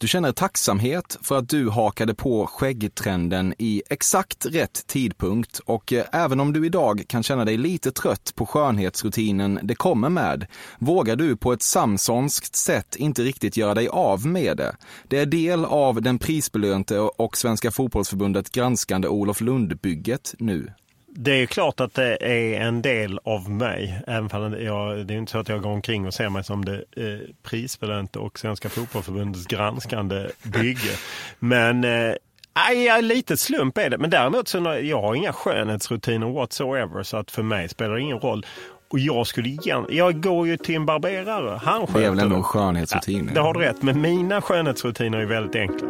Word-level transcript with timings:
Du 0.00 0.08
känner 0.08 0.32
tacksamhet 0.32 1.18
för 1.22 1.38
att 1.38 1.48
du 1.48 1.70
hakade 1.70 2.14
på 2.14 2.46
skäggtrenden 2.46 3.54
i 3.58 3.82
exakt 3.90 4.46
rätt 4.46 4.86
tidpunkt 4.86 5.58
och 5.58 5.92
eh, 5.92 6.04
även 6.12 6.40
om 6.40 6.52
du 6.52 6.66
idag 6.66 7.04
kan 7.08 7.22
känna 7.22 7.44
dig 7.44 7.56
lite 7.56 7.92
trött 7.92 8.32
på 8.34 8.46
skönhetsrutinen 8.46 9.60
det 9.62 9.74
kommer 9.74 10.08
med, 10.08 10.46
vågar 10.78 11.16
du 11.16 11.36
på 11.36 11.52
ett 11.52 11.62
samsonskt 11.62 12.56
sätt 12.56 12.96
inte 12.96 13.22
riktigt 13.22 13.56
göra 13.56 13.74
dig 13.74 13.88
av 13.88 14.26
med 14.26 14.56
det. 14.56 14.76
Det 15.08 15.18
är 15.18 15.26
del 15.26 15.64
av 15.64 16.02
den 16.02 16.18
prisbelönte 16.18 16.98
och 16.98 17.36
Svenska 17.36 17.70
fotbollsförbundet 17.70 18.52
granskande 18.52 19.08
Olof 19.08 19.40
Lundbygget 19.40 20.34
nu. 20.38 20.72
Det 21.20 21.32
är 21.32 21.46
klart 21.46 21.80
att 21.80 21.94
det 21.94 22.16
är 22.20 22.60
en 22.60 22.82
del 22.82 23.20
av 23.24 23.50
mig. 23.50 24.02
Även 24.06 24.42
om 24.42 24.56
jag, 24.64 25.06
det 25.06 25.14
är 25.14 25.18
inte 25.18 25.32
så 25.32 25.38
att 25.38 25.48
jag 25.48 25.62
går 25.62 25.70
omkring 25.70 26.06
och 26.06 26.14
ser 26.14 26.28
mig 26.28 26.44
som 26.44 26.64
det 26.64 26.74
eh, 26.74 27.18
prisbelönte 27.42 28.18
och 28.18 28.38
Svenska 28.38 28.68
fotbollförbundets 28.68 29.46
granskande 29.46 30.28
bygge. 30.42 30.96
Men 31.38 31.84
eh, 31.84 32.14
aj, 32.52 33.02
lite 33.02 33.36
slump 33.36 33.78
är 33.78 33.90
det. 33.90 33.98
Men 33.98 34.10
däremot 34.10 34.48
så 34.48 34.78
jag 34.82 35.02
har 35.02 35.14
inga 35.14 35.32
skönhetsrutiner 35.32 36.26
whatsoever 36.26 37.02
så 37.02 37.16
att 37.16 37.30
för 37.30 37.42
mig 37.42 37.68
spelar 37.68 37.94
det 37.94 38.00
ingen 38.00 38.18
roll. 38.18 38.46
Och 38.90 38.98
jag 38.98 39.26
skulle 39.26 39.48
igen, 39.48 39.86
jag 39.90 40.22
går 40.22 40.46
ju 40.46 40.56
till 40.56 40.74
en 40.74 40.86
barberare. 40.86 41.60
Han 41.62 41.86
Det 41.94 42.04
är 42.04 42.10
väl 42.10 42.18
ändå 42.18 42.36
en 42.36 42.42
skönhetsrutin? 42.42 43.26
Ja, 43.28 43.34
det 43.34 43.40
har 43.40 43.54
du 43.54 43.60
rätt, 43.60 43.82
men 43.82 44.00
mina 44.00 44.42
skönhetsrutiner 44.42 45.18
är 45.18 45.26
väldigt 45.26 45.56
enkla. 45.56 45.88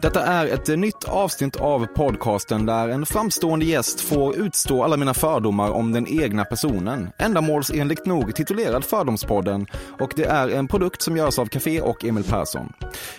Detta 0.00 0.26
är 0.26 0.46
ett 0.46 0.78
nytt 0.78 1.04
avsnitt 1.04 1.56
av 1.56 1.86
podcasten 1.86 2.66
där 2.66 2.88
en 2.88 3.06
framstående 3.06 3.64
gäst 3.64 4.00
får 4.00 4.36
utstå 4.36 4.84
alla 4.84 4.96
mina 4.96 5.14
fördomar 5.14 5.70
om 5.70 5.92
den 5.92 6.06
egna 6.22 6.44
personen. 6.44 7.10
Ändamålsenligt 7.18 8.06
nog 8.06 8.34
titulerad 8.34 8.84
Fördomspodden 8.84 9.66
och 10.00 10.12
det 10.16 10.24
är 10.24 10.48
en 10.48 10.68
produkt 10.68 11.02
som 11.02 11.16
görs 11.16 11.38
av 11.38 11.46
Café 11.46 11.80
och 11.80 12.04
Emil 12.04 12.24
Persson. 12.24 12.72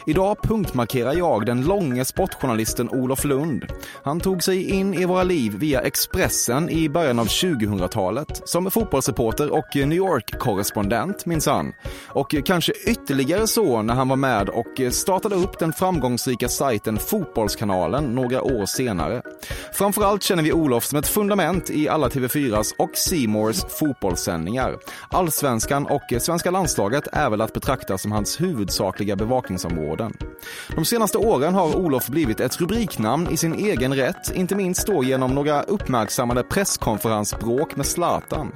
Idag 0.05 0.37
punktmarkerar 0.43 1.13
jag 1.13 1.45
den 1.45 1.65
långe 1.65 2.05
sportjournalisten 2.05 2.89
Olof 2.89 3.23
Lund. 3.25 3.65
Han 4.03 4.19
tog 4.19 4.43
sig 4.43 4.69
in 4.69 4.93
i 4.93 5.05
våra 5.05 5.23
liv 5.23 5.53
via 5.57 5.81
Expressen 5.81 6.69
i 6.69 6.89
början 6.89 7.19
av 7.19 7.27
2000-talet 7.27 8.41
som 8.45 8.71
fotbollsreporter 8.71 9.49
och 9.49 9.75
New 9.75 9.93
York-korrespondent 9.93 11.25
minsann. 11.25 11.73
Och 12.07 12.35
kanske 12.45 12.73
ytterligare 12.87 13.47
så 13.47 13.81
när 13.81 13.93
han 13.93 14.09
var 14.09 14.15
med 14.15 14.49
och 14.49 14.81
startade 14.91 15.35
upp 15.35 15.59
den 15.59 15.73
framgångsrika 15.73 16.49
sajten 16.49 16.68
sajten 16.69 16.97
Fotbollskanalen 16.97 18.15
några 18.15 18.41
år 18.41 18.65
senare. 18.65 19.21
Framförallt 19.73 20.23
känner 20.23 20.43
vi 20.43 20.53
Olof 20.53 20.85
som 20.85 20.99
ett 20.99 21.07
fundament 21.07 21.69
i 21.69 21.89
alla 21.89 22.07
TV4s 22.07 22.73
och 22.77 22.89
Simors 22.93 23.65
fotbollssändningar. 23.79 24.77
Allsvenskan 25.09 25.85
och 25.85 26.21
svenska 26.21 26.51
landslaget 26.51 27.07
är 27.11 27.29
väl 27.29 27.41
att 27.41 27.53
betrakta 27.53 27.97
som 27.97 28.11
hans 28.11 28.41
huvudsakliga 28.41 29.15
bevakningsområden. 29.15 30.13
De 30.75 30.85
senaste 30.85 31.17
åren 31.17 31.53
har 31.53 31.75
Olof 31.75 32.07
blivit 32.07 32.39
ett 32.39 32.61
rubriknamn 32.61 33.27
i 33.31 33.37
sin 33.37 33.53
egen 33.53 33.95
rätt, 33.95 34.31
inte 34.35 34.55
minst 34.55 34.87
då 34.87 35.03
genom 35.03 35.35
några 35.35 35.61
uppmärksammade 35.63 36.43
presskonferensbråk 36.43 37.75
med 37.75 37.85
Zlatan. 37.85 38.51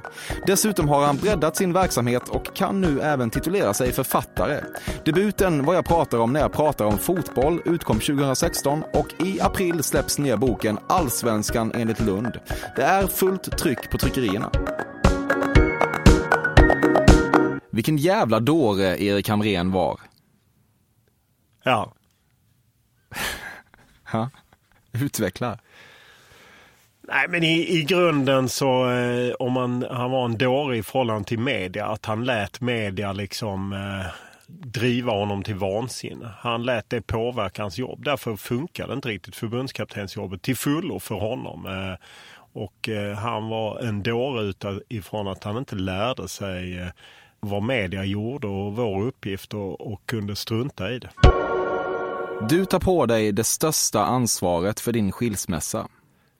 Dessutom 0.46 0.88
har 0.88 1.06
han 1.06 1.16
breddat 1.16 1.56
sin 1.56 1.72
verksamhet 1.72 2.28
och 2.28 2.54
kan 2.56 2.80
nu 2.80 3.00
även 3.00 3.30
titulera 3.30 3.74
sig 3.74 3.92
författare. 3.92 4.60
Debuten 5.04 5.64
Vad 5.64 5.76
jag 5.76 5.84
pratar 5.84 6.18
om 6.18 6.32
när 6.32 6.40
jag 6.40 6.52
pratar 6.52 6.84
om 6.84 6.98
fotboll 6.98 7.60
utkom 7.64 8.00
2016 8.06 8.82
och 8.92 9.22
i 9.24 9.40
april 9.40 9.82
släpps 9.82 10.18
nya 10.18 10.36
boken 10.36 10.78
Allsvenskan 10.88 11.72
enligt 11.74 12.00
Lund. 12.00 12.40
Det 12.76 12.82
är 12.82 13.06
fullt 13.06 13.58
tryck 13.58 13.90
på 13.90 13.98
tryckerierna. 13.98 14.50
Vilken 17.70 17.96
jävla 17.96 18.40
dåre 18.40 19.02
Erik 19.02 19.28
Hamrén 19.28 19.72
var. 19.72 20.00
Ja. 24.12 24.30
Utveckla. 24.92 25.58
Nej, 27.08 27.28
men 27.28 27.42
i, 27.42 27.78
i 27.78 27.82
grunden 27.82 28.48
så 28.48 28.90
eh, 28.90 29.34
om 29.38 29.52
man, 29.52 29.86
han 29.90 30.10
var 30.10 30.24
en 30.24 30.38
dåre 30.38 30.76
i 30.76 30.82
förhållande 30.82 31.28
till 31.28 31.38
media, 31.38 31.86
att 31.86 32.06
han 32.06 32.24
lät 32.24 32.60
media 32.60 33.12
liksom 33.12 33.72
eh, 33.72 34.06
driva 34.48 35.12
honom 35.12 35.42
till 35.42 35.54
vansinne. 35.54 36.30
Han 36.38 36.62
lät 36.62 36.90
det 36.90 37.02
påverka 37.02 37.62
hans 37.62 37.78
jobb. 37.78 38.04
Därför 38.04 38.36
funkade 38.36 38.92
inte 38.94 39.08
riktigt 39.08 39.36
förbundskaptensjobbet 39.36 40.42
till 40.42 40.56
fullo 40.56 40.98
för 40.98 41.14
honom. 41.14 41.66
Eh, 41.66 42.06
och 42.52 42.88
eh, 42.88 43.16
han 43.16 43.48
var 43.48 43.80
en 43.80 44.02
dåre 44.02 44.42
utifrån 44.42 45.28
att 45.28 45.44
han 45.44 45.56
inte 45.56 45.76
lärde 45.76 46.28
sig 46.28 46.78
eh, 46.78 46.88
vad 47.40 47.62
media 47.62 48.04
gjorde 48.04 48.46
och 48.46 48.76
vår 48.76 49.02
uppgift 49.02 49.54
och, 49.54 49.92
och 49.92 50.06
kunde 50.06 50.36
strunta 50.36 50.90
i 50.90 50.98
det. 50.98 51.10
Du 52.48 52.64
tar 52.64 52.80
på 52.80 53.06
dig 53.06 53.32
det 53.32 53.44
största 53.44 54.00
ansvaret 54.00 54.80
för 54.80 54.92
din 54.92 55.12
skilsmässa. 55.12 55.88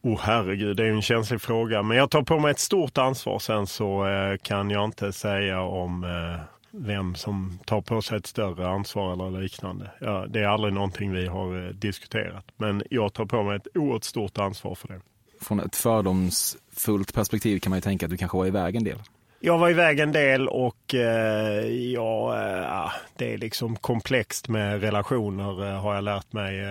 Oh 0.02 0.20
herregud, 0.20 0.76
det 0.76 0.82
är 0.82 0.90
en 0.90 1.02
känslig 1.02 1.40
fråga. 1.40 1.82
Men 1.82 1.96
jag 1.96 2.10
tar 2.10 2.22
på 2.22 2.38
mig 2.38 2.50
ett 2.50 2.58
stort 2.58 2.98
ansvar. 2.98 3.38
Sen 3.38 3.66
så 3.66 4.06
eh, 4.06 4.36
kan 4.42 4.70
jag 4.70 4.84
inte 4.84 5.12
säga 5.12 5.60
om 5.60 6.04
eh, 6.04 6.40
vem 6.76 7.14
som 7.14 7.58
tar 7.64 7.80
på 7.80 8.02
sig 8.02 8.18
ett 8.18 8.26
större 8.26 8.68
ansvar 8.68 9.12
eller 9.12 9.40
liknande. 9.40 9.90
Ja, 10.00 10.26
det 10.28 10.40
är 10.40 10.46
aldrig 10.46 10.74
någonting 10.74 11.12
vi 11.12 11.26
har 11.26 11.66
eh, 11.66 11.70
diskuterat. 11.70 12.44
Men 12.56 12.82
jag 12.90 13.12
tar 13.12 13.24
på 13.24 13.42
mig 13.42 13.56
ett 13.56 13.76
oerhört 13.76 14.04
stort 14.04 14.38
ansvar 14.38 14.74
för 14.74 14.88
det. 14.88 15.00
Från 15.40 15.60
ett 15.60 15.76
fördomsfullt 15.76 17.14
perspektiv 17.14 17.58
kan 17.58 17.70
man 17.70 17.76
ju 17.76 17.80
tänka 17.80 18.06
att 18.06 18.10
du 18.10 18.16
kanske 18.16 18.38
var 18.38 18.46
iväg 18.46 18.76
en 18.76 18.84
del. 18.84 18.98
Jag 19.40 19.58
var 19.58 19.70
iväg 19.70 20.00
en 20.00 20.12
del 20.12 20.48
och 20.48 20.94
eh, 20.94 21.66
ja, 21.66 22.40
eh, 22.40 22.92
det 23.16 23.34
är 23.34 23.38
liksom 23.38 23.76
komplext 23.76 24.48
med 24.48 24.80
relationer 24.80 25.68
eh, 25.68 25.80
har 25.80 25.94
jag 25.94 26.04
lärt 26.04 26.32
mig 26.32 26.64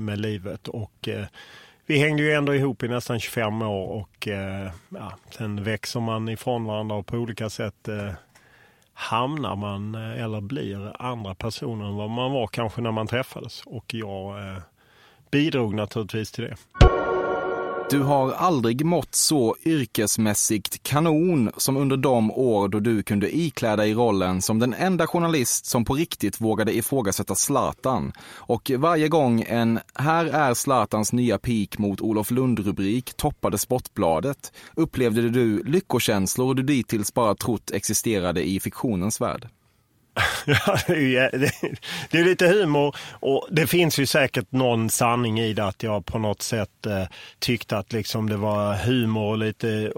med 0.00 0.20
livet. 0.20 0.68
Och 0.68 1.08
vi 1.86 1.98
hängde 1.98 2.22
ju 2.22 2.32
ändå 2.32 2.54
ihop 2.54 2.82
i 2.82 2.88
nästan 2.88 3.20
25 3.20 3.62
år 3.62 3.88
och 3.88 4.28
ja, 4.88 5.12
sen 5.30 5.64
växer 5.64 6.00
man 6.00 6.28
ifrån 6.28 6.64
varandra 6.64 7.02
på 7.02 7.16
olika 7.16 7.50
sätt 7.50 7.88
hamnar 8.98 9.56
man 9.56 9.94
eh, 9.94 10.24
eller 10.24 10.40
blir 10.40 11.02
andra 11.02 11.34
personer 11.34 11.84
än 11.84 11.96
vad 11.96 12.10
man 12.10 12.32
var 12.32 12.46
kanske 12.46 12.80
när 12.80 12.90
man 12.90 13.06
träffades. 13.06 13.62
Och 13.66 13.94
jag 13.94 14.38
eh, 14.38 14.58
bidrog 15.30 15.74
naturligtvis 15.74 16.32
till 16.32 16.44
det. 16.44 16.56
Du 17.90 18.02
har 18.02 18.32
aldrig 18.32 18.84
mått 18.84 19.14
så 19.14 19.56
yrkesmässigt 19.64 20.82
kanon 20.82 21.50
som 21.56 21.76
under 21.76 21.96
de 21.96 22.30
år 22.30 22.68
då 22.68 22.80
du 22.80 23.02
kunde 23.02 23.36
ikläda 23.36 23.76
dig 23.76 23.94
rollen 23.94 24.42
som 24.42 24.58
den 24.58 24.74
enda 24.74 25.06
journalist 25.06 25.66
som 25.66 25.84
på 25.84 25.94
riktigt 25.94 26.40
vågade 26.40 26.76
ifrågasätta 26.76 27.34
Zlatan. 27.34 28.12
Och 28.34 28.70
varje 28.76 29.08
gång 29.08 29.44
en 29.48 29.80
“Här 29.94 30.24
är 30.26 30.54
Zlatans 30.54 31.12
nya 31.12 31.38
peak 31.38 31.78
mot 31.78 32.00
Olof 32.00 32.30
Lund”-rubrik 32.30 33.14
toppade 33.16 33.58
Sportbladet 33.58 34.52
upplevde 34.74 35.28
du 35.28 35.62
lyckokänslor 35.62 36.54
du 36.54 36.62
dittills 36.62 37.14
bara 37.14 37.34
trott 37.34 37.70
existerade 37.70 38.48
i 38.48 38.60
fiktionens 38.60 39.20
värld. 39.20 39.48
Ja, 40.46 40.78
det, 40.86 42.18
är, 42.18 42.24
lite 42.24 42.46
humor 42.46 42.96
och 43.10 43.48
det 43.50 43.66
finns 43.66 43.98
ju 43.98 44.06
säkert 44.06 44.52
någon 44.52 44.90
sanning 44.90 45.40
i 45.40 45.52
det 45.52 45.64
att 45.64 45.82
jag 45.82 46.06
på 46.06 46.18
något 46.18 46.42
sätt 46.42 46.86
eh, 46.86 47.04
tyckte 47.38 47.78
att 47.78 47.92
liksom 47.92 48.28
det 48.28 48.36
var 48.36 48.74
humor 48.74 49.30
och 49.30 49.38
lite 49.38 49.92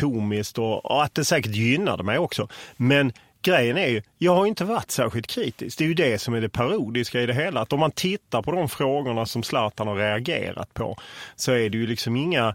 komiskt 0.00 0.58
och, 0.58 0.84
och, 0.84 1.04
att 1.04 1.14
det 1.14 1.24
säkert 1.24 1.54
gynnade 1.54 2.02
mig 2.02 2.18
också. 2.18 2.48
Men 2.76 3.12
grejen 3.42 3.78
är 3.78 3.88
ju, 3.88 4.02
jag 4.18 4.34
har 4.34 4.46
inte 4.46 4.64
varit 4.64 4.90
särskilt 4.90 5.26
kritisk. 5.26 5.78
Det 5.78 5.84
är 5.84 5.88
ju 5.88 5.94
det 5.94 6.18
som 6.18 6.34
är 6.34 6.40
det 6.40 6.48
parodiska 6.48 7.20
i 7.20 7.26
det 7.26 7.34
hela. 7.34 7.60
Att 7.60 7.72
om 7.72 7.80
man 7.80 7.90
tittar 7.90 8.42
på 8.42 8.52
de 8.52 8.68
frågorna 8.68 9.26
som 9.26 9.42
Zlatan 9.42 9.88
har 9.88 9.96
reagerat 9.96 10.74
på 10.74 10.98
så 11.36 11.52
är 11.52 11.70
det 11.70 11.78
ju 11.78 11.86
liksom 11.86 12.16
inga 12.16 12.54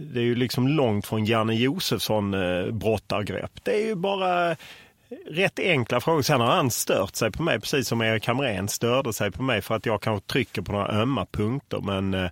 det 0.00 0.20
är 0.20 0.24
ju 0.24 0.34
liksom 0.34 0.68
långt 0.68 1.06
från 1.06 1.24
Janne 1.24 1.54
Josefsson-brottargrepp. 1.54 3.56
Eh, 3.56 3.60
det 3.62 3.82
är 3.82 3.86
ju 3.86 3.94
bara 3.94 4.56
rätt 5.26 5.58
enkla 5.58 6.00
frågor. 6.00 6.22
Sen 6.22 6.40
har 6.40 6.56
han 6.56 6.70
stört 6.70 7.16
sig 7.16 7.30
på 7.30 7.42
mig, 7.42 7.60
precis 7.60 7.88
som 7.88 8.02
Erik 8.02 8.26
Hamrén 8.26 8.68
störde 8.68 9.12
sig 9.12 9.30
på 9.30 9.42
mig 9.42 9.62
för 9.62 9.74
att 9.74 9.86
jag 9.86 10.02
kanske 10.02 10.32
trycker 10.32 10.62
på 10.62 10.72
några 10.72 10.88
ömma 10.88 11.26
punkter. 11.26 11.80
Men, 11.80 12.14
eh, 12.14 12.30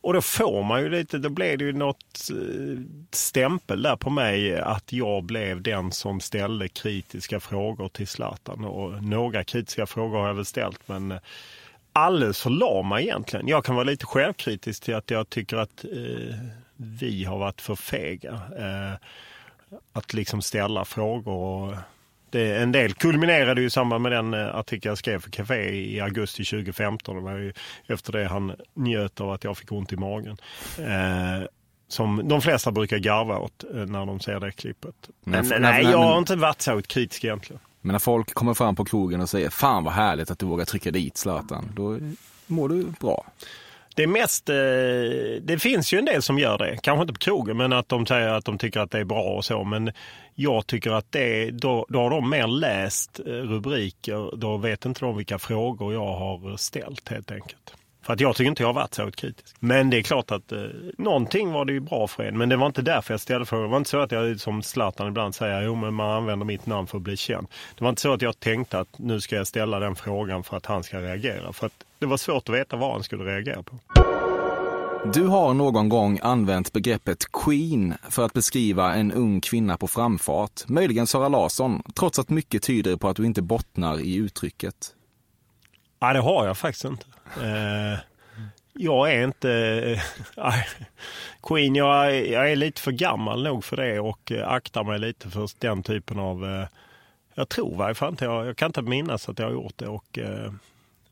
och 0.00 0.12
då 0.12 0.22
får 0.22 0.62
man 0.62 0.82
ju 0.82 0.88
lite, 0.88 1.18
då 1.18 1.28
blev 1.28 1.58
det 1.58 1.64
ju 1.64 1.72
något 1.72 2.30
eh, 2.30 2.80
stämpel 3.10 3.82
där 3.82 3.96
på 3.96 4.10
mig 4.10 4.60
att 4.60 4.92
jag 4.92 5.24
blev 5.24 5.62
den 5.62 5.92
som 5.92 6.20
ställde 6.20 6.68
kritiska 6.68 7.40
frågor 7.40 7.88
till 7.88 8.08
Zlatan. 8.08 8.64
Och 8.64 9.02
några 9.02 9.44
kritiska 9.44 9.86
frågor 9.86 10.18
har 10.18 10.26
jag 10.26 10.34
väl 10.34 10.44
ställt 10.44 10.88
men 10.88 11.12
eh, 11.12 11.18
alldeles 11.92 12.42
för 12.42 12.50
lama 12.50 13.00
egentligen. 13.00 13.48
Jag 13.48 13.64
kan 13.64 13.74
vara 13.74 13.84
lite 13.84 14.06
självkritisk 14.06 14.82
till 14.82 14.94
att 14.94 15.10
jag 15.10 15.30
tycker 15.30 15.56
att 15.56 15.84
eh, 15.84 16.36
vi 16.76 17.24
har 17.24 17.38
varit 17.38 17.60
för 17.60 17.74
fega. 17.74 18.40
Eh, 18.58 19.08
att 19.92 20.14
liksom 20.14 20.42
ställa 20.42 20.84
frågor. 20.84 21.34
Och 21.34 21.74
det, 22.32 22.56
en 22.56 22.72
del 22.72 22.94
kulminerade 22.94 23.60
ju 23.60 23.66
i 23.66 23.70
samband 23.70 24.02
med 24.02 24.12
den 24.12 24.34
eh, 24.34 24.54
artikel 24.54 24.88
jag 24.88 24.98
skrev 24.98 25.20
för 25.20 25.30
Café 25.30 25.70
i 25.70 26.00
augusti 26.00 26.44
2015. 26.44 27.16
Det 27.16 27.22
var 27.22 27.32
ju 27.32 27.52
efter 27.86 28.12
det 28.12 28.28
han 28.28 28.52
njöt 28.74 29.20
av 29.20 29.30
att 29.30 29.44
jag 29.44 29.58
fick 29.58 29.72
ont 29.72 29.92
i 29.92 29.96
magen. 29.96 30.36
Eh, 30.78 31.46
som 31.88 32.28
de 32.28 32.40
flesta 32.42 32.72
brukar 32.72 32.98
garva 32.98 33.38
åt 33.38 33.64
eh, 33.74 33.76
när 33.76 34.06
de 34.06 34.20
ser 34.20 34.40
det 34.40 34.52
klippet. 34.52 34.94
Men, 35.24 35.48
men 35.48 35.62
nej, 35.62 35.84
jag 35.84 35.98
har 35.98 36.18
inte 36.18 36.36
varit 36.36 36.60
så 36.60 36.82
kritisk 36.82 37.24
egentligen. 37.24 37.60
Men 37.80 37.92
när 37.92 37.98
folk 37.98 38.34
kommer 38.34 38.54
fram 38.54 38.76
på 38.76 38.84
krogen 38.84 39.20
och 39.20 39.28
säger 39.28 39.50
Fan 39.50 39.84
vad 39.84 39.94
härligt 39.94 40.30
att 40.30 40.38
du 40.38 40.46
vågar 40.46 40.64
trycka 40.64 40.90
dit 40.90 41.16
Zlatan. 41.16 41.70
Då 41.74 41.98
mår 42.46 42.68
du 42.68 42.84
bra. 43.00 43.24
Det 43.96 44.02
är 44.02 44.06
mest, 44.06 44.48
eh, 44.48 44.54
det 45.42 45.58
finns 45.58 45.92
ju 45.92 45.98
en 45.98 46.04
del 46.04 46.22
som 46.22 46.38
gör 46.38 46.58
det, 46.58 46.78
kanske 46.82 47.02
inte 47.02 47.12
på 47.12 47.18
krogen, 47.18 47.56
men 47.56 47.72
att 47.72 47.88
de 47.88 48.06
säger 48.06 48.28
att 48.28 48.44
de 48.44 48.58
tycker 48.58 48.80
att 48.80 48.90
det 48.90 48.98
är 48.98 49.04
bra 49.04 49.22
och 49.22 49.44
så. 49.44 49.64
Men 49.64 49.92
jag 50.34 50.66
tycker 50.66 50.90
att 50.90 51.12
det, 51.12 51.50
då, 51.50 51.86
då 51.88 51.98
har 51.98 52.10
de 52.10 52.30
mer 52.30 52.46
läst 52.46 53.20
eh, 53.20 53.32
rubriker, 53.32 54.36
då 54.36 54.56
vet 54.56 54.84
inte 54.84 55.00
de 55.00 55.16
vilka 55.16 55.38
frågor 55.38 55.92
jag 55.92 56.14
har 56.14 56.56
ställt 56.56 57.08
helt 57.08 57.30
enkelt. 57.30 57.74
För 58.02 58.12
att 58.12 58.20
jag 58.20 58.36
tycker 58.36 58.48
inte 58.48 58.62
jag 58.62 58.68
har 58.68 58.74
varit 58.74 58.94
så 58.94 59.10
kritisk. 59.10 59.56
Men 59.60 59.90
det 59.90 59.98
är 59.98 60.02
klart 60.02 60.30
att 60.30 60.52
eh, 60.52 60.58
någonting 60.98 61.52
var 61.52 61.64
det 61.64 61.72
ju 61.72 61.80
bra 61.80 62.06
för 62.06 62.22
en. 62.22 62.38
Men 62.38 62.48
det 62.48 62.56
var 62.56 62.66
inte 62.66 62.82
därför 62.82 63.14
jag 63.14 63.20
ställde 63.20 63.46
frågan. 63.46 63.64
Det 63.64 63.70
var 63.70 63.78
inte 63.78 63.90
så 63.90 64.00
att 64.00 64.12
jag 64.12 64.40
som 64.40 64.62
Zlatan 64.62 65.08
ibland 65.08 65.34
säger, 65.34 65.62
jo 65.62 65.74
men 65.74 65.94
man 65.94 66.10
använder 66.10 66.46
mitt 66.46 66.66
namn 66.66 66.86
för 66.86 66.96
att 66.96 67.02
bli 67.02 67.16
känd. 67.16 67.46
Det 67.78 67.84
var 67.84 67.88
inte 67.90 68.02
så 68.02 68.12
att 68.12 68.22
jag 68.22 68.40
tänkte 68.40 68.78
att 68.78 68.98
nu 68.98 69.20
ska 69.20 69.36
jag 69.36 69.46
ställa 69.46 69.78
den 69.78 69.96
frågan 69.96 70.42
för 70.42 70.56
att 70.56 70.66
han 70.66 70.82
ska 70.82 71.00
reagera. 71.00 71.52
För 71.52 71.66
att 71.66 71.72
det 71.98 72.06
var 72.06 72.16
svårt 72.16 72.48
att 72.48 72.54
veta 72.54 72.76
vad 72.76 72.92
han 72.92 73.02
skulle 73.02 73.24
reagera 73.24 73.62
på. 73.62 73.78
Du 75.14 75.26
har 75.26 75.54
någon 75.54 75.88
gång 75.88 76.18
använt 76.22 76.72
begreppet 76.72 77.32
Queen 77.32 77.94
för 78.10 78.24
att 78.24 78.32
beskriva 78.32 78.94
en 78.94 79.12
ung 79.12 79.40
kvinna 79.40 79.76
på 79.76 79.88
framfart, 79.88 80.68
möjligen 80.68 81.06
Sara 81.06 81.28
Larsson, 81.28 81.82
trots 81.94 82.18
att 82.18 82.30
mycket 82.30 82.62
tyder 82.62 82.96
på 82.96 83.08
att 83.08 83.16
du 83.16 83.26
inte 83.26 83.42
bottnar 83.42 84.00
i 84.00 84.14
uttrycket. 84.14 84.94
Nej, 86.00 86.14
det 86.14 86.20
har 86.20 86.46
jag 86.46 86.58
faktiskt 86.58 86.84
inte. 86.84 87.06
Eh, 87.36 87.98
jag 88.72 89.12
är 89.12 89.24
inte... 89.24 89.50
Eh, 90.36 90.54
Queen, 91.42 91.74
jag 91.74 92.06
är, 92.06 92.32
jag 92.32 92.52
är 92.52 92.56
lite 92.56 92.80
för 92.80 92.92
gammal 92.92 93.42
nog 93.42 93.64
för 93.64 93.76
det 93.76 94.00
och 94.00 94.32
eh, 94.32 94.48
aktar 94.48 94.84
mig 94.84 94.98
lite 94.98 95.30
för 95.30 95.48
den 95.58 95.82
typen 95.82 96.18
av... 96.18 96.44
Eh, 96.44 96.66
jag 97.34 97.48
tror 97.48 97.72
i 97.72 97.76
varje 97.76 97.94
fall 97.94 98.10
inte, 98.10 98.24
jag, 98.24 98.46
jag 98.46 98.56
kan 98.56 98.66
inte 98.66 98.82
minnas 98.82 99.28
att 99.28 99.38
jag 99.38 99.46
har 99.46 99.52
gjort 99.52 99.72
det 99.76 99.86
och 99.86 100.18
eh, 100.18 100.52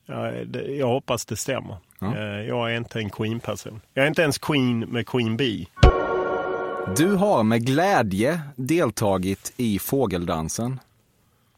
jag, 0.05 0.55
jag 0.69 0.87
hoppas 0.87 1.25
det 1.25 1.35
stämmer. 1.35 1.77
Ja. 1.99 2.19
Jag 2.19 2.71
är 2.71 2.77
inte 2.77 2.99
en 2.99 3.09
Queen-person. 3.09 3.81
Jag 3.93 4.03
är 4.03 4.07
inte 4.07 4.21
ens 4.21 4.37
Queen 4.37 4.79
med 4.79 5.07
Queen 5.07 5.37
Bee. 5.37 5.65
Du 6.97 7.15
har 7.15 7.43
med 7.43 7.65
glädje 7.65 8.41
deltagit 8.55 9.53
i 9.57 9.79
fågeldansen. 9.79 10.79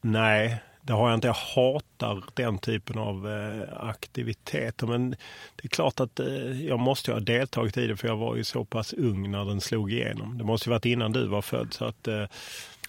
Nej, 0.01 0.61
det 0.85 0.93
har 0.93 1.09
jag 1.09 1.17
inte. 1.17 1.27
Jag 1.27 1.33
hatar 1.33 2.23
den 2.33 2.57
typen 2.57 2.97
av 2.97 3.29
eh, 3.29 3.87
aktiviteter. 3.89 4.87
Men 4.87 5.09
det 5.55 5.63
är 5.63 5.67
klart 5.67 5.99
att 5.99 6.19
eh, 6.19 6.65
jag 6.67 6.79
måste 6.79 7.11
ha 7.11 7.19
deltagit 7.19 7.77
i 7.77 7.87
det 7.87 7.97
för 7.97 8.07
jag 8.07 8.17
var 8.17 8.35
ju 8.35 8.43
så 8.43 8.65
pass 8.65 8.93
ung 8.93 9.31
när 9.31 9.45
den 9.45 9.61
slog 9.61 9.91
igenom. 9.91 10.37
Det 10.37 10.43
måste 10.43 10.69
ju 10.69 10.71
varit 10.71 10.85
innan 10.85 11.11
du 11.11 11.27
var 11.27 11.41
född. 11.41 11.73
Så 11.73 11.85
att, 11.85 12.07
eh... 12.07 12.23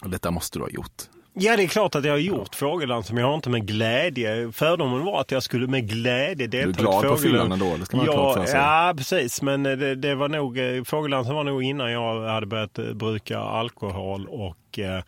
Och 0.00 0.10
detta 0.10 0.30
måste 0.30 0.58
du 0.58 0.62
ha 0.62 0.70
gjort. 0.70 1.02
Ja, 1.36 1.56
det 1.56 1.62
är 1.62 1.66
klart 1.66 1.94
att 1.94 2.04
jag 2.04 2.12
har 2.12 2.18
gjort 2.18 2.48
ja. 2.52 2.56
fågeldans, 2.56 3.12
men 3.12 3.20
jag 3.20 3.26
har 3.26 3.34
inte 3.34 3.50
med 3.50 3.66
glädje. 3.66 4.52
Fördomen 4.52 5.04
var 5.04 5.20
att 5.20 5.30
jag 5.30 5.42
skulle 5.42 5.66
med 5.66 5.88
glädje 5.88 6.46
delta 6.46 6.70
i 6.70 6.74
fågeldans. 6.74 6.76
Du 6.76 6.84
är 6.84 7.00
glad 7.00 7.16
på 7.16 7.16
fyllan 7.16 7.52
ändå, 7.52 7.76
det 7.76 7.86
ska 7.86 7.96
man 7.96 8.06
ja, 8.06 8.12
klart 8.12 8.34
för 8.34 8.46
sig. 8.46 8.60
Ja, 8.60 8.94
precis. 8.96 9.42
Men 9.42 9.62
det, 9.62 9.94
det 9.94 10.14
var 10.14 10.28
nog, 10.28 10.58
eh, 10.58 10.84
fågeldansen 10.84 11.34
var 11.34 11.44
nog 11.44 11.62
innan 11.62 11.92
jag 11.92 12.28
hade 12.28 12.46
börjat 12.46 12.78
eh, 12.78 12.92
bruka 12.92 13.38
alkohol 13.38 14.26
och 14.26 14.78
eh, 14.78 14.84
Eh, 14.88 15.02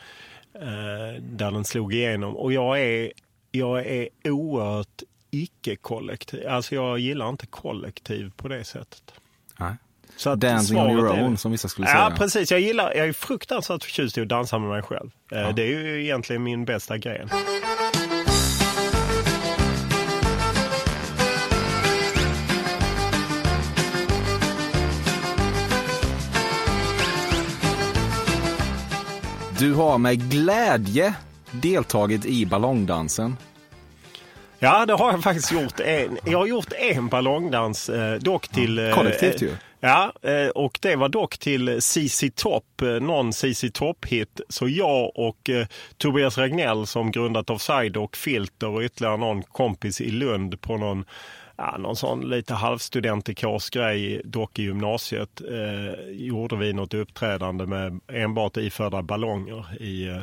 där 1.20 1.50
den 1.50 1.64
slog 1.64 1.94
igenom. 1.94 2.36
Och 2.36 2.52
jag 2.52 2.80
är, 2.80 3.12
jag 3.50 3.86
är 3.86 4.08
oerhört 4.24 5.02
icke-kollektiv. 5.30 6.48
Alltså 6.48 6.74
jag 6.74 6.98
gillar 6.98 7.28
inte 7.28 7.46
kollektiv 7.46 8.32
på 8.36 8.48
det 8.48 8.64
sättet. 8.64 9.12
Nej. 9.58 9.74
Så 10.16 10.30
att 10.30 10.40
Dancing 10.40 10.78
on 10.78 10.90
your 10.90 11.08
own 11.08 11.36
som 11.36 11.52
vissa 11.52 11.68
skulle 11.68 11.86
ja, 11.86 11.92
säga. 11.92 12.06
Ja 12.10 12.16
precis, 12.16 12.50
jag 12.50 12.60
gillar, 12.60 12.94
jag 12.94 13.08
är 13.08 13.12
fruktansvärt 13.12 13.84
förtjust 13.84 14.18
i 14.18 14.20
att 14.20 14.28
dansa 14.28 14.58
med 14.58 14.68
mig 14.68 14.82
själv. 14.82 15.10
Eh, 15.32 15.40
ja. 15.40 15.52
Det 15.52 15.62
är 15.62 15.66
ju 15.66 16.02
egentligen 16.04 16.42
min 16.42 16.64
bästa 16.64 16.98
gren. 16.98 17.30
Du 29.58 29.74
har 29.74 29.98
med 29.98 30.30
glädje 30.30 31.14
deltagit 31.50 32.26
i 32.26 32.46
ballongdansen. 32.46 33.36
Ja, 34.58 34.86
det 34.86 34.92
har 34.92 35.12
jag 35.12 35.22
faktiskt 35.22 35.52
gjort. 35.52 35.80
En, 35.80 36.18
jag 36.24 36.38
har 36.38 36.46
gjort 36.46 36.72
en 36.72 37.08
ballongdans, 37.08 37.88
eh, 37.88 38.14
dock 38.14 38.48
till... 38.48 38.78
Eh, 38.78 38.94
Kollektivt 38.94 39.42
ju. 39.42 39.50
Ja, 39.80 40.12
eh, 40.22 40.48
och 40.48 40.78
det 40.82 40.96
var 40.96 41.08
dock 41.08 41.38
till 41.38 41.82
CC 41.82 42.30
Top, 42.34 42.64
någon 43.00 43.32
CC 43.32 43.70
Top-hit. 43.70 44.40
Så 44.48 44.68
jag 44.68 45.12
och 45.14 45.50
Tobias 45.96 46.38
Regnell 46.38 46.86
som 46.86 47.10
grundat 47.10 47.50
Offside 47.50 47.96
och 47.96 48.16
Filter 48.16 48.68
och 48.68 48.82
ytterligare 48.82 49.16
någon 49.16 49.42
kompis 49.42 50.00
i 50.00 50.10
Lund 50.10 50.60
på 50.60 50.76
någon 50.76 51.04
ja, 51.56 51.76
någon 51.78 51.96
sån 51.96 52.28
lite 52.28 52.54
halvstudentikårsgrej, 52.54 54.22
dock 54.24 54.58
i 54.58 54.62
gymnasiet, 54.62 55.40
eh, 55.40 56.10
gjorde 56.10 56.56
vi 56.56 56.72
något 56.72 56.94
uppträdande 56.94 57.66
med 57.66 58.00
enbart 58.12 58.56
iförda 58.56 59.02
ballonger 59.02 59.82
i 59.82 60.08
eh, 60.08 60.22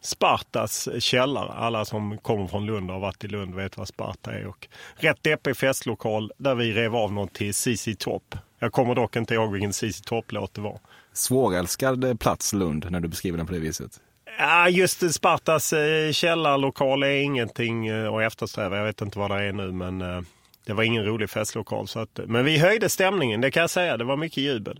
Spartas 0.00 0.88
källare. 0.98 1.52
Alla 1.52 1.84
som 1.84 2.18
kommer 2.18 2.46
från 2.46 2.66
Lund 2.66 2.90
och 2.90 2.94
har 2.94 3.00
varit 3.00 3.24
i 3.24 3.28
Lund 3.28 3.54
vet 3.54 3.76
vad 3.76 3.88
Sparta 3.88 4.32
är. 4.32 4.46
Och 4.46 4.68
rätt 4.94 5.22
deppig 5.22 5.56
festlokal 5.56 6.32
där 6.38 6.54
vi 6.54 6.72
rev 6.72 6.96
av 6.96 7.12
något 7.12 7.32
till 7.32 7.54
CC 7.54 7.88
Top. 7.98 8.34
Jag 8.58 8.72
kommer 8.72 8.94
dock 8.94 9.16
inte 9.16 9.34
ihåg 9.34 9.52
vilken 9.52 9.72
CC 9.72 10.00
Top-låt 10.00 10.54
det 10.54 10.60
var. 10.60 10.78
Svårälskad 11.12 12.20
plats 12.20 12.52
Lund 12.52 12.86
när 12.90 13.00
du 13.00 13.08
beskriver 13.08 13.38
den 13.38 13.46
på 13.46 13.52
det 13.52 13.58
viset. 13.58 14.00
Ja, 14.38 14.68
just 14.68 15.14
Spartas 15.14 15.72
eh, 15.72 16.12
källarlokal 16.12 17.02
är 17.02 17.22
ingenting 17.22 17.86
eh, 17.86 18.14
att 18.14 18.22
eftersträva. 18.22 18.76
Jag 18.76 18.84
vet 18.84 19.00
inte 19.00 19.18
vad 19.18 19.30
det 19.30 19.42
är 19.42 19.52
nu 19.52 19.72
men 19.72 20.00
eh, 20.00 20.20
det 20.66 20.72
var 20.72 20.82
ingen 20.82 21.04
rolig 21.04 21.30
festlokal. 21.30 21.88
Så 21.88 22.00
att, 22.00 22.20
men 22.26 22.44
vi 22.44 22.58
höjde 22.58 22.88
stämningen, 22.88 23.40
det 23.40 23.50
kan 23.50 23.60
jag 23.60 23.70
säga. 23.70 23.96
Det 23.96 24.04
var 24.04 24.16
mycket 24.16 24.38
jubel. 24.38 24.78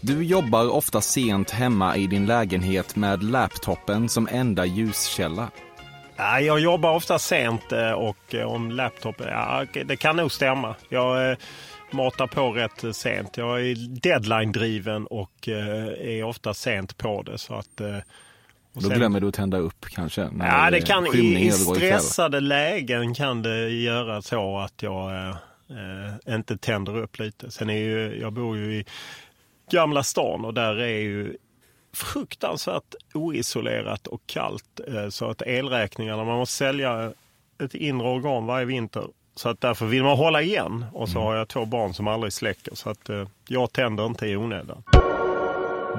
Du 0.00 0.24
jobbar 0.24 0.68
ofta 0.68 1.00
sent 1.00 1.50
hemma 1.50 1.96
i 1.96 2.06
din 2.06 2.26
lägenhet 2.26 2.96
med 2.96 3.22
laptopen 3.22 4.08
som 4.08 4.28
enda 4.30 4.64
ljuskälla. 4.66 5.50
Jag 6.16 6.60
jobbar 6.60 6.94
ofta 6.94 7.18
sent 7.18 7.72
eh, 7.72 7.90
och 7.90 8.34
eh, 8.34 8.46
om 8.46 8.70
laptop, 8.70 9.16
ja, 9.18 9.64
det 9.84 9.96
kan 9.96 10.16
nog 10.16 10.32
stämma. 10.32 10.74
Jag 10.88 11.30
eh, 11.30 11.36
matar 11.90 12.26
på 12.26 12.52
rätt 12.52 12.96
sent. 12.96 13.36
Jag 13.36 13.60
är 13.60 13.74
deadline-driven 14.00 15.06
och 15.06 15.48
är 15.48 16.24
ofta 16.24 16.54
sent 16.54 16.98
på 16.98 17.22
det. 17.22 17.38
Så 17.38 17.54
att, 17.54 17.80
och 18.74 18.82
Då 18.82 18.88
glömmer 18.88 19.20
du 19.20 19.28
att 19.28 19.34
tända 19.34 19.58
upp 19.58 19.86
kanske? 19.88 20.28
Ja, 20.38 20.70
det 20.70 20.80
kan, 20.80 21.06
i, 21.06 21.46
i 21.46 21.52
stressade 21.52 22.40
lägen 22.40 23.14
kan 23.14 23.42
det 23.42 23.68
göra 23.68 24.22
så 24.22 24.58
att 24.58 24.82
jag 24.82 25.28
eh, 25.70 26.34
inte 26.34 26.56
tänder 26.58 26.96
upp 26.96 27.18
lite. 27.18 27.50
Sen 27.50 27.70
är 27.70 27.78
ju, 27.78 28.18
jag 28.20 28.32
bor 28.32 28.56
ju 28.56 28.74
i 28.74 28.84
Gamla 29.70 30.02
stan 30.02 30.44
och 30.44 30.54
där 30.54 30.80
är 30.80 30.98
ju 30.98 31.36
fruktansvärt 31.96 32.94
oisolerat 33.14 34.06
och 34.06 34.22
kallt 34.26 34.80
eh, 34.88 35.08
så 35.08 35.30
att 35.30 35.42
elräkningarna, 35.42 36.24
man 36.24 36.38
måste 36.38 36.56
sälja 36.56 37.12
ett 37.64 37.74
inre 37.74 38.08
organ 38.08 38.46
varje 38.46 38.64
vinter. 38.66 39.04
Så 39.34 39.48
att 39.48 39.60
därför 39.60 39.86
vill 39.86 40.02
man 40.02 40.16
hålla 40.16 40.42
igen 40.42 40.84
och 40.92 41.08
så 41.08 41.18
har 41.20 41.36
jag 41.36 41.48
två 41.48 41.64
barn 41.64 41.94
som 41.94 42.08
aldrig 42.08 42.32
släcker 42.32 42.74
så 42.74 42.90
att 42.90 43.08
eh, 43.08 43.28
jag 43.48 43.72
tänder 43.72 44.06
inte 44.06 44.26
i 44.26 44.36
onödan. 44.36 44.82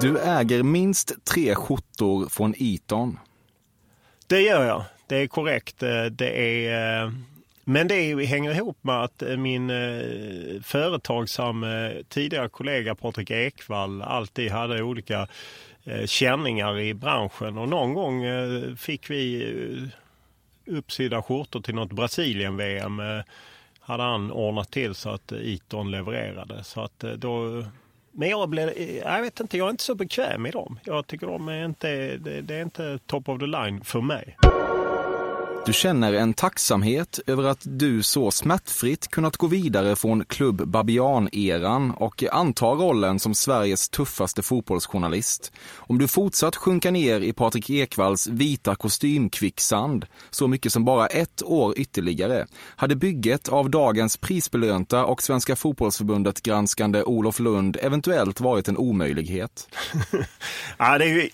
Du 0.00 0.18
äger 0.18 0.62
minst 0.62 1.24
tre 1.24 1.54
skjortor 1.54 2.28
från 2.28 2.54
Eton. 2.58 3.18
Det 4.26 4.40
gör 4.40 4.64
jag. 4.64 4.84
Det 5.06 5.16
är 5.16 5.26
korrekt. 5.26 5.82
Eh, 5.82 6.04
Det 6.04 6.66
är, 6.66 7.12
men 7.64 7.88
det 7.88 7.94
är, 7.94 8.26
hänger 8.26 8.54
ihop 8.54 8.78
med 8.80 9.02
att 9.02 9.22
min 9.38 9.70
företagsamme 10.62 12.02
tidigare 12.08 12.48
kollega 12.48 12.94
Patrik 12.94 13.30
Ekwall 13.30 14.02
alltid 14.02 14.50
hade 14.50 14.82
olika 14.82 15.28
Eh, 15.88 16.06
känningar 16.06 16.78
i 16.78 16.94
branschen 16.94 17.58
och 17.58 17.68
någon 17.68 17.94
gång 17.94 18.24
eh, 18.24 18.74
fick 18.74 19.10
vi 19.10 19.50
eh, 20.66 20.76
uppsydda 20.76 21.22
skjortor 21.22 21.60
till 21.60 21.74
något 21.74 21.92
Brasilien-VM. 21.92 23.02
Hade 23.80 24.02
han 24.02 24.32
ordnat 24.32 24.70
till 24.70 24.94
så 24.94 25.10
att 25.10 25.32
Iton 25.32 25.42
Eton 25.42 25.90
levererade. 25.90 26.64
Så 26.64 26.80
att 26.80 26.98
då 27.16 27.64
men 28.12 28.28
jag, 28.28 28.48
blev, 28.48 28.78
jag 29.04 29.22
vet 29.22 29.40
inte, 29.40 29.58
jag 29.58 29.66
är 29.66 29.70
inte 29.70 29.84
så 29.84 29.94
bekväm 29.94 30.46
i 30.46 30.50
dem. 30.50 30.78
Jag 30.84 31.06
tycker 31.06 31.26
de 31.26 31.48
är 31.48 31.64
inte, 31.64 32.16
det, 32.16 32.40
det 32.40 32.54
är 32.54 32.62
inte 32.62 32.98
top 33.06 33.28
of 33.28 33.38
the 33.38 33.46
line 33.46 33.84
för 33.84 34.00
mig. 34.00 34.36
Du 35.66 35.72
känner 35.72 36.12
en 36.12 36.34
tacksamhet 36.34 37.20
över 37.26 37.44
att 37.44 37.60
du 37.62 38.02
så 38.02 38.30
smärtfritt 38.30 39.08
kunnat 39.08 39.36
gå 39.36 39.46
vidare 39.46 39.96
från 39.96 40.24
klubb 40.24 40.62
Babian-eran 40.66 41.90
och 41.90 42.24
antar 42.32 42.74
rollen 42.74 43.18
som 43.18 43.34
Sveriges 43.34 43.88
tuffaste 43.88 44.42
fotbollsjournalist. 44.42 45.52
Om 45.76 45.98
du 45.98 46.08
fortsatt 46.08 46.56
sjunka 46.56 46.90
ner 46.90 47.20
i 47.20 47.32
Patrik 47.32 47.70
Ekvalls 47.70 48.26
vita 48.26 48.74
kostymkvicksand 48.74 50.06
så 50.30 50.48
mycket 50.48 50.72
som 50.72 50.84
bara 50.84 51.06
ett 51.06 51.42
år 51.42 51.74
ytterligare 51.78 52.46
hade 52.76 52.96
bygget 52.96 53.48
av 53.48 53.70
dagens 53.70 54.16
prisbelönta 54.16 55.04
och 55.04 55.22
Svenska 55.22 55.56
fotbollsförbundet 55.56 56.42
granskande 56.42 57.02
Olof 57.02 57.40
Lund 57.40 57.76
eventuellt 57.80 58.40
varit 58.40 58.68
en 58.68 58.76
omöjlighet. 58.76 59.68
Ja, 60.78 60.98
det 60.98 61.04
är 61.04 61.08
ju 61.08 61.30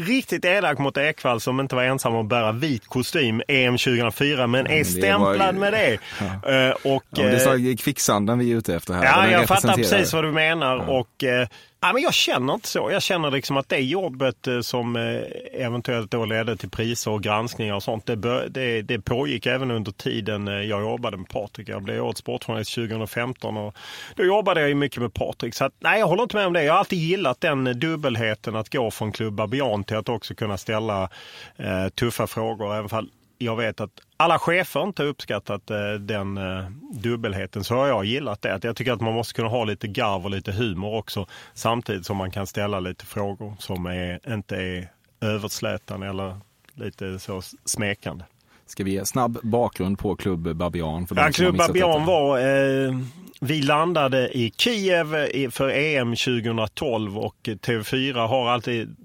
riktigt 0.00 0.44
elak 0.44 0.78
mot 0.78 0.96
Ekvall 0.96 1.40
som 1.40 1.60
inte 1.60 1.74
var 1.74 1.82
ensam 1.82 2.14
om 2.14 2.20
att 2.20 2.28
bära 2.28 2.52
vit 2.52 2.86
kostym 2.86 3.42
EM 3.48 3.78
2004 3.78 4.46
men 4.46 4.66
är 4.66 4.84
stämplad 4.84 5.54
med 5.54 5.72
det. 5.72 5.98
Eh, 6.48 6.70
Och, 6.92 7.04
Ja, 7.10 7.22
det 7.24 7.44
är 7.44 7.70
eh, 7.70 7.76
kvicksanden 7.76 8.38
vi 8.38 8.52
är 8.52 8.56
ute 8.56 8.74
efter 8.74 8.94
här. 8.94 9.04
Ja, 9.04 9.30
jag 9.30 9.48
fattar 9.48 9.74
precis 9.74 10.12
vad 10.12 10.24
du 10.24 10.32
menar. 10.32 10.76
Och, 10.76 11.24
eh, 11.24 11.48
ja, 11.80 11.92
men 11.92 12.02
jag 12.02 12.14
känner 12.14 12.54
inte 12.54 12.68
så. 12.68 12.90
Jag 12.90 13.02
känner 13.02 13.30
liksom 13.30 13.56
att 13.56 13.68
det 13.68 13.78
jobbet 13.78 14.46
eh, 14.46 14.60
som 14.60 14.96
eh, 14.96 15.22
eventuellt 15.52 16.10
då 16.10 16.24
ledde 16.24 16.56
till 16.56 16.70
priser 16.70 17.10
och 17.10 17.22
granskningar 17.22 17.74
och 17.74 17.82
sånt, 17.82 18.06
det, 18.06 18.16
bör, 18.16 18.48
det, 18.48 18.82
det 18.82 19.00
pågick 19.00 19.46
även 19.46 19.70
under 19.70 19.92
tiden 19.92 20.48
eh, 20.48 20.54
jag 20.54 20.80
jobbade 20.80 21.16
med 21.16 21.28
Patrik. 21.28 21.68
Jag 21.68 21.82
blev 21.82 22.04
årets 22.04 22.20
sportjournalist 22.20 22.74
2015 22.74 23.56
och 23.56 23.74
då 24.14 24.24
jobbade 24.24 24.60
jag 24.60 24.68
ju 24.68 24.74
mycket 24.74 25.02
med 25.02 25.14
Patrik. 25.14 25.54
Så 25.54 25.64
att, 25.64 25.72
nej, 25.78 26.00
jag 26.00 26.06
håller 26.06 26.22
inte 26.22 26.36
med 26.36 26.46
om 26.46 26.52
det. 26.52 26.64
Jag 26.64 26.72
har 26.72 26.78
alltid 26.78 26.98
gillat 26.98 27.40
den 27.40 27.80
dubbelheten 27.80 28.56
att 28.56 28.68
gå 28.72 28.90
från 28.90 29.12
klubba 29.12 29.46
Beyond 29.46 29.86
till 29.86 29.96
att 29.96 30.08
också 30.08 30.34
kunna 30.34 30.58
ställa 30.58 31.08
eh, 31.56 31.88
tuffa 31.88 32.26
frågor. 32.26 32.74
Även 32.74 32.88
fall 32.88 33.08
jag 33.38 33.56
vet 33.56 33.80
att 33.80 33.90
alla 34.16 34.38
chefer 34.38 34.82
inte 34.82 35.02
uppskattat 35.02 35.70
eh, 35.70 35.92
den 36.00 36.36
eh, 36.38 36.64
dubbelheten 36.92 37.64
så 37.64 37.74
har 37.74 37.86
jag 37.86 38.04
gillat 38.04 38.42
det. 38.42 38.60
Jag 38.62 38.76
tycker 38.76 38.92
att 38.92 39.00
man 39.00 39.14
måste 39.14 39.34
kunna 39.34 39.48
ha 39.48 39.64
lite 39.64 39.88
garv 39.88 40.24
och 40.24 40.30
lite 40.30 40.52
humor 40.52 40.94
också 40.98 41.26
samtidigt 41.54 42.06
som 42.06 42.16
man 42.16 42.30
kan 42.30 42.46
ställa 42.46 42.80
lite 42.80 43.06
frågor 43.06 43.54
som 43.58 43.86
är, 43.86 44.32
inte 44.34 44.56
är 44.56 44.88
överslätande 45.20 46.06
eller 46.06 46.36
lite 46.74 47.18
så 47.18 47.42
smekande. 47.64 48.24
Ska 48.66 48.84
vi 48.84 48.90
ge 48.92 49.06
snabb 49.06 49.38
bakgrund 49.42 49.98
på 49.98 50.16
klubb 50.16 50.56
Babian? 50.56 51.06
För 51.06 51.16
Ja, 51.16 51.30
Klubb 51.32 51.56
Babian 51.56 52.04
var... 52.06 52.38
Eh, 52.38 52.94
vi 53.40 53.62
landade 53.62 54.28
i 54.38 54.52
Kiev 54.56 55.14
i- 55.14 55.50
för 55.50 55.68
EM 55.68 56.16
2012 56.16 57.18
och 57.18 57.36
TV4 57.44 58.26
har 58.26 58.48
alltid 58.48 58.96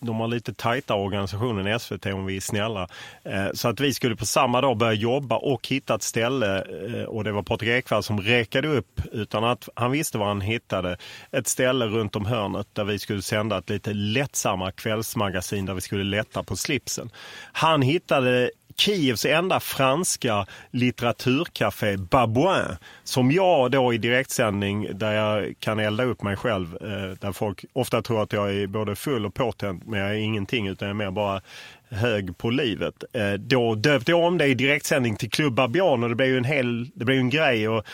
de 0.00 0.20
har 0.20 0.28
lite 0.28 0.54
tajta 0.54 0.94
organisationen 0.94 1.66
än 1.66 1.80
SVT 1.80 2.06
om 2.06 2.26
vi 2.26 2.36
är 2.36 2.40
snälla. 2.40 2.88
Eh, 3.24 3.46
så 3.54 3.68
att 3.68 3.80
vi 3.80 3.94
skulle 3.94 4.16
på 4.16 4.26
samma 4.26 4.60
dag 4.60 4.76
börja 4.76 4.92
jobba 4.92 5.36
och 5.36 5.68
hitta 5.68 5.94
ett 5.94 6.02
ställe 6.02 6.56
eh, 6.58 7.04
och 7.04 7.24
det 7.24 7.32
var 7.32 7.42
Patrik 7.42 7.70
Ekwall 7.70 8.02
som 8.02 8.20
räkade 8.20 8.68
upp 8.68 9.00
utan 9.12 9.44
att 9.44 9.68
han 9.74 9.90
visste 9.90 10.18
vad 10.18 10.28
han 10.28 10.40
hittade. 10.40 10.96
Ett 11.32 11.48
ställe 11.48 11.86
runt 11.86 12.16
om 12.16 12.26
hörnet 12.26 12.66
där 12.72 12.84
vi 12.84 12.98
skulle 12.98 13.22
sända 13.22 13.58
ett 13.58 13.70
lite 13.70 13.92
lättsamma 13.92 14.72
kvällsmagasin 14.72 15.66
där 15.66 15.74
vi 15.74 15.80
skulle 15.80 16.04
lätta 16.04 16.42
på 16.42 16.56
slipsen. 16.56 17.10
Han 17.52 17.82
hittade 17.82 18.50
Kievs 18.78 19.24
enda 19.24 19.60
franska 19.60 20.46
litteraturcafé 20.70 21.96
Babouin 21.96 22.76
som 23.04 23.32
jag 23.32 23.70
då 23.70 23.94
i 23.94 23.98
direktsändning 23.98 24.88
där 24.94 25.12
jag 25.12 25.54
kan 25.60 25.78
elda 25.78 26.04
upp 26.04 26.22
mig 26.22 26.36
själv 26.36 26.76
eh, 26.80 27.18
där 27.20 27.32
folk 27.32 27.64
ofta 27.72 28.02
tror 28.02 28.22
att 28.22 28.32
jag 28.32 28.54
är 28.54 28.66
både 28.66 28.96
full 28.96 29.26
och 29.26 29.34
påtänd 29.34 29.82
men 29.86 30.00
jag 30.00 30.10
är 30.10 30.14
ingenting 30.14 30.66
utan 30.66 30.88
jag 30.88 30.94
är 30.94 31.04
mer 31.04 31.10
bara 31.10 31.40
hög 31.88 32.38
på 32.38 32.50
livet. 32.50 33.04
Eh, 33.12 33.32
då 33.32 33.74
döpte 33.74 34.10
jag 34.10 34.24
om 34.24 34.38
det 34.38 34.46
i 34.46 34.54
direktsändning 34.54 35.16
till 35.16 35.30
Club 35.30 35.54
Babian 35.54 36.02
och 36.02 36.08
det 36.08 36.14
blev 36.14 36.28
ju 36.28 36.38
en 36.38 36.44
hel 36.44 36.90
det 36.94 37.04
blev 37.04 37.14
ju 37.14 37.20
en 37.20 37.30
grej 37.30 37.68
och 37.68 37.84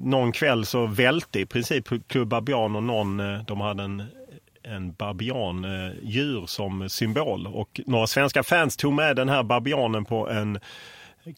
någon 0.00 0.32
kväll 0.32 0.66
så 0.66 0.86
välte 0.86 1.40
i 1.40 1.46
princip 1.46 2.08
Club 2.08 2.28
Babian 2.28 2.76
och 2.76 2.82
någon, 2.82 3.20
eh, 3.20 3.44
de 3.46 3.60
hade 3.60 3.82
en 3.82 4.02
en 4.64 4.92
babian-djur 4.92 6.38
eh, 6.38 6.46
som 6.46 6.88
symbol. 6.88 7.46
Och 7.46 7.80
några 7.86 8.06
svenska 8.06 8.42
fans 8.42 8.76
tog 8.76 8.92
med 8.92 9.16
den 9.16 9.28
här 9.28 9.42
babianen 9.42 10.04
på 10.04 10.28
en 10.28 10.58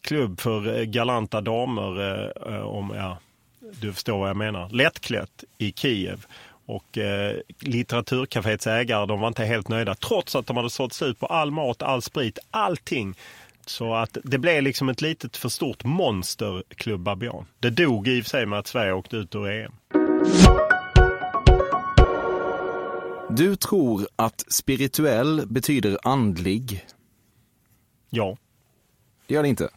klubb 0.01 0.39
för 0.39 0.79
eh, 0.79 0.83
galanta 0.83 1.41
damer. 1.41 2.01
Eh, 2.01 2.53
eh, 2.53 2.61
om, 2.61 2.93
ja, 2.95 3.17
du 3.81 3.93
förstår 3.93 4.19
vad 4.19 4.29
jag 4.29 4.37
menar. 4.37 4.69
Lättklätt 4.69 5.43
i 5.57 5.71
Kiev. 5.71 6.25
Och 6.65 6.97
eh, 6.97 7.35
litteraturcaféets 7.59 8.67
ägare 8.67 9.05
de 9.05 9.19
var 9.19 9.27
inte 9.27 9.45
helt 9.45 9.67
nöjda 9.67 9.95
trots 9.95 10.35
att 10.35 10.47
de 10.47 10.57
hade 10.57 10.69
sålt 10.69 10.93
slut 10.93 11.19
på 11.19 11.25
all 11.25 11.51
mat, 11.51 11.81
all 11.81 12.01
sprit, 12.01 12.39
allting. 12.51 13.15
Så 13.65 13.93
att 13.93 14.17
det 14.23 14.37
blev 14.37 14.63
liksom 14.63 14.89
ett 14.89 15.01
litet 15.01 15.37
för 15.37 15.49
stort 15.49 15.83
monster, 15.83 16.63
Klubb 16.75 16.99
Babian. 16.99 17.45
Det 17.59 17.69
dog 17.69 18.07
i 18.07 18.21
och 18.21 18.23
för 18.23 18.29
sig 18.29 18.45
med 18.45 18.59
att 18.59 18.67
Sverige 18.67 18.93
åkte 18.93 19.17
ut 19.17 19.35
ur 19.35 19.49
EM. 19.49 19.71
Du 23.29 23.55
tror 23.55 24.07
att 24.15 24.45
spirituell 24.47 25.47
betyder 25.47 25.97
andlig. 26.03 26.85
Ja. 28.09 28.37
Det 29.27 29.33
gör 29.33 29.43
det 29.43 29.49
inte. 29.49 29.69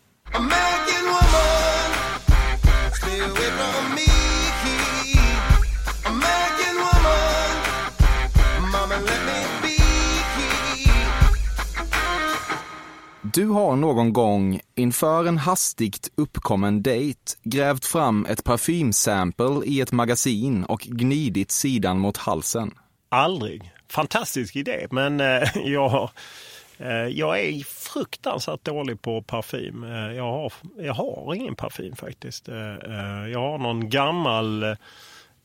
Du 13.22 13.46
har 13.46 13.76
någon 13.76 14.12
gång 14.12 14.60
inför 14.74 15.24
en 15.24 15.38
hastigt 15.38 16.10
uppkommen 16.14 16.82
dejt 16.82 17.20
grävt 17.42 17.84
fram 17.84 18.26
ett 18.26 18.44
parfymsample 18.44 19.60
i 19.64 19.80
ett 19.80 19.92
magasin 19.92 20.64
och 20.64 20.80
gnidit 20.80 21.50
sidan 21.50 21.98
mot 21.98 22.16
halsen. 22.16 22.72
Aldrig. 23.12 23.72
Fantastisk 23.88 24.56
idé, 24.56 24.86
men 24.90 25.20
eh, 25.20 25.48
jag, 25.64 26.10
eh, 26.78 26.88
jag 26.92 27.40
är 27.40 27.64
fruktansvärt 27.64 28.64
dålig 28.64 29.02
på 29.02 29.22
parfym. 29.22 29.84
Eh, 29.84 30.12
jag, 30.16 30.32
har, 30.32 30.52
jag 30.78 30.94
har 30.94 31.34
ingen 31.34 31.54
parfym 31.54 31.96
faktiskt. 31.96 32.48
Eh, 32.48 32.74
eh, 32.74 33.28
jag 33.32 33.40
har 33.40 33.58
någon 33.58 33.90
gammal 33.90 34.62
eh, 34.62 34.74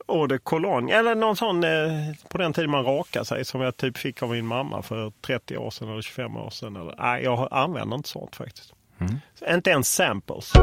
eau 0.08 0.28
de 0.28 0.40
cologne, 0.40 0.94
eller 0.94 1.16
någon 1.16 1.36
sån 1.36 1.64
på 2.30 2.38
den 2.38 2.54
tiden 2.54 2.72
man 2.72 2.86
rakade 2.86 3.26
sig 3.26 3.46
som 3.46 3.62
jag 3.62 3.78
typ 3.78 3.98
fick 3.98 4.24
av 4.24 4.30
min 4.30 4.46
mamma 4.46 4.82
för 4.82 5.12
30 5.22 5.58
år 5.58 5.70
sedan 5.72 5.90
eller 5.90 6.02
25 6.02 6.38
år 6.38 6.50
sedan. 6.50 6.76
Eller, 6.76 6.96
nej, 6.98 7.24
jag 7.24 7.48
använder 7.52 7.96
inte 7.96 8.10
sånt 8.10 8.36
faktiskt. 8.36 8.74
Så 9.40 9.54
Inte 9.54 9.70
ens 9.70 9.94
samples. 9.94 10.54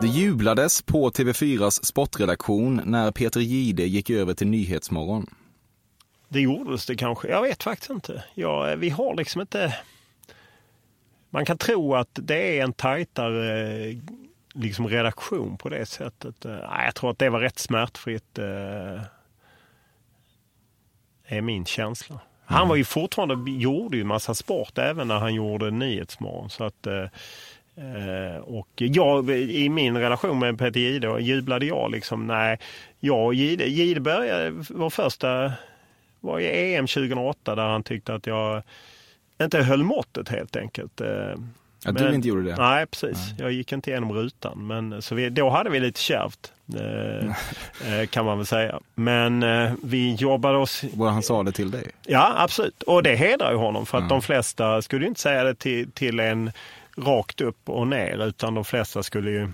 Det 0.00 0.06
jublades 0.06 0.82
på 0.82 1.10
TV4s 1.10 1.84
sportredaktion 1.84 2.80
när 2.84 3.10
Peter 3.10 3.40
Gide 3.40 3.82
gick 3.86 4.10
över 4.10 4.34
till 4.34 4.46
Nyhetsmorgon. 4.46 5.26
Det 6.28 6.40
gjordes 6.40 6.86
det 6.86 6.96
kanske. 6.96 7.28
Jag 7.28 7.42
vet 7.42 7.62
faktiskt 7.62 7.90
inte. 7.90 8.24
Ja, 8.34 8.74
vi 8.76 8.90
har 8.90 9.14
liksom 9.14 9.40
inte... 9.40 9.76
Man 11.30 11.44
kan 11.44 11.58
tro 11.58 11.94
att 11.94 12.08
det 12.12 12.58
är 12.58 12.64
en 12.64 12.72
tajtare 12.72 13.94
liksom 14.54 14.88
redaktion 14.88 15.58
på 15.58 15.68
det 15.68 15.86
sättet. 15.86 16.44
Eh, 16.44 16.52
nej, 16.52 16.84
Jag 16.84 16.94
tror 16.94 17.10
att 17.10 17.18
det 17.18 17.30
var 17.30 17.40
rätt 17.40 17.58
smärtfritt. 17.58 18.38
eh, 18.38 19.00
är 21.28 21.40
min 21.40 21.64
känsla. 21.64 22.20
Han 22.44 22.68
var 22.68 22.76
ju 22.76 22.84
fortfarande, 22.84 23.50
gjorde 23.50 23.96
ju 23.96 24.04
massa 24.04 24.34
sport 24.34 24.78
även 24.78 25.08
när 25.08 25.18
han 25.18 25.34
gjorde 25.34 25.70
Nyhetsmorgon. 25.70 26.50
Så 26.50 26.64
att, 26.64 26.86
eh, 26.86 28.36
och 28.44 28.68
jag, 28.76 29.30
i 29.30 29.68
min 29.68 29.96
relation 29.96 30.38
med 30.38 30.58
Peter 30.58 30.80
Jihde 30.80 31.20
jublade 31.20 31.66
jag 31.66 31.90
liksom, 31.90 32.26
nej, 32.26 32.58
jag 33.00 33.26
och 33.26 33.34
Jihde, 33.34 33.64
Jihde 33.64 34.00
började, 34.00 34.50
vår 34.50 34.90
första 34.90 35.52
var 36.20 36.40
i 36.40 36.74
EM 36.74 36.86
2008 36.86 37.54
där 37.54 37.62
han 37.68 37.82
tyckte 37.82 38.14
att 38.14 38.26
jag 38.26 38.62
inte 39.42 39.62
höll 39.62 39.82
måttet 39.84 40.28
helt 40.28 40.56
enkelt. 40.56 41.00
Eh, 41.00 41.08
Att 41.84 41.98
du 41.98 42.14
inte 42.14 42.28
gjorde 42.28 42.42
det? 42.42 42.56
Nej, 42.56 42.86
precis. 42.86 43.18
Jag 43.38 43.52
gick 43.52 43.72
inte 43.72 43.90
igenom 43.90 44.12
rutan. 44.12 44.66
Men, 44.66 45.02
så 45.02 45.14
vi, 45.14 45.30
då 45.30 45.50
hade 45.50 45.70
vi 45.70 45.80
lite 45.80 46.00
kärvt, 46.00 46.52
eh, 46.76 47.28
eh, 48.00 48.06
kan 48.06 48.24
man 48.24 48.36
väl 48.38 48.46
säga. 48.46 48.80
Men 48.94 49.42
eh, 49.42 49.72
vi 49.82 50.14
jobbade 50.14 50.58
oss... 50.58 50.84
Vad 50.94 51.12
han 51.12 51.22
sa 51.22 51.42
det 51.42 51.52
till 51.52 51.70
dig? 51.70 51.90
Ja, 52.06 52.32
absolut. 52.36 52.82
Och 52.82 53.02
det 53.02 53.14
hedrar 53.16 53.50
ju 53.50 53.56
honom 53.56 53.86
för 53.86 53.98
att 53.98 54.04
Ja. 54.04 54.08
de 54.08 54.22
flesta 54.22 54.82
skulle 54.82 55.02
ju 55.04 55.08
inte 55.08 55.20
säga 55.20 55.44
det 55.44 55.54
till, 55.54 55.90
till 55.90 56.20
en 56.20 56.50
rakt 56.96 57.40
upp 57.40 57.68
och 57.68 57.86
ner 57.86 58.26
utan 58.26 58.54
de 58.54 58.64
flesta 58.64 59.02
skulle 59.02 59.30
ju 59.30 59.48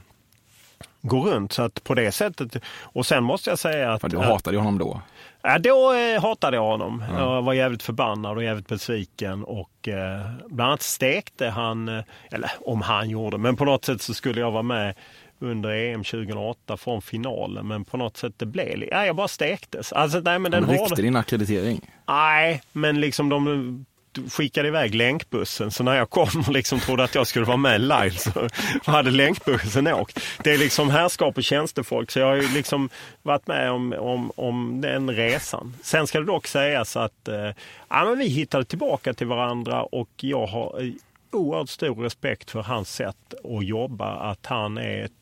gå 1.08 1.24
runt. 1.26 1.52
Så 1.52 1.62
att 1.62 1.84
på 1.84 1.94
det 1.94 2.12
sättet. 2.12 2.56
Och 2.82 3.06
sen 3.06 3.24
måste 3.24 3.50
jag 3.50 3.58
säga 3.58 3.92
att... 3.92 4.00
För 4.00 4.08
du 4.08 4.18
hatade 4.18 4.56
ju 4.56 4.60
honom 4.60 4.78
då. 4.78 5.00
Ja, 5.42 5.58
då 5.58 5.92
eh, 5.94 6.22
hatade 6.22 6.56
jag 6.56 6.64
honom. 6.64 7.04
Jag 7.18 7.42
var 7.42 7.52
jävligt 7.52 7.82
förbannad 7.82 8.36
och 8.36 8.44
jävligt 8.44 8.68
besviken. 8.68 9.44
Och 9.44 9.88
eh, 9.88 10.20
bland 10.48 10.68
annat 10.70 10.82
stekte 10.82 11.48
han, 11.48 11.88
eh, 11.88 12.04
eller 12.30 12.50
om 12.60 12.82
han 12.82 13.10
gjorde, 13.10 13.38
men 13.38 13.56
på 13.56 13.64
något 13.64 13.84
sätt 13.84 14.02
så 14.02 14.14
skulle 14.14 14.40
jag 14.40 14.50
vara 14.50 14.62
med 14.62 14.94
under 15.38 15.70
EM 15.70 16.04
2008 16.04 16.76
från 16.76 17.02
finalen. 17.02 17.68
Men 17.68 17.84
på 17.84 17.96
något 17.96 18.16
sätt 18.16 18.32
det 18.36 18.46
blev, 18.46 18.84
ja, 18.90 19.06
jag 19.06 19.16
bara 19.16 19.28
stektes. 19.28 19.92
Alltså, 19.92 20.20
nej, 20.20 20.38
men 20.38 20.50
den 20.52 20.64
Han 20.64 20.72
ryckte 20.72 20.84
hårda- 20.94 21.02
din 21.02 21.16
akkreditering. 21.16 21.90
Nej, 22.08 22.62
men 22.72 23.00
liksom 23.00 23.28
de 23.28 23.86
skickade 24.30 24.68
iväg 24.68 24.94
länkbussen. 24.94 25.70
Så 25.70 25.82
när 25.82 25.94
jag 25.94 26.10
kom 26.10 26.44
och 26.46 26.52
liksom 26.52 26.80
trodde 26.80 27.04
att 27.04 27.14
jag 27.14 27.26
skulle 27.26 27.44
vara 27.44 27.56
med 27.56 27.80
live 27.80 28.10
så 28.10 28.48
hade 28.84 29.10
länkbussen 29.10 29.86
åkt. 29.86 30.20
Det 30.42 30.52
är 30.52 30.58
liksom 30.58 30.90
härskap 30.90 31.36
och 31.36 31.44
tjänstefolk 31.44 32.10
så 32.10 32.18
jag 32.18 32.26
har 32.26 32.34
ju 32.34 32.48
liksom 32.48 32.88
varit 33.22 33.46
med 33.46 33.70
om, 33.70 33.92
om, 33.92 34.32
om 34.36 34.80
den 34.80 35.10
resan. 35.10 35.74
Sen 35.82 36.06
ska 36.06 36.20
det 36.20 36.26
dock 36.26 36.46
sägas 36.46 36.96
att 36.96 37.28
eh, 37.28 37.50
ja, 37.88 38.04
men 38.04 38.18
vi 38.18 38.26
hittade 38.26 38.64
tillbaka 38.64 39.14
till 39.14 39.26
varandra 39.26 39.82
och 39.82 40.10
jag 40.16 40.46
har 40.46 40.82
eh, 40.82 40.92
oerhört 41.32 41.68
stor 41.68 42.02
respekt 42.02 42.50
för 42.50 42.62
hans 42.62 42.94
sätt 42.94 43.34
att 43.44 43.64
jobba. 43.64 44.14
Att 44.30 44.46
han 44.46 44.78
är 44.78 45.04
ett 45.04 45.12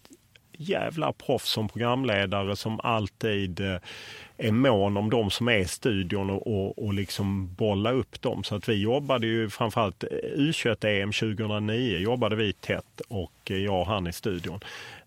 jävla 0.53 1.13
proffs 1.13 1.51
som 1.51 1.69
programledare 1.69 2.57
som 2.57 2.81
alltid 2.81 3.61
eh, 3.61 3.77
är 4.43 4.53
mån 4.53 4.97
om 4.97 5.11
de 5.11 5.31
som 5.31 5.49
är 5.49 5.59
i 5.59 5.65
studion 5.65 6.31
och, 6.31 6.47
och, 6.47 6.85
och 6.85 6.95
liksom 6.95 7.55
bolla 7.55 7.93
upp 7.93 8.23
dem. 8.23 8.45
Så 8.45 8.55
att 8.55 8.69
vi 8.69 8.75
jobbade 8.75 9.27
ju 9.27 9.51
framförallt 9.51 10.05
eh, 10.05 10.09
U21-EM 10.37 11.13
2009 11.13 11.99
jobbade 11.99 12.37
vi 12.37 12.53
tätt 12.53 13.01
och 13.09 13.51
eh, 13.51 13.57
jag 13.57 13.81
och 13.81 13.87
han 13.87 14.07
i 14.07 14.13
studion. 14.13 14.61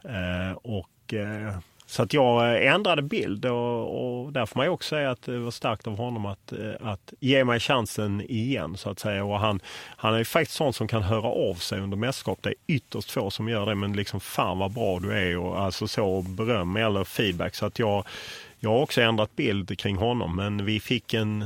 Eh, 0.04 0.58
och, 0.62 1.14
eh, 1.14 1.58
så 1.88 2.04
att 2.04 2.14
jag 2.14 2.64
eh, 2.64 2.74
ändrade 2.74 3.02
bild 3.02 3.46
och, 3.46 4.24
och 4.24 4.34
där 4.34 4.46
får 4.46 4.60
man 4.60 4.66
ju 4.66 4.70
också 4.70 4.90
säga 4.90 5.12
att 5.12 5.22
det 5.22 5.40
var 5.40 5.52
starkt 5.52 5.88
av 5.88 5.98
honom 5.98 6.26
att, 6.26 6.52
eh, 6.52 6.90
att 6.90 7.14
ge 7.20 7.44
mig 7.44 7.60
chansen 7.60 8.22
igen 8.22 8.78
så 8.78 8.90
att 8.90 9.00
säga. 9.00 9.26
Och 9.26 9.40
han, 9.40 9.60
han 9.98 10.14
är 10.14 10.18
ju 10.18 10.26
faktiskt 10.26 10.58
sån 10.58 10.74
som 10.74 10.88
kan 10.88 11.04
höra 11.04 11.28
av 11.28 11.56
sig 11.56 11.80
under 11.80 11.98
mästerskap. 11.98 12.40
Det 12.42 12.50
är 12.50 12.56
ytterst 12.68 13.12
få 13.12 13.32
som 13.32 13.50
gör 13.50 13.66
det 13.66 13.76
men 13.76 13.94
liksom 13.94 14.20
fan 14.20 14.60
vad 14.60 14.72
bra 14.72 15.00
du 15.00 15.14
är 15.14 15.38
och 15.38 15.60
alltså 15.60 15.88
så 15.88 16.22
beröm 16.22 16.76
eller 16.76 17.04
feedback. 17.04 17.56
Så 17.56 17.66
att 17.66 17.80
jag, 17.80 18.04
jag 18.60 18.70
har 18.70 18.80
också 18.80 19.02
ändrat 19.02 19.36
bild 19.36 19.80
kring 19.80 19.98
honom 19.98 20.36
men 20.36 20.66
vi 20.66 20.80
fick 20.80 21.14
en 21.14 21.46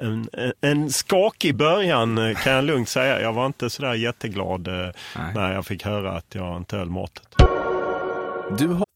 en, 0.00 0.28
en, 0.32 0.52
en 0.60 0.90
skakig 0.90 1.54
början 1.54 2.18
eh, 2.18 2.36
kan 2.36 2.52
jag 2.52 2.64
lugnt 2.64 2.88
säga. 2.88 3.20
Jag 3.20 3.32
var 3.32 3.46
inte 3.46 3.70
sådär 3.70 3.94
jätteglad 3.94 4.68
eh, 4.68 4.88
när 5.34 5.54
jag 5.54 5.66
fick 5.66 5.84
höra 5.84 6.12
att 6.12 6.34
jag 6.34 6.56
inte 6.56 6.76
höll 6.76 6.90
måttet. 6.90 7.28
Du 8.58 8.68
har... 8.68 8.85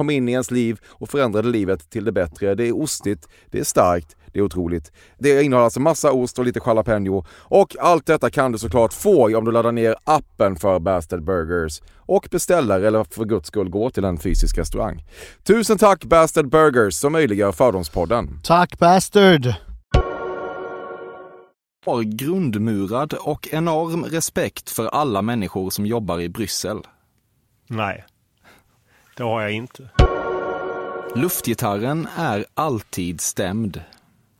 kom 0.00 0.10
in 0.10 0.28
i 0.28 0.32
ens 0.32 0.50
liv 0.50 0.80
och 0.88 1.08
förändrade 1.08 1.48
livet 1.48 1.90
till 1.90 2.04
det 2.04 2.12
bättre. 2.12 2.54
Det 2.54 2.68
är 2.68 2.82
ostigt, 2.82 3.28
det 3.50 3.60
är 3.60 3.64
starkt, 3.64 4.16
det 4.32 4.38
är 4.38 4.42
otroligt. 4.42 4.92
Det 5.18 5.42
innehåller 5.42 5.64
alltså 5.64 5.80
massa 5.80 6.12
ost 6.12 6.38
och 6.38 6.44
lite 6.44 6.60
jalapeno. 6.66 7.24
Och 7.38 7.76
allt 7.80 8.06
detta 8.06 8.30
kan 8.30 8.52
du 8.52 8.58
såklart 8.58 8.92
få 8.92 9.38
om 9.38 9.44
du 9.44 9.52
laddar 9.52 9.72
ner 9.72 9.94
appen 10.04 10.56
för 10.56 10.78
Bastard 10.78 11.24
Burgers 11.24 11.82
och 11.96 12.28
beställer 12.30 12.80
eller 12.80 13.04
för 13.04 13.24
guds 13.24 13.48
skull 13.48 13.68
går 13.70 13.90
till 13.90 14.04
en 14.04 14.18
fysisk 14.18 14.58
restaurang. 14.58 15.04
Tusen 15.42 15.78
tack 15.78 16.04
Bastard 16.04 16.48
Burgers 16.48 16.94
som 16.94 17.12
möjliggör 17.12 17.52
Fördomspodden. 17.52 18.40
Tack 18.42 18.78
Bastard! 18.78 19.54
Har 21.86 22.02
grundmurad 22.02 23.12
och 23.12 23.48
enorm 23.52 24.04
respekt 24.04 24.70
för 24.70 24.86
alla 24.86 25.22
människor 25.22 25.70
som 25.70 25.86
jobbar 25.86 26.20
i 26.20 26.28
Bryssel. 26.28 26.78
Nej, 27.68 28.04
det 29.20 29.24
har 29.24 29.40
jag 29.42 29.52
inte. 29.52 29.88
Luftgitarren 31.16 32.08
är 32.16 32.44
alltid 32.54 33.20
stämd. 33.20 33.82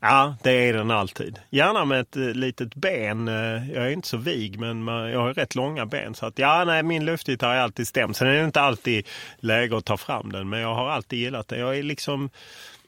Ja, 0.00 0.34
det 0.42 0.50
är 0.68 0.72
den 0.72 0.90
alltid. 0.90 1.38
Gärna 1.50 1.84
med 1.84 2.00
ett 2.00 2.16
eh, 2.16 2.22
litet 2.22 2.74
ben. 2.74 3.28
Eh, 3.28 3.70
Jag 3.72 3.86
är 3.86 3.90
inte 3.90 4.08
så 4.08 4.16
vig, 4.16 4.58
men 4.58 4.86
jag 4.88 5.20
har 5.20 5.34
rätt 5.34 5.54
långa 5.54 5.86
ben. 5.86 6.14
Så 6.14 6.26
att 6.26 6.38
ja, 6.38 6.64
nej, 6.64 6.82
min 6.82 7.04
luftgitarr 7.04 7.54
är 7.54 7.60
alltid 7.60 7.88
stämd. 7.88 8.16
Sen 8.16 8.28
är 8.28 8.32
det 8.34 8.44
inte 8.44 8.60
alltid 8.60 9.06
läge 9.38 9.76
att 9.76 9.84
ta 9.84 9.96
fram 9.96 10.32
den, 10.32 10.48
men 10.48 10.60
jag 10.60 10.74
har 10.74 10.88
alltid 10.90 11.18
gillat 11.18 11.48
det. 11.48 11.58
Jag 11.58 11.78
är 11.78 11.82
liksom 11.82 12.30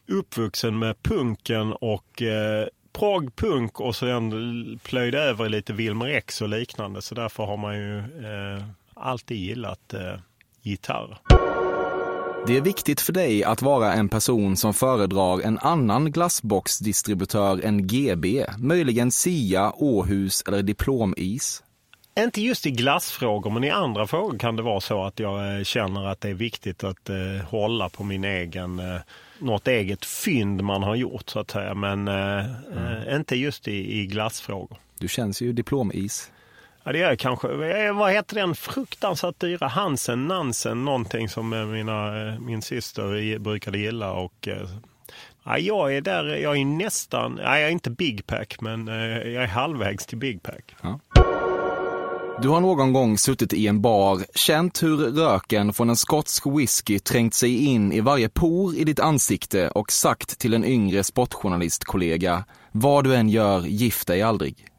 uppvuxen 0.07 0.79
med 0.79 1.03
punken 1.03 1.73
och 1.73 2.21
eh, 2.21 2.67
progpunk 2.93 3.79
och 3.79 3.95
så 3.95 4.05
den 4.05 4.79
plöjde 4.83 5.19
över 5.21 5.49
lite 5.49 5.73
Wilmer 5.73 6.07
X 6.09 6.41
och 6.41 6.49
liknande. 6.49 7.01
Så 7.01 7.15
därför 7.15 7.43
har 7.45 7.57
man 7.57 7.75
ju 7.75 7.97
eh, 7.99 8.63
alltid 8.93 9.37
gillat 9.37 9.93
eh, 9.93 10.15
gitarr. 10.61 11.17
Det 12.47 12.57
är 12.57 12.61
viktigt 12.61 13.01
för 13.01 13.13
dig 13.13 13.43
att 13.43 13.61
vara 13.61 13.93
en 13.93 14.09
person 14.09 14.57
som 14.57 14.73
föredrar 14.73 15.41
en 15.41 15.59
annan 15.59 16.11
glassboxdistributör 16.11 17.65
än 17.65 17.87
GB, 17.87 18.45
möjligen 18.57 19.11
Sia, 19.11 19.73
Åhus 19.75 20.43
eller 20.47 20.63
Diplomis. 20.63 21.63
Inte 22.19 22.41
just 22.41 22.65
i 22.65 22.71
glassfrågor, 22.71 23.51
men 23.51 23.63
i 23.63 23.69
andra 23.69 24.07
frågor 24.07 24.37
kan 24.37 24.55
det 24.55 24.63
vara 24.63 24.81
så 24.81 25.03
att 25.03 25.19
jag 25.19 25.57
eh, 25.57 25.63
känner 25.63 26.07
att 26.07 26.21
det 26.21 26.29
är 26.29 26.33
viktigt 26.33 26.83
att 26.83 27.09
eh, 27.09 27.45
hålla 27.49 27.89
på 27.89 28.03
min 28.03 28.23
egen, 28.23 28.79
eh, 28.79 29.01
något 29.39 29.67
eget 29.67 30.05
fynd 30.05 30.63
man 30.63 30.83
har 30.83 30.95
gjort 30.95 31.29
så 31.29 31.39
att 31.39 31.51
säga. 31.51 31.73
Men 31.73 32.07
eh, 32.07 32.39
eh, 32.39 33.15
inte 33.15 33.35
just 33.35 33.67
i, 33.67 33.99
i 33.99 34.05
glassfrågor. 34.05 34.77
Du 34.99 35.07
känns 35.07 35.41
ju 35.41 35.53
Diplomis. 35.53 36.31
Ja, 36.85 36.91
det 36.91 37.01
är 37.01 37.15
kanske, 37.15 37.47
eh, 37.47 37.93
vad 37.93 38.11
heter 38.11 38.35
den 38.35 38.55
fruktansvärt 38.55 39.39
dyra 39.39 39.67
Hansen, 39.67 40.27
Nansen, 40.27 40.85
någonting 40.85 41.29
som 41.29 41.53
eh, 41.53 41.65
mina, 41.65 42.27
eh, 42.27 42.39
min 42.39 42.61
syster 42.61 43.39
brukade 43.39 43.77
gilla. 43.77 44.11
Och, 44.11 44.47
ja, 45.43 45.57
jag 45.57 45.95
är 45.95 46.01
där, 46.01 46.25
jag 46.25 46.57
är 46.57 46.65
nästan, 46.65 47.39
ja, 47.43 47.59
jag 47.59 47.67
är 47.67 47.71
inte 47.71 47.89
Big 47.89 48.27
Pack, 48.27 48.61
men 48.61 48.87
jag 48.87 49.43
är 49.43 49.47
halvvägs 49.47 50.05
till 50.05 50.17
Big 50.17 50.43
Pack. 50.43 50.75
Du 52.41 52.49
har 52.49 52.61
någon 52.61 52.93
gång 52.93 53.17
suttit 53.17 53.53
i 53.53 53.67
en 53.67 53.81
bar, 53.81 54.19
känt 54.35 54.83
hur 54.83 54.97
röken 54.97 55.73
från 55.73 55.89
en 55.89 55.95
skotsk 55.95 56.45
whisky 56.45 56.99
trängt 56.99 57.33
sig 57.33 57.65
in 57.65 57.93
i 57.93 58.01
varje 58.01 58.29
por 58.29 58.75
i 58.75 58.83
ditt 58.83 58.99
ansikte 58.99 59.69
och 59.69 59.91
sagt 59.91 60.39
till 60.39 60.53
en 60.53 60.65
yngre 60.65 61.03
sportjournalistkollega, 61.03 62.45
vad 62.71 63.03
du 63.03 63.15
än 63.15 63.29
gör, 63.29 63.61
gift 63.61 64.07
dig 64.07 64.21
aldrig. 64.21 64.72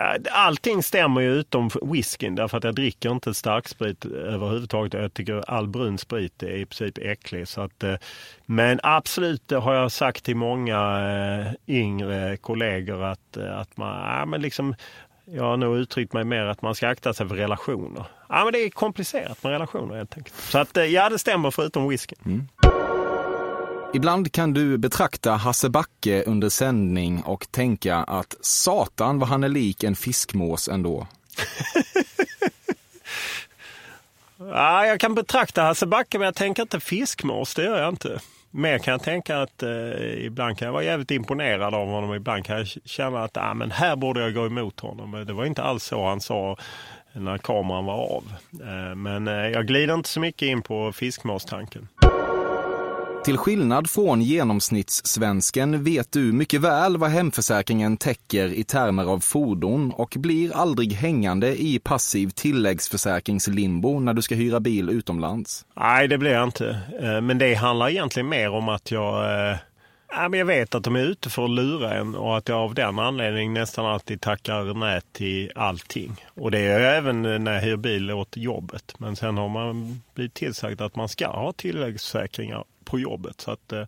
Eh, 0.00 0.20
allting 0.32 0.82
stämmer 0.82 1.20
ju 1.20 1.32
utom 1.32 1.70
whiskyn 1.82 2.34
därför 2.34 2.58
att 2.58 2.64
jag 2.64 2.74
dricker 2.74 3.10
inte 3.10 3.34
starksprit 3.34 4.04
överhuvudtaget. 4.04 4.92
Jag 4.92 5.14
tycker 5.14 5.50
all 5.50 5.68
brun 5.68 5.98
sprit 5.98 6.42
är 6.42 6.56
i 6.56 6.66
princip 6.66 6.98
äcklig. 6.98 7.48
Så 7.48 7.60
att, 7.60 7.84
eh, 7.84 7.94
men 8.46 8.80
absolut 8.82 9.48
det 9.48 9.56
har 9.56 9.74
jag 9.74 9.92
sagt 9.92 10.24
till 10.24 10.36
många 10.36 10.78
eh, 11.10 11.74
yngre 11.74 12.36
kollegor 12.36 13.02
att, 13.04 13.36
att 13.36 13.76
man, 13.76 14.18
ja, 14.18 14.26
men 14.26 14.42
liksom, 14.42 14.74
jag 15.24 15.44
har 15.44 15.56
nog 15.56 15.76
uttryckt 15.76 16.12
mig 16.12 16.24
mer 16.24 16.46
att 16.46 16.62
man 16.62 16.74
ska 16.74 16.88
akta 16.88 17.14
sig 17.14 17.28
för 17.28 17.34
relationer. 17.34 18.04
Ja, 18.28 18.44
men 18.44 18.52
det 18.52 18.58
är 18.58 18.70
komplicerat 18.70 19.42
med 19.42 19.52
relationer 19.52 19.96
helt 19.96 20.16
enkelt. 20.16 20.36
Så 20.36 20.58
att, 20.58 20.76
ja, 20.90 21.08
det 21.08 21.18
stämmer 21.18 21.50
förutom 21.50 21.88
whiskyn. 21.88 22.18
Mm. 22.24 22.48
Ibland 23.92 24.32
kan 24.32 24.54
du 24.54 24.78
betrakta 24.78 25.32
Hasse 25.32 25.68
Backe 25.68 26.22
under 26.22 26.48
sändning 26.48 27.22
och 27.22 27.46
tänka 27.50 27.96
att 27.96 28.36
satan 28.40 29.18
vad 29.18 29.28
han 29.28 29.44
är 29.44 29.48
lik 29.48 29.84
en 29.84 29.96
fiskmås 29.96 30.68
ändå. 30.68 31.06
Ja, 34.52 34.86
jag 34.86 35.00
kan 35.00 35.14
betrakta 35.14 35.62
Hasse 35.62 35.86
Backe 35.86 36.18
men 36.18 36.24
jag 36.24 36.34
tänker 36.34 36.62
inte 36.62 36.80
fiskmås, 36.80 37.54
det 37.54 37.64
gör 37.64 37.80
jag 37.80 37.88
inte. 37.88 38.20
Mer 38.50 38.78
kan 38.78 38.92
jag 38.92 39.02
tänka 39.02 39.42
att 39.42 39.62
eh, 39.62 40.26
ibland 40.26 40.58
kan 40.58 40.66
jag 40.66 40.72
vara 40.72 40.84
jävligt 40.84 41.10
imponerad 41.10 41.74
av 41.74 41.88
honom. 41.88 42.14
Ibland 42.14 42.44
kan 42.44 42.56
jag 42.58 42.66
känna 42.66 43.24
att 43.24 43.36
ah, 43.36 43.54
men 43.54 43.70
här 43.70 43.96
borde 43.96 44.20
jag 44.20 44.34
gå 44.34 44.46
emot 44.46 44.80
honom. 44.80 45.10
Men 45.10 45.26
Det 45.26 45.32
var 45.32 45.44
inte 45.44 45.62
alls 45.62 45.84
så 45.84 46.08
han 46.08 46.20
sa 46.20 46.56
när 47.12 47.38
kameran 47.38 47.84
var 47.84 47.94
av. 47.94 48.24
Eh, 48.52 48.94
men 48.94 49.28
eh, 49.28 49.34
jag 49.34 49.66
glider 49.66 49.94
inte 49.94 50.08
så 50.08 50.20
mycket 50.20 50.46
in 50.46 50.62
på 50.62 50.92
fiskmåstanken. 50.92 51.88
Till 53.24 53.38
skillnad 53.38 53.90
från 53.90 54.22
genomsnittssvensken 54.22 55.84
vet 55.84 56.12
du 56.12 56.32
mycket 56.32 56.60
väl 56.60 56.96
vad 56.96 57.10
hemförsäkringen 57.10 57.96
täcker 57.96 58.48
i 58.48 58.64
termer 58.64 59.04
av 59.04 59.18
fordon 59.18 59.92
och 59.92 60.14
blir 60.18 60.56
aldrig 60.56 60.92
hängande 60.92 61.62
i 61.62 61.78
passiv 61.78 62.28
tilläggsförsäkringslimbo 62.28 64.00
när 64.00 64.14
du 64.14 64.22
ska 64.22 64.34
hyra 64.34 64.60
bil 64.60 64.90
utomlands. 64.90 65.66
Nej, 65.76 66.08
det 66.08 66.18
blir 66.18 66.30
jag 66.30 66.44
inte. 66.44 66.80
Eh, 67.02 67.20
men 67.20 67.38
det 67.38 67.54
handlar 67.54 67.88
egentligen 67.88 68.28
mer 68.28 68.50
om 68.50 68.68
att 68.68 68.90
jag, 68.90 69.24
eh, 69.50 69.56
ja, 70.12 70.28
men 70.28 70.38
jag 70.38 70.46
vet 70.46 70.74
att 70.74 70.84
de 70.84 70.96
är 70.96 71.04
ute 71.04 71.30
för 71.30 71.44
att 71.44 71.50
lura 71.50 71.94
en 71.94 72.14
och 72.14 72.36
att 72.36 72.48
jag 72.48 72.58
av 72.58 72.74
den 72.74 72.98
anledningen 72.98 73.54
nästan 73.54 73.86
alltid 73.86 74.20
tackar 74.20 74.74
nej 74.74 75.00
till 75.12 75.52
allting. 75.54 76.16
Och 76.34 76.50
det 76.50 76.58
är 76.58 76.80
jag 76.80 76.96
även 76.96 77.22
när 77.44 77.54
jag 77.54 77.60
hyr 77.60 77.76
bil 77.76 78.10
åt 78.10 78.36
jobbet. 78.36 78.94
Men 78.98 79.16
sen 79.16 79.36
har 79.36 79.48
man 79.48 80.00
blivit 80.14 80.34
tillsagd 80.34 80.80
att 80.80 80.96
man 80.96 81.08
ska 81.08 81.26
ha 81.26 81.52
tilläggsförsäkringar 81.52 82.64
på 82.90 82.98
jobbet. 82.98 83.40
Så 83.40 83.50
att, 83.50 83.72
eh, 83.72 83.84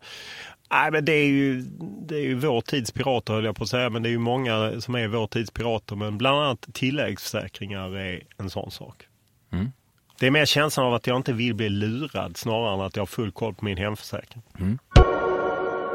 Nej, 0.70 0.90
men 0.90 1.04
det 1.04 1.12
är, 1.12 1.26
ju, 1.26 1.62
det 2.06 2.16
är 2.16 2.20
ju 2.20 2.34
vår 2.34 2.60
tids 2.60 2.92
pirater 2.92 3.34
höll 3.34 3.44
jag 3.44 3.56
på 3.56 3.64
att 3.64 3.70
säga. 3.70 3.90
Men 3.90 4.02
det 4.02 4.08
är 4.08 4.10
ju 4.10 4.18
många 4.18 4.80
som 4.80 4.94
är 4.94 5.08
vår 5.08 5.26
tids 5.26 5.50
pirater. 5.50 5.96
Men 5.96 6.18
bland 6.18 6.38
annat 6.38 6.68
tilläggsförsäkringar 6.72 7.96
är 7.96 8.22
en 8.38 8.50
sån 8.50 8.70
sak. 8.70 9.06
Mm. 9.52 9.72
Det 10.18 10.26
är 10.26 10.30
mer 10.30 10.46
känslan 10.46 10.86
av 10.86 10.94
att 10.94 11.06
jag 11.06 11.16
inte 11.16 11.32
vill 11.32 11.54
bli 11.54 11.68
lurad 11.68 12.36
snarare 12.36 12.74
än 12.74 12.80
att 12.80 12.96
jag 12.96 13.00
har 13.00 13.06
full 13.06 13.32
koll 13.32 13.54
på 13.54 13.64
min 13.64 13.76
hemförsäkring. 13.76 14.42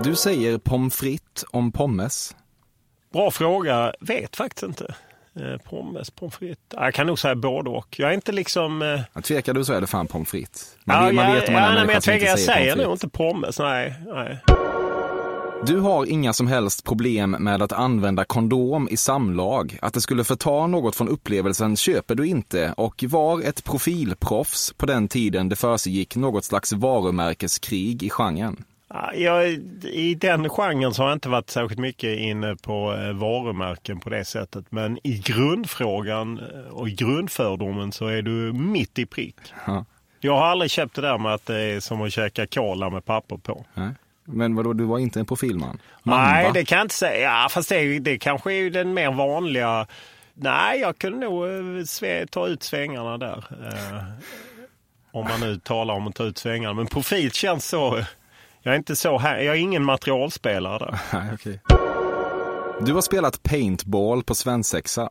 Du 0.03 0.15
säger 0.15 0.57
pommes 0.57 0.95
frites 0.95 1.45
om 1.51 1.71
pommes. 1.71 2.35
Bra 3.13 3.31
fråga. 3.31 3.93
Vet 3.99 4.35
faktiskt 4.35 4.63
inte. 4.63 4.95
Eh, 5.39 5.57
pommes, 5.69 6.11
pommes 6.11 6.35
frites. 6.35 6.57
Ja, 6.73 6.83
Jag 6.83 6.93
kan 6.93 7.07
nog 7.07 7.19
säga 7.19 7.35
både 7.35 7.69
och. 7.69 7.99
Jag 7.99 8.09
är 8.09 8.13
inte 8.13 8.31
liksom... 8.31 8.81
Eh... 8.81 9.21
Tvekar 9.21 9.53
du 9.53 9.65
så 9.65 9.73
är 9.73 9.81
det 9.81 9.87
fan 9.87 10.07
pommes 10.07 10.29
frites. 10.29 10.77
Man, 10.83 11.05
ja, 11.05 11.11
man 11.11 11.33
vet 11.33 11.47
om 11.47 11.53
man 11.53 11.63
är 11.63 11.67
ja, 11.67 11.71
en 11.71 11.75
nej, 11.75 11.85
men 11.85 11.93
jag 11.93 12.03
tvekar. 12.03 12.27
Jag 12.27 12.39
säger 12.39 12.75
nog 12.75 12.91
inte 12.91 13.09
pommes. 13.09 13.59
Nej, 13.59 13.93
nej. 14.05 14.39
Du 15.65 15.79
har 15.79 16.05
inga 16.05 16.33
som 16.33 16.47
helst 16.47 16.83
problem 16.83 17.31
med 17.31 17.61
att 17.61 17.71
använda 17.71 18.25
kondom 18.25 18.87
i 18.91 18.97
samlag. 18.97 19.77
Att 19.81 19.93
det 19.93 20.01
skulle 20.01 20.23
förta 20.23 20.67
något 20.67 20.95
från 20.95 21.09
upplevelsen 21.09 21.75
köper 21.75 22.15
du 22.15 22.27
inte 22.27 22.73
och 22.77 23.03
var 23.07 23.41
ett 23.41 23.63
profilproffs 23.63 24.73
på 24.77 24.85
den 24.85 25.07
tiden 25.07 25.49
det 25.49 25.55
försiggick 25.55 26.15
något 26.15 26.45
slags 26.45 26.73
varumärkeskrig 26.73 28.03
i 28.03 28.09
genren. 28.09 28.63
Ja, 28.89 29.13
Jag, 29.13 29.47
I 29.83 30.15
den 30.15 30.49
genren 30.49 30.93
så 30.93 31.01
har 31.01 31.09
jag 31.09 31.15
inte 31.15 31.29
varit 31.29 31.49
särskilt 31.49 31.79
mycket 31.79 32.19
inne 32.19 32.55
på 32.55 32.93
eh, 32.93 33.13
varumärken 33.13 33.99
på 33.99 34.09
det 34.09 34.25
sättet. 34.25 34.65
Men 34.69 34.99
i 35.03 35.17
grundfrågan 35.17 36.39
eh, 36.39 36.71
och 36.71 36.89
i 36.89 36.91
grundfördomen 36.91 37.91
så 37.91 38.07
är 38.07 38.21
du 38.21 38.53
mitt 38.53 38.99
i 38.99 39.05
prick. 39.05 39.35
Ja. 39.65 39.85
Jag 40.19 40.37
har 40.37 40.45
aldrig 40.45 40.71
köpt 40.71 40.95
det 40.95 41.01
där 41.01 41.17
med 41.17 41.33
att 41.33 41.45
det 41.45 41.61
är 41.61 41.79
som 41.79 42.01
att 42.01 42.13
käka 42.13 42.47
cola 42.47 42.89
med 42.89 43.05
papper 43.05 43.37
på. 43.37 43.65
Nej. 43.73 43.89
Men 44.25 44.55
vadå, 44.55 44.73
du 44.73 44.83
var 44.83 44.99
inte 44.99 45.19
en 45.19 45.25
profilman? 45.25 45.79
Man, 46.03 46.23
Nej, 46.23 46.45
va? 46.45 46.51
det 46.53 46.65
kan 46.65 46.77
jag 46.77 46.85
inte 46.85 46.95
säga. 46.95 47.41
Ja, 47.41 47.47
fast 47.49 47.69
det, 47.69 47.99
det 47.99 48.17
kanske 48.17 48.53
är 48.53 48.69
den 48.69 48.93
mer 48.93 49.11
vanliga. 49.11 49.87
Nej, 50.33 50.79
jag 50.79 50.97
kunde 50.97 51.17
nog 51.25 51.45
eh, 51.45 52.25
ta 52.25 52.47
ut 52.47 52.63
svängarna 52.63 53.17
där. 53.17 53.45
Om 55.11 55.23
man 55.23 55.39
nu 55.39 55.59
talar 55.59 55.93
om 55.93 56.07
att 56.07 56.15
ta 56.15 56.23
ut 56.23 56.37
svängarna. 56.37 56.73
Men 56.73 56.87
profil 56.87 57.31
känns 57.31 57.67
så... 57.67 58.03
Jag 58.67 58.73
är 58.73 58.77
inte 58.77 58.95
så 58.95 59.17
här. 59.17 59.39
Jag 59.39 59.55
är 59.55 59.59
ingen 59.59 59.83
materialspelare 59.83 60.77
där. 60.77 60.99
Nej, 61.19 61.33
okej. 61.33 61.59
Du 62.85 62.93
har 62.93 63.01
spelat 63.01 63.43
paintball 63.43 64.23
på 64.23 64.35
svensexa. 64.35 65.09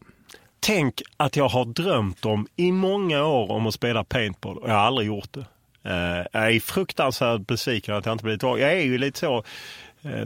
Tänk 0.61 1.03
att 1.17 1.37
jag 1.37 1.49
har 1.49 1.65
drömt 1.65 2.25
om 2.25 2.47
i 2.57 2.73
många 2.73 3.25
år 3.25 3.51
om 3.51 3.67
att 3.67 3.75
spela 3.75 4.05
paintball 4.05 4.59
och 4.59 4.69
jag 4.69 4.75
har 4.75 4.81
aldrig 4.81 5.09
gjort 5.09 5.33
det. 5.33 5.47
Eh, 5.91 6.27
jag 6.33 6.55
är 6.55 6.61
fruktansvärt 6.61 7.47
besviken 7.47 7.95
att 7.95 8.07
jag 8.07 8.13
inte 8.13 8.25
blivit 8.25 8.43
vald. 8.43 8.61
Jag 8.61 8.73
är 8.73 8.83
ju 8.83 8.99
lite 8.99 9.19
så, 9.19 9.45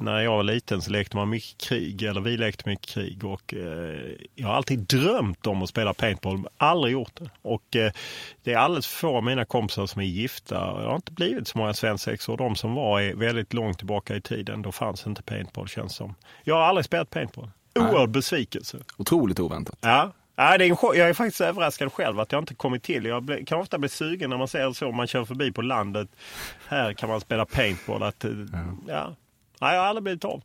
när 0.01 0.21
jag 0.21 0.31
var 0.31 0.43
liten 0.43 0.83
så 0.83 0.90
lekte 0.90 1.16
man 1.16 1.29
mycket 1.29 1.59
krig, 1.59 2.03
eller 2.03 2.21
vi 2.21 2.37
lekte 2.37 2.69
mycket 2.69 2.87
krig 2.87 3.25
och 3.25 3.55
eh, 3.55 4.12
jag 4.35 4.49
har 4.49 4.55
alltid 4.55 4.79
drömt 4.79 5.47
om 5.47 5.62
att 5.62 5.69
spela 5.69 5.95
paintball, 5.95 6.37
men 6.37 6.51
aldrig 6.57 6.93
gjort 6.93 7.12
det. 7.14 7.31
Och 7.43 7.77
eh, 7.77 7.93
det 8.43 8.53
är 8.53 8.57
alldeles 8.57 8.87
för 8.87 9.01
få 9.01 9.16
av 9.16 9.25
mina 9.25 9.45
kompisar 9.45 9.87
som 9.87 10.01
är 10.01 10.07
gifta. 10.07 10.55
Jag 10.55 10.88
har 10.88 10.97
inte 10.97 11.12
blivit 11.12 11.49
så 11.49 11.59
många 11.59 11.75
svensexor 11.75 12.33
och 12.33 12.38
de 12.38 12.57
som 12.57 12.75
var 12.75 13.01
är 13.01 13.14
väldigt 13.14 13.53
långt 13.53 13.79
tillbaka 13.79 14.16
i 14.16 14.21
tiden. 14.21 14.62
Då 14.62 14.73
fanns 14.73 15.07
inte 15.07 15.23
paintball 15.23 15.69
känns 15.69 15.95
som. 15.95 16.14
Jag 16.45 16.55
har 16.55 16.62
aldrig 16.62 16.85
spelat 16.85 17.11
paintball. 17.11 17.51
Oerhörd 17.75 18.11
besvikelse. 18.11 18.79
Otroligt 18.99 19.40
oväntat. 19.40 19.79
Ja. 19.81 20.12
Ja, 20.37 20.59
det 20.59 20.64
är 20.64 20.69
en 20.69 20.77
chock. 20.77 20.97
jag 20.97 21.09
är 21.09 21.14
faktiskt 21.14 21.40
överraskad 21.40 21.93
själv 21.93 22.21
att 22.21 22.33
jag 22.33 22.43
inte 22.43 22.55
kommit 22.55 22.83
till. 22.83 23.05
Jag 23.05 23.43
kan 23.47 23.61
ofta 23.61 23.79
bli 23.79 23.88
sugen 23.88 24.31
när 24.31 24.37
man 24.37 24.49
ser 24.49 24.73
så. 24.73 24.93
Man 24.93 25.07
kör 25.07 25.25
förbi 25.25 25.53
på 25.53 25.62
landet. 25.62 26.09
Här 26.69 26.93
kan 26.93 27.09
man 27.09 27.21
spela 27.21 27.45
paintball. 27.45 28.03
Att, 28.03 28.25
eh, 28.25 28.31
ja. 28.88 29.14
Nej, 29.61 29.75
jag 29.75 29.81
har 29.81 29.88
aldrig 29.88 30.03
blivit 30.03 30.25
av. 30.25 30.42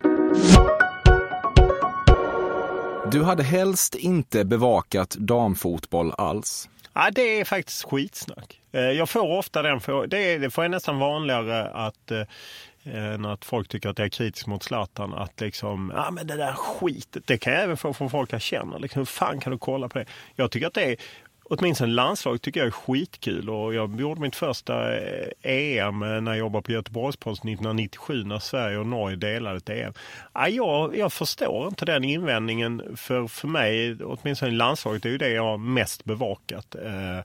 Du 3.12 3.24
hade 3.24 3.44
helst 3.44 3.96
inte 3.96 4.46
bevakat 4.46 5.10
damfotboll 5.10 6.12
alls. 6.18 6.70
Ja, 6.94 7.10
det 7.12 7.40
är 7.40 7.46
faktiskt 7.46 7.84
skitsnack. 7.84 8.62
Eh, 8.72 8.82
Jag 8.82 9.10
får 9.10 9.38
ofta 9.38 9.62
den 9.62 9.80
frågan. 9.82 10.10
Det, 10.10 10.54
får 10.54 10.64
jag 10.64 10.72
nästan 10.72 11.00
vanligare 11.00 11.68
att 11.70 12.12
eh, 12.12 12.22
än 13.14 13.26
att 13.26 13.46
folk 13.46 13.68
tycker 13.68 13.90
att 13.90 14.00
jag 14.00 14.06
är 14.06 14.10
kritisk 14.10 14.48
mot 14.48 14.64
Zlatan. 14.64 15.14
Att 15.14 15.42
liksom, 15.42 15.92
ja 15.96 16.12
men 16.12 16.28
det 16.28 16.36
där 16.36 16.54
skitet. 16.54 17.28
Det 17.28 17.38
kan 17.38 17.54
jag 17.54 17.64
även 17.64 17.78
få 17.78 17.94
från 17.94 18.10
folk 18.10 18.34
jag 18.34 18.42
känner. 18.42 18.80
Liksom, 18.80 19.00
hur 19.00 19.06
fan 19.06 19.40
kan 19.40 19.52
du 19.52 19.58
kolla 19.58 19.90
på 19.90 20.00
det? 20.00 20.06
Jag 20.36 20.52
tycker 20.52 20.68
att 20.68 20.74
det 20.74 20.84
är, 20.92 20.96
åtminstone 21.50 21.94
landslag 21.94 22.42
tycker 22.42 22.60
jag 22.60 22.68
är 22.68 22.72
skitkul. 22.72 23.50
Och 23.50 23.74
jag 23.74 24.00
gjorde 24.00 24.22
mitt 24.22 24.36
första 24.36 24.98
eh, 24.98 25.28
EM 25.42 26.00
när 26.00 26.32
jag 26.32 26.38
jobbade 26.38 26.64
på 26.64 26.72
Göteborgsposten 26.72 27.50
1997 27.50 28.24
när 28.24 28.40
Sverige 28.40 28.78
och 28.78 28.88
Norge 28.88 29.16
delade 29.16 29.58
ett 29.58 29.70
EM. 29.70 29.94
Ja, 30.34 30.48
jag, 30.48 30.98
jag 30.98 31.14
förstår 31.14 31.68
inte 31.68 31.86
den 31.86 32.04
invändningen. 32.04 32.98
För, 32.98 33.28
för 33.28 33.48
mig, 33.48 33.98
åtminstone 34.04 34.52
i 34.52 34.56
landslaget, 34.56 35.04
det 35.04 35.10
är 35.10 35.12
ju 35.12 35.18
det 35.18 35.30
jag 35.30 35.44
har 35.44 35.58
mest 35.58 36.06
bevakat. 36.06 36.76
Eh, 36.76 37.20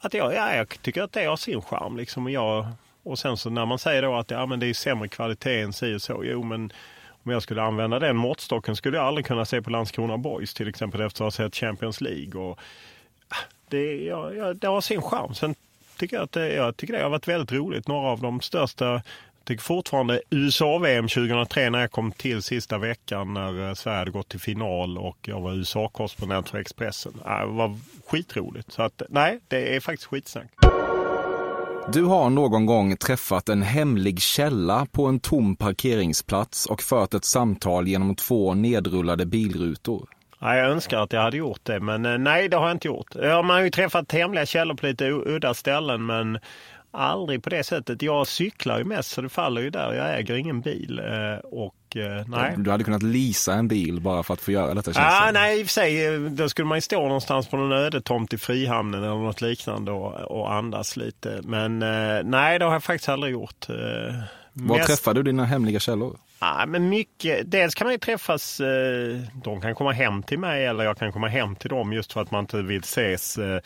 att 0.00 0.14
jag, 0.14 0.34
ja, 0.34 0.54
jag 0.54 0.82
tycker 0.82 1.02
att 1.02 1.12
det 1.12 1.24
har 1.24 1.36
sin 1.36 1.62
charm. 1.62 1.96
Liksom. 1.96 2.24
Och, 2.24 2.30
jag, 2.30 2.66
och 3.02 3.18
sen 3.18 3.36
så 3.36 3.50
när 3.50 3.66
man 3.66 3.78
säger 3.78 4.02
då 4.02 4.14
att 4.14 4.30
ja, 4.30 4.46
men 4.46 4.60
det 4.60 4.66
är 4.66 4.74
sämre 4.74 5.08
kvalitet 5.08 5.60
än 5.60 5.72
si 5.72 5.94
och 5.94 6.02
så. 6.02 6.22
Jo, 6.24 6.42
men 6.42 6.72
om 7.24 7.32
jag 7.32 7.42
skulle 7.42 7.62
använda 7.62 7.98
den 7.98 8.16
måttstocken 8.16 8.76
skulle 8.76 8.96
jag 8.96 9.06
aldrig 9.06 9.26
kunna 9.26 9.44
se 9.44 9.62
på 9.62 9.70
Landskrona 9.70 10.18
Boys 10.18 10.54
till 10.54 10.68
exempel 10.68 11.00
efter 11.00 11.24
att 11.24 11.34
ha 11.34 11.44
sett 11.44 11.56
Champions 11.56 12.00
League. 12.00 12.40
Och, 12.40 12.58
det, 13.68 14.04
ja, 14.04 14.32
ja, 14.32 14.54
det 14.54 14.66
har 14.66 14.80
sin 14.80 15.02
charm. 15.02 15.34
Sen 15.34 15.54
tycker 15.96 16.16
jag 16.16 16.24
att 16.24 16.32
det, 16.32 16.54
jag 16.54 16.76
tycker 16.76 16.94
det 16.94 17.02
har 17.02 17.10
varit 17.10 17.28
väldigt 17.28 17.52
roligt. 17.52 17.88
Några 17.88 18.08
av 18.08 18.20
de 18.20 18.40
största 18.40 18.84
jag 18.84 19.00
tycker 19.44 19.64
fortfarande 19.64 20.20
USA-VM 20.30 21.08
2003 21.08 21.70
när 21.70 21.80
jag 21.80 21.90
kom 21.90 22.12
till 22.12 22.42
sista 22.42 22.78
veckan 22.78 23.34
när 23.34 23.68
eh, 23.68 23.74
Sverige 23.74 23.98
hade 23.98 24.10
gått 24.10 24.28
till 24.28 24.40
final 24.40 24.98
och 24.98 25.18
jag 25.22 25.40
var 25.40 25.52
USA-korrespondent 25.52 26.48
för 26.48 26.58
Expressen. 26.58 27.12
Det 27.24 27.46
var 27.46 27.78
skitroligt. 28.06 28.72
Så 28.72 28.82
att, 28.82 29.02
nej, 29.08 29.40
det 29.48 29.76
är 29.76 29.80
faktiskt 29.80 30.08
skitsnack. 30.08 30.46
Du 31.92 32.04
har 32.04 32.30
någon 32.30 32.66
gång 32.66 32.96
träffat 32.96 33.48
en 33.48 33.62
hemlig 33.62 34.20
källa 34.20 34.86
på 34.92 35.06
en 35.06 35.20
tom 35.20 35.56
parkeringsplats 35.56 36.66
och 36.66 36.82
fört 36.82 37.14
ett 37.14 37.24
samtal 37.24 37.88
genom 37.88 38.14
två 38.14 38.54
nedrullade 38.54 39.26
bilrutor. 39.26 40.08
Ja, 40.38 40.56
jag 40.56 40.70
önskar 40.70 40.98
att 41.02 41.12
jag 41.12 41.20
hade 41.20 41.36
gjort 41.36 41.60
det, 41.62 41.80
men 41.80 42.06
eh, 42.06 42.18
nej, 42.18 42.48
det 42.48 42.56
har 42.56 42.66
jag 42.66 42.74
inte 42.74 42.88
gjort. 42.88 43.14
Ja, 43.22 43.42
man 43.42 43.56
har 43.56 43.62
ju 43.64 43.70
träffat 43.70 44.12
hemliga 44.12 44.46
källor 44.46 44.74
på 44.74 44.86
lite 44.86 45.10
udda 45.10 45.54
ställen, 45.54 46.06
men 46.06 46.38
aldrig 46.90 47.42
på 47.42 47.50
det 47.50 47.64
sättet. 47.64 48.02
Jag 48.02 48.26
cyklar 48.26 48.78
ju 48.78 48.84
mest, 48.84 49.10
så 49.10 49.20
det 49.20 49.28
faller 49.28 49.60
ju 49.60 49.70
där. 49.70 49.92
Jag 49.92 50.18
äger 50.18 50.34
ingen 50.36 50.60
bil. 50.60 50.98
eh, 50.98 51.38
Och 51.44 51.96
eh, 51.96 52.24
nej. 52.26 52.54
Du 52.56 52.70
hade 52.70 52.84
kunnat 52.84 53.02
leasa 53.02 53.54
en 53.54 53.68
bil 53.68 54.00
bara 54.00 54.22
för 54.22 54.34
att 54.34 54.40
få 54.40 54.52
göra 54.52 54.74
detta 54.74 54.92
känns 54.92 55.06
nej, 55.32 55.60
i 55.60 55.62
och 55.62 55.66
för 55.66 55.72
sig. 55.72 56.18
Då 56.30 56.48
skulle 56.48 56.66
man 56.68 56.78
ju 56.78 56.82
stå 56.82 57.02
någonstans 57.02 57.48
på 57.48 57.56
någon 57.56 57.72
ödetomt 57.72 58.32
i 58.32 58.38
Frihamnen 58.38 59.02
eller 59.04 59.14
något 59.14 59.40
liknande 59.40 59.90
och, 59.92 60.12
och 60.14 60.52
andas 60.52 60.96
lite. 60.96 61.40
Men 61.42 61.78
nej, 62.30 62.58
det 62.58 62.64
har 62.64 62.72
jag 62.72 62.84
faktiskt 62.84 63.08
aldrig 63.08 63.32
gjort. 63.32 63.66
Var 64.58 64.76
mest- 64.76 64.86
träffade 64.88 65.18
du 65.18 65.22
dina 65.22 65.44
hemliga 65.44 65.80
källor? 65.80 66.18
Ja, 66.40 66.64
men 66.66 66.88
mycket. 66.88 67.50
Dels 67.50 67.74
kan 67.74 67.86
man 67.86 67.92
ju 67.94 67.98
träffas, 67.98 68.60
eh, 68.60 69.20
de 69.44 69.60
kan 69.60 69.74
komma 69.74 69.92
hem 69.92 70.22
till 70.22 70.38
mig 70.38 70.66
eller 70.66 70.84
jag 70.84 70.98
kan 70.98 71.12
komma 71.12 71.28
hem 71.28 71.56
till 71.56 71.70
dem 71.70 71.92
just 71.92 72.12
för 72.12 72.20
att 72.22 72.30
man 72.30 72.40
inte 72.40 72.62
vill 72.62 72.80
ses 72.80 73.38
eh, 73.38 73.60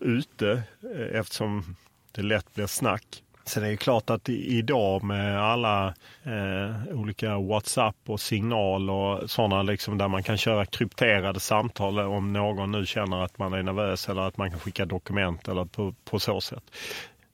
ute 0.00 0.62
eh, 0.96 1.18
eftersom 1.20 1.76
det 2.12 2.22
lätt 2.22 2.54
blir 2.54 2.66
snack. 2.66 3.22
Sen 3.44 3.64
är 3.64 3.70
det 3.70 3.76
klart 3.76 4.10
att 4.10 4.28
idag 4.28 5.02
med 5.02 5.42
alla 5.42 5.94
eh, 6.22 6.94
olika 6.98 7.38
WhatsApp 7.38 7.96
och 8.06 8.20
signal 8.20 8.90
och 8.90 9.30
sådana 9.30 9.62
liksom 9.62 9.98
där 9.98 10.08
man 10.08 10.22
kan 10.22 10.36
köra 10.38 10.66
krypterade 10.66 11.40
samtal 11.40 11.98
om 11.98 12.32
någon 12.32 12.72
nu 12.72 12.86
känner 12.86 13.24
att 13.24 13.38
man 13.38 13.52
är 13.52 13.62
nervös 13.62 14.08
eller 14.08 14.22
att 14.22 14.36
man 14.36 14.50
kan 14.50 14.60
skicka 14.60 14.84
dokument 14.86 15.48
eller 15.48 15.64
på, 15.64 15.94
på 16.04 16.18
så 16.18 16.40
sätt. 16.40 16.62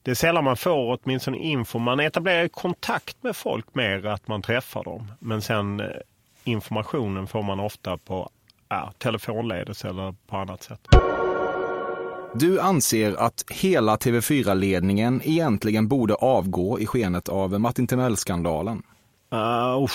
Det 0.05 0.11
är 0.11 0.15
sällan 0.15 0.45
man 0.45 0.57
får 0.57 0.99
åtminstone 0.99 1.39
info. 1.39 1.79
Man 1.79 2.01
etablerar 2.01 2.49
kontakt 2.49 3.23
med 3.23 3.37
folk 3.37 3.75
mer 3.75 4.07
att 4.07 4.29
man 4.29 4.43
träffar 4.43 4.85
dem. 4.85 5.13
Men 5.19 5.43
sen 5.43 5.81
eh, 5.81 5.87
informationen 6.45 7.27
får 7.27 7.43
man 7.43 7.61
ofta 7.61 7.99
på 7.99 8.31
ja, 8.69 8.93
telefonledes 8.99 9.85
eller 9.85 10.15
på 10.27 10.37
annat 10.37 10.63
sätt. 10.63 10.81
Du 12.35 12.61
anser 12.61 13.15
att 13.15 13.45
hela 13.51 13.97
TV4-ledningen 13.97 15.21
egentligen 15.25 15.89
borde 15.89 16.15
avgå 16.15 16.81
i 16.81 16.87
skenet 16.87 17.29
av 17.29 17.61
Martin 17.61 17.87
Timell-skandalen. 17.87 18.83
Uh, 19.33 19.87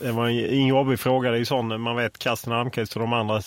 det 0.00 0.12
var 0.12 0.28
en 0.28 0.66
jobbig 0.66 1.00
fråga. 1.00 1.30
Det 1.30 1.36
är 1.36 1.38
ju 1.38 1.44
sån, 1.44 1.80
man 1.80 1.96
vet 1.96 2.18
Karsten 2.18 2.52
Almqvist 2.52 2.96
och 2.96 3.00
de 3.00 3.12
andra 3.12 3.42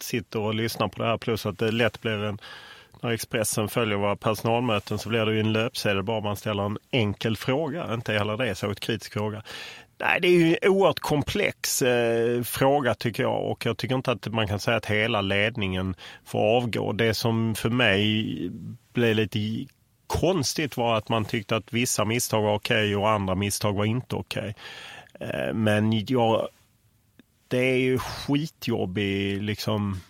sitter 0.00 0.38
och 0.38 0.54
lyssnar 0.54 0.88
på 0.88 1.02
det 1.02 1.08
här. 1.08 1.18
Plus 1.18 1.46
att 1.46 1.58
det 1.58 1.70
lätt 1.70 2.00
blir 2.00 2.24
en, 2.24 2.38
när 3.04 3.10
Expressen 3.10 3.68
följer 3.68 3.98
våra 3.98 4.16
personalmöten 4.16 4.98
så 4.98 5.08
blir 5.08 5.26
det 5.26 5.32
ju 5.32 5.40
en 5.40 5.52
löpsedel 5.52 6.02
bara 6.02 6.20
man 6.20 6.36
ställer 6.36 6.62
en 6.62 6.78
enkel 6.90 7.36
fråga. 7.36 7.94
Inte 7.94 8.12
heller 8.12 8.36
det 8.36 8.54
så 8.54 8.70
ett 8.70 8.80
kritisk 8.80 9.12
fråga. 9.12 9.42
Nej, 9.98 10.20
det 10.20 10.28
är 10.28 10.32
ju 10.32 10.56
en 10.62 10.70
oerhört 10.70 11.00
komplex 11.00 11.82
eh, 11.82 12.42
fråga 12.42 12.94
tycker 12.94 13.22
jag 13.22 13.50
och 13.50 13.66
jag 13.66 13.76
tycker 13.76 13.94
inte 13.94 14.12
att 14.12 14.32
man 14.32 14.48
kan 14.48 14.60
säga 14.60 14.76
att 14.76 14.86
hela 14.86 15.20
ledningen 15.20 15.94
får 16.24 16.56
avgå. 16.56 16.92
Det 16.92 17.14
som 17.14 17.54
för 17.54 17.70
mig 17.70 18.50
blev 18.92 19.16
lite 19.16 19.38
konstigt 20.06 20.76
var 20.76 20.96
att 20.96 21.08
man 21.08 21.24
tyckte 21.24 21.56
att 21.56 21.72
vissa 21.72 22.04
misstag 22.04 22.42
var 22.42 22.54
okej 22.54 22.84
okay 22.84 22.94
och 22.94 23.10
andra 23.10 23.34
misstag 23.34 23.72
var 23.72 23.84
inte 23.84 24.16
okej. 24.16 24.54
Okay. 25.14 25.28
Eh, 25.28 25.54
men 25.54 26.06
jag, 26.06 26.48
det 27.48 27.58
är 27.58 27.78
ju 27.78 27.98
skitjobbig 27.98 29.42
liksom 29.42 30.00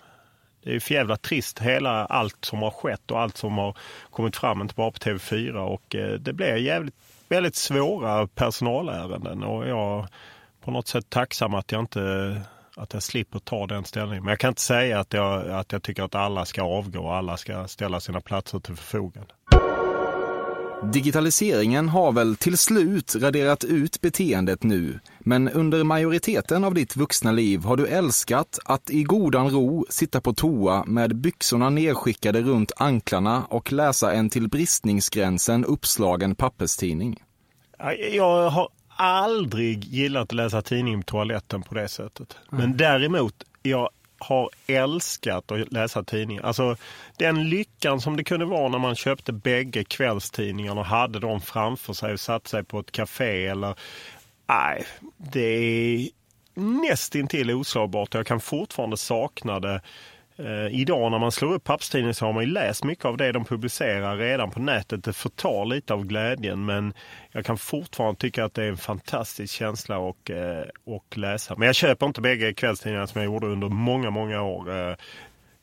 det 0.65 0.75
är 0.75 0.81
för 0.81 0.95
jävla 0.95 1.17
trist 1.17 1.59
hela 1.59 2.07
allt 2.07 2.45
som 2.45 2.63
har 2.63 2.71
skett 2.71 3.11
och 3.11 3.21
allt 3.21 3.37
som 3.37 3.59
har 3.59 3.77
kommit 4.11 4.37
fram, 4.37 4.61
inte 4.61 4.75
bara 4.75 4.91
på 4.91 4.99
TV4 4.99 5.55
och 5.55 5.95
eh, 5.95 6.13
det 6.13 6.33
blir 6.33 6.57
jävligt 6.57 6.95
väldigt 7.29 7.57
svåra 7.57 8.27
personalärenden 8.27 9.43
och 9.43 9.69
jag 9.69 10.09
på 10.65 10.71
något 10.71 10.89
sätt 10.89 11.11
tacksam 11.11 11.55
att 11.55 11.73
jag 11.73 11.81
inte 11.81 12.41
att 12.77 12.93
jag 12.93 13.03
slipper 13.03 13.39
ta 13.39 13.67
den 13.67 13.85
ställningen. 13.85 14.25
Men 14.25 14.33
jag 14.33 14.39
kan 14.39 14.49
inte 14.49 14.63
säga 14.63 15.01
att 15.01 15.13
jag, 15.13 15.51
att 15.51 15.73
jag 15.73 15.83
tycker 15.83 16.03
att 16.03 16.15
alla 16.15 16.45
ska 16.45 16.63
avgå 16.63 17.01
och 17.01 17.15
alla 17.15 17.37
ska 17.37 17.69
ställa 17.69 18.01
sina 18.01 18.21
platser 18.21 18.59
till 18.59 18.77
förfogande. 18.77 19.35
Digitaliseringen 20.93 21.89
har 21.89 22.13
väl 22.13 22.37
till 22.37 22.59
slut 22.59 23.17
raderat 23.17 23.65
ut 23.65 24.01
beteendet 24.01 24.63
nu, 24.63 25.01
men 25.19 25.49
under 25.49 25.85
majoriteten 25.85 26.65
av 26.65 26.75
ditt 26.75 26.97
vuxna 26.97 27.33
liv 27.33 27.65
har 27.65 27.77
du 27.77 27.87
älskat 27.87 28.59
att 28.65 28.91
i 28.91 29.03
godan 29.03 29.51
ro 29.51 29.87
sitta 29.89 30.21
på 30.21 30.35
toa 30.35 30.85
med 30.85 31.17
byxorna 31.17 31.71
nedskickade 31.71 32.43
runt 32.43 32.73
anklarna 32.77 33.45
och 33.45 33.73
läsa 33.73 34.13
en 34.13 34.31
till 34.31 34.49
bristningsgränsen 34.49 35.65
uppslagen 35.65 36.35
papperstidning. 36.35 37.23
Jag 38.13 38.51
har 38.51 38.69
aldrig 38.97 39.85
gillat 39.85 40.23
att 40.23 40.33
läsa 40.33 40.63
tidning 40.63 41.03
på 41.03 41.07
toaletten 41.07 41.63
på 41.63 41.75
det 41.75 41.89
sättet. 41.89 42.37
Men 42.51 42.77
däremot, 42.77 43.35
jag 43.63 43.91
har 44.25 44.51
älskat 44.67 45.53
att 45.53 45.73
läsa 45.73 46.05
tidningar. 46.05 46.43
Alltså 46.43 46.77
den 47.17 47.49
lyckan 47.49 48.01
som 48.01 48.17
det 48.17 48.25
kunde 48.25 48.47
vara 48.47 48.69
när 48.69 48.79
man 48.79 48.95
köpte 48.95 49.33
bägge 49.33 49.85
kvällstidningarna 49.85 50.81
och 50.81 50.87
hade 50.87 51.19
dem 51.21 51.41
framför 51.41 51.93
sig 51.93 52.13
och 52.13 52.21
satt 52.21 52.49
sig 52.49 52.65
på 52.65 52.81
ett 52.81 52.93
café 52.93 53.47
eller... 53.47 53.75
Nej, 54.47 54.85
det 55.17 55.41
är 55.41 56.09
nästintill 56.55 57.51
oslagbart. 57.51 58.15
Jag 58.15 58.27
kan 58.27 58.41
fortfarande 58.41 58.97
sakna 58.97 59.61
det 59.61 59.81
Eh, 60.37 60.81
idag 60.81 61.11
när 61.11 61.19
man 61.19 61.33
slår 61.33 61.53
upp 61.53 61.65
pappstidningen 61.65 62.15
så 62.15 62.27
har 62.27 62.33
man 62.33 62.45
ju 62.45 62.51
läst 62.51 62.85
mycket 62.85 63.05
av 63.05 63.17
det 63.17 63.33
de 63.33 63.45
publicerar 63.45 64.17
redan 64.17 64.51
på 64.51 64.61
nätet. 64.61 65.05
Det 65.05 65.13
förtar 65.13 65.65
lite 65.65 65.95
av 65.95 66.05
glädjen 66.05 66.65
men 66.65 66.95
jag 67.33 67.45
kan 67.45 67.59
fortfarande 67.59 68.21
tycka 68.21 68.45
att 68.45 68.55
det 68.55 68.65
är 68.65 68.69
en 68.69 68.77
fantastisk 68.77 69.55
känsla 69.55 70.09
att 70.09 70.31
eh, 70.31 70.63
och 70.85 71.19
läsa. 71.19 71.55
Men 71.57 71.67
jag 71.67 71.75
köper 71.75 72.07
inte 72.07 72.21
bägge 72.21 72.53
kvällstidningarna 72.53 73.07
som 73.07 73.21
jag 73.21 73.33
gjorde 73.33 73.47
under 73.47 73.69
många, 73.69 74.11
många 74.11 74.43
år. 74.43 74.91
Eh, 74.91 74.97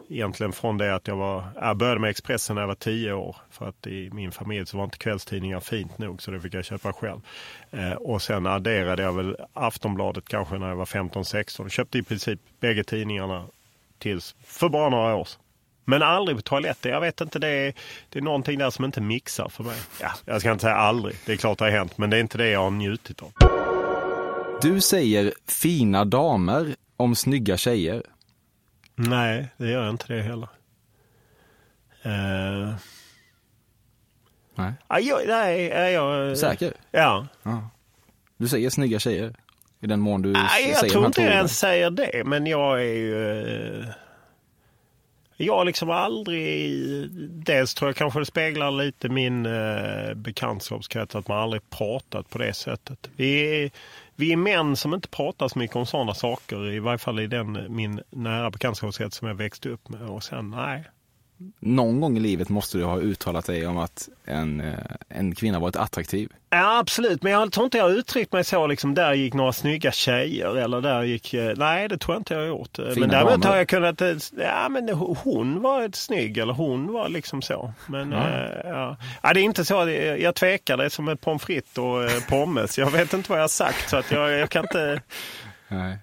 egentligen 0.09 0.51
från 0.51 0.77
det 0.77 0.95
att 0.95 1.07
jag 1.07 1.15
var, 1.15 1.43
jag 1.55 1.77
började 1.77 1.99
med 1.99 2.09
Expressen 2.09 2.55
när 2.55 2.61
jag 2.61 2.67
var 2.67 2.75
tio 2.75 3.13
år. 3.13 3.35
För 3.49 3.69
att 3.69 3.87
i 3.87 4.09
min 4.13 4.31
familj 4.31 4.65
så 4.65 4.77
var 4.77 4.83
inte 4.83 4.97
kvällstidningar 4.97 5.59
fint 5.59 5.97
nog 5.97 6.21
så 6.21 6.31
det 6.31 6.41
fick 6.41 6.53
jag 6.53 6.65
köpa 6.65 6.93
själv. 6.93 7.19
Eh, 7.71 7.93
och 7.93 8.21
sen 8.21 8.45
adderade 8.45 9.03
jag 9.03 9.13
väl 9.13 9.35
Aftonbladet 9.53 10.27
kanske 10.27 10.57
när 10.57 10.69
jag 10.69 10.75
var 10.75 10.85
15-16. 10.85 11.69
Köpte 11.69 11.97
i 11.97 12.03
princip 12.03 12.39
bägge 12.59 12.83
tidningarna 12.83 13.45
tills 14.01 14.35
för 14.45 14.69
bara 14.69 14.89
några 14.89 15.15
år 15.15 15.25
sedan. 15.25 15.41
Men 15.85 16.01
aldrig 16.01 16.37
på 16.37 16.41
toaletten. 16.41 16.91
Jag 16.91 17.01
vet 17.01 17.21
inte, 17.21 17.39
det 17.39 17.47
är, 17.47 17.73
det 18.09 18.19
är 18.19 18.23
någonting 18.23 18.59
där 18.59 18.69
som 18.69 18.85
inte 18.85 19.01
mixar 19.01 19.49
för 19.49 19.63
mig. 19.63 19.77
Ja, 20.01 20.11
jag 20.25 20.41
ska 20.41 20.51
inte 20.51 20.61
säga 20.61 20.75
aldrig, 20.75 21.15
det 21.25 21.31
är 21.31 21.37
klart 21.37 21.57
det 21.57 21.65
har 21.65 21.71
hänt, 21.71 21.97
men 21.97 22.09
det 22.09 22.17
är 22.17 22.21
inte 22.21 22.37
det 22.37 22.49
jag 22.49 22.59
har 22.59 22.71
njutit 22.71 23.21
av. 23.21 23.31
Du 24.61 24.81
säger 24.81 25.33
fina 25.47 26.05
damer 26.05 26.75
om 26.97 27.15
snygga 27.15 27.57
tjejer. 27.57 28.03
Nej, 28.95 29.47
det 29.57 29.69
gör 29.69 29.83
jag 29.83 29.89
inte 29.89 30.13
det 30.13 30.21
heller. 30.21 30.49
Uh... 32.05 32.75
Nej. 34.55 34.73
Ah, 34.87 34.99
jag, 34.99 35.21
nej, 35.27 35.91
jag... 35.93 36.37
Säker? 36.37 36.73
Ja. 36.91 37.27
ja. 37.43 37.69
Du 38.37 38.47
säger 38.47 38.69
snygga 38.69 38.99
tjejer? 38.99 39.35
I 39.81 39.87
den 39.87 39.99
mån 39.99 40.21
du 40.21 40.31
Nej, 40.31 40.49
säger 40.49 40.69
jag 40.69 40.89
tror 40.89 41.05
inte 41.05 41.21
jag 41.21 41.33
ens 41.33 41.59
säger 41.59 41.89
det, 41.89 42.23
men 42.25 42.47
jag 42.47 42.79
är 42.81 42.93
ju... 42.93 43.41
Eh, 43.79 43.85
jag 45.37 45.55
har 45.55 45.65
liksom 45.65 45.89
aldrig... 45.89 46.71
Dels 47.29 47.73
tror 47.73 47.89
jag 47.89 47.95
kanske 47.95 48.19
det 48.19 48.25
speglar 48.25 48.71
lite 48.71 49.09
min 49.09 49.45
eh, 49.45 50.13
bekantskapskrets 50.15 51.15
att 51.15 51.27
man 51.27 51.39
aldrig 51.39 51.69
pratat 51.69 52.29
på 52.29 52.37
det 52.37 52.53
sättet. 52.53 53.09
Vi 53.15 53.63
är, 53.63 53.71
vi 54.15 54.31
är 54.31 54.37
män 54.37 54.75
som 54.75 54.93
inte 54.93 55.07
pratar 55.07 55.47
så 55.47 55.59
mycket 55.59 55.75
om 55.75 55.85
sådana 55.85 56.13
saker, 56.13 56.71
i 56.71 56.79
varje 56.79 56.97
fall 56.97 57.19
i 57.19 57.27
den 57.27 57.65
min 57.69 58.01
nära 58.09 58.51
bekantskapskrets 58.51 59.17
som 59.17 59.27
jag 59.27 59.35
växte 59.35 59.69
upp 59.69 59.89
med. 59.89 60.01
Och 60.01 60.23
sen, 60.23 60.49
nej, 60.49 60.83
någon 61.59 62.01
gång 62.01 62.17
i 62.17 62.19
livet 62.19 62.49
måste 62.49 62.77
du 62.77 62.83
ha 62.83 62.99
uttalat 62.99 63.45
dig 63.45 63.67
om 63.67 63.77
att 63.77 64.09
en, 64.25 64.61
eh, 64.61 64.77
en 65.09 65.35
kvinna 65.35 65.59
varit 65.59 65.75
attraktiv. 65.75 66.29
Ja 66.49 66.79
absolut, 66.79 67.23
men 67.23 67.31
jag 67.31 67.51
tror 67.51 67.65
inte 67.65 67.77
jag 67.77 67.85
har 67.85 67.91
uttryckt 67.91 68.33
mig 68.33 68.43
så 68.43 68.67
liksom 68.67 68.93
där 68.93 69.13
gick 69.13 69.33
några 69.33 69.53
snygga 69.53 69.91
tjejer 69.91 70.57
eller 70.57 70.81
där 70.81 71.03
gick, 71.03 71.33
eh, 71.33 71.53
nej 71.57 71.87
det 71.87 71.97
tror 71.97 72.15
jag 72.15 72.19
inte 72.19 72.33
jag 72.33 72.41
har 72.41 72.47
gjort. 72.47 72.75
Fina 72.75 72.95
men 72.95 73.09
däremot 73.09 73.45
har 73.45 73.57
jag 73.57 73.67
kunnat, 73.67 74.01
eh, 74.01 74.15
ja 74.37 74.69
men 74.69 74.89
hon 74.89 75.61
var 75.61 75.83
ett 75.83 75.95
snygg 75.95 76.37
eller 76.37 76.53
hon 76.53 76.93
var 76.93 77.09
liksom 77.09 77.41
så. 77.41 77.73
Men 77.87 78.11
ja. 78.11 78.27
Äh, 78.27 78.69
ja. 78.69 78.97
ja. 79.23 79.33
det 79.33 79.39
är 79.39 79.43
inte 79.43 79.65
så, 79.65 79.89
jag 80.19 80.35
tvekar, 80.35 80.77
det 80.77 80.85
är 80.85 80.89
som 80.89 81.07
ett 81.07 81.21
pommes 81.21 81.43
frites 81.43 81.77
och 81.77 82.03
äh, 82.03 82.21
pommes. 82.29 82.77
Jag 82.77 82.91
vet 82.91 83.13
inte 83.13 83.29
vad 83.29 83.39
jag 83.39 83.43
har 83.43 83.47
sagt 83.47 83.89
så 83.89 83.97
att 83.97 84.11
jag, 84.11 84.31
jag 84.31 84.49
kan 84.49 84.63
inte. 84.63 85.01
Nej. 85.67 85.97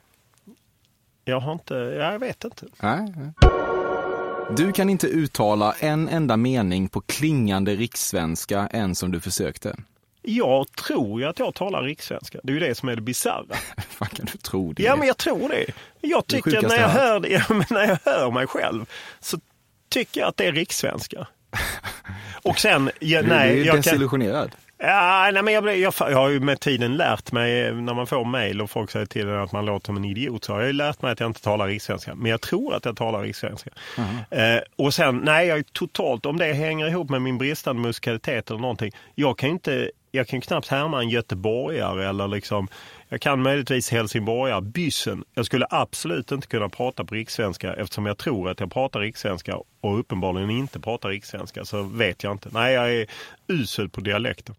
Jag 1.24 1.40
har 1.40 1.52
inte, 1.52 1.74
jag 1.74 2.18
vet 2.18 2.44
inte. 2.44 2.66
Nej. 2.80 3.14
nej. 3.16 3.47
Du 4.56 4.72
kan 4.72 4.90
inte 4.90 5.06
uttala 5.06 5.74
en 5.78 6.08
enda 6.08 6.36
mening 6.36 6.88
på 6.88 7.00
klingande 7.00 7.74
rikssvenska 7.74 8.68
än 8.72 8.94
som 8.94 9.12
du 9.12 9.20
försökte. 9.20 9.76
Jag 10.22 10.72
tror 10.72 11.20
ju 11.20 11.26
att 11.26 11.38
jag 11.38 11.54
talar 11.54 11.82
rikssvenska. 11.82 12.40
Det 12.42 12.52
är 12.52 12.54
ju 12.54 12.60
det 12.60 12.74
som 12.74 12.88
är 12.88 12.96
det 12.96 13.02
bisarra. 13.02 13.56
Fan 13.88 14.08
kan 14.08 14.26
du 14.32 14.38
tro 14.38 14.72
det? 14.72 14.82
Ja, 14.82 14.96
men 14.96 15.06
jag 15.06 15.16
tror 15.16 15.48
det. 15.48 15.66
Jag 16.00 16.26
tycker 16.26 16.58
att 16.58 16.68
när 16.68 16.80
jag, 16.80 16.88
hör, 16.88 17.26
ja, 17.30 17.42
men 17.48 17.64
när 17.70 17.88
jag 17.88 17.98
hör 18.12 18.30
mig 18.30 18.46
själv 18.46 18.86
så 19.20 19.38
tycker 19.88 20.20
jag 20.20 20.28
att 20.28 20.36
det 20.36 20.46
är 20.46 20.52
rikssvenska. 20.52 21.26
Och 22.42 22.58
sen, 22.58 22.90
ja, 23.00 23.22
nej. 23.22 23.54
Du 23.56 23.70
är 23.70 23.76
desillusionerad. 23.76 24.50
Kan... 24.50 24.60
Ja, 24.80 25.30
nej, 25.32 25.42
men 25.42 25.54
jag, 25.54 25.78
jag, 25.78 25.94
jag, 25.98 26.16
har 26.16 26.28
ju 26.28 26.40
med 26.40 26.60
tiden 26.60 26.96
lärt 26.96 27.32
mig, 27.32 27.72
när 27.72 27.94
man 27.94 28.06
får 28.06 28.24
mejl 28.24 28.60
och 28.60 28.70
folk 28.70 28.90
säger 28.90 29.06
till 29.06 29.28
en 29.28 29.40
att 29.40 29.52
man 29.52 29.66
låter 29.66 29.86
som 29.86 29.96
en 29.96 30.04
idiot, 30.04 30.44
så 30.44 30.52
har 30.52 30.60
jag 30.60 30.66
ju 30.66 30.72
lärt 30.72 31.02
mig 31.02 31.12
att 31.12 31.20
jag 31.20 31.28
inte 31.28 31.42
talar 31.42 31.66
rikssvenska. 31.66 32.14
Men 32.14 32.30
jag 32.30 32.40
tror 32.40 32.74
att 32.74 32.84
jag 32.84 32.96
talar 32.96 33.22
rikssvenska. 33.22 33.70
Mm. 33.98 34.56
Eh, 34.56 34.62
och 34.76 34.94
sen, 34.94 35.18
nej, 35.18 35.46
jag 35.46 35.58
är 35.58 35.62
totalt, 35.62 36.26
om 36.26 36.38
det 36.38 36.52
hänger 36.52 36.88
ihop 36.88 37.10
med 37.10 37.22
min 37.22 37.38
bristande 37.38 37.82
musikalitet 37.82 38.50
eller 38.50 38.60
någonting. 38.60 38.92
Jag 39.14 39.38
kan 39.38 39.50
inte, 39.50 39.90
jag 40.10 40.28
kan 40.28 40.40
knappt 40.40 40.68
härma 40.68 41.00
en 41.00 41.08
göteborgare 41.08 42.08
eller 42.08 42.28
liksom 42.28 42.68
jag 43.08 43.20
kan 43.20 43.42
möjligtvis 43.42 43.90
helsingborgare, 43.90 44.60
byssen. 44.60 45.24
Jag 45.34 45.46
skulle 45.46 45.66
absolut 45.70 46.32
inte 46.32 46.46
kunna 46.46 46.68
prata 46.68 47.04
på 47.04 47.14
rikssvenska 47.14 47.74
eftersom 47.74 48.06
jag 48.06 48.18
tror 48.18 48.50
att 48.50 48.60
jag 48.60 48.72
pratar 48.72 49.00
rikssvenska 49.00 49.56
och 49.80 49.98
uppenbarligen 49.98 50.50
inte 50.50 50.80
pratar 50.80 51.08
rikssvenska. 51.08 51.64
Så 51.64 51.82
vet 51.82 52.22
jag 52.22 52.32
inte. 52.32 52.48
Nej, 52.52 52.74
jag 52.74 52.94
är 52.94 53.06
usel 53.46 53.88
på 53.88 54.00
dialekter. 54.00 54.54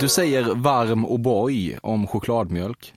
Du 0.00 0.08
säger 0.08 0.54
varm 0.54 1.06
O'boy 1.06 1.78
om 1.82 2.06
chokladmjölk. 2.06 2.94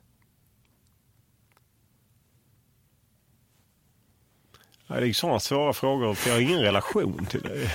Ja, 4.87 4.99
det 4.99 5.07
är 5.07 5.13
sådana 5.13 5.39
svåra 5.39 5.73
frågor 5.73 6.13
för 6.13 6.29
jag 6.29 6.35
har 6.35 6.41
ingen 6.41 6.61
relation 6.61 7.25
till 7.25 7.41
det. 7.41 7.71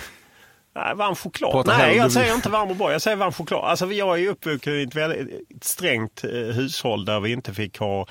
Nej, 0.74 0.94
varm 0.94 1.14
choklad. 1.14 1.66
Nej, 1.66 1.96
jag 1.96 2.12
säger 2.12 2.34
inte 2.34 2.48
varm 2.48 2.70
och 2.70 2.76
bra. 2.76 2.92
Jag 2.92 3.02
säger 3.02 3.16
varm 3.16 3.32
choklad. 3.32 3.64
Alltså, 3.64 3.92
jag 3.92 4.20
är 4.20 4.28
uppvuxen 4.28 4.74
i 4.74 4.82
ett 4.82 4.94
väldigt 4.94 5.64
strängt 5.64 6.24
eh, 6.24 6.30
hushåll 6.30 7.04
där 7.04 7.20
vi 7.20 7.32
inte 7.32 7.54
fick 7.54 7.78
ha 7.78 8.06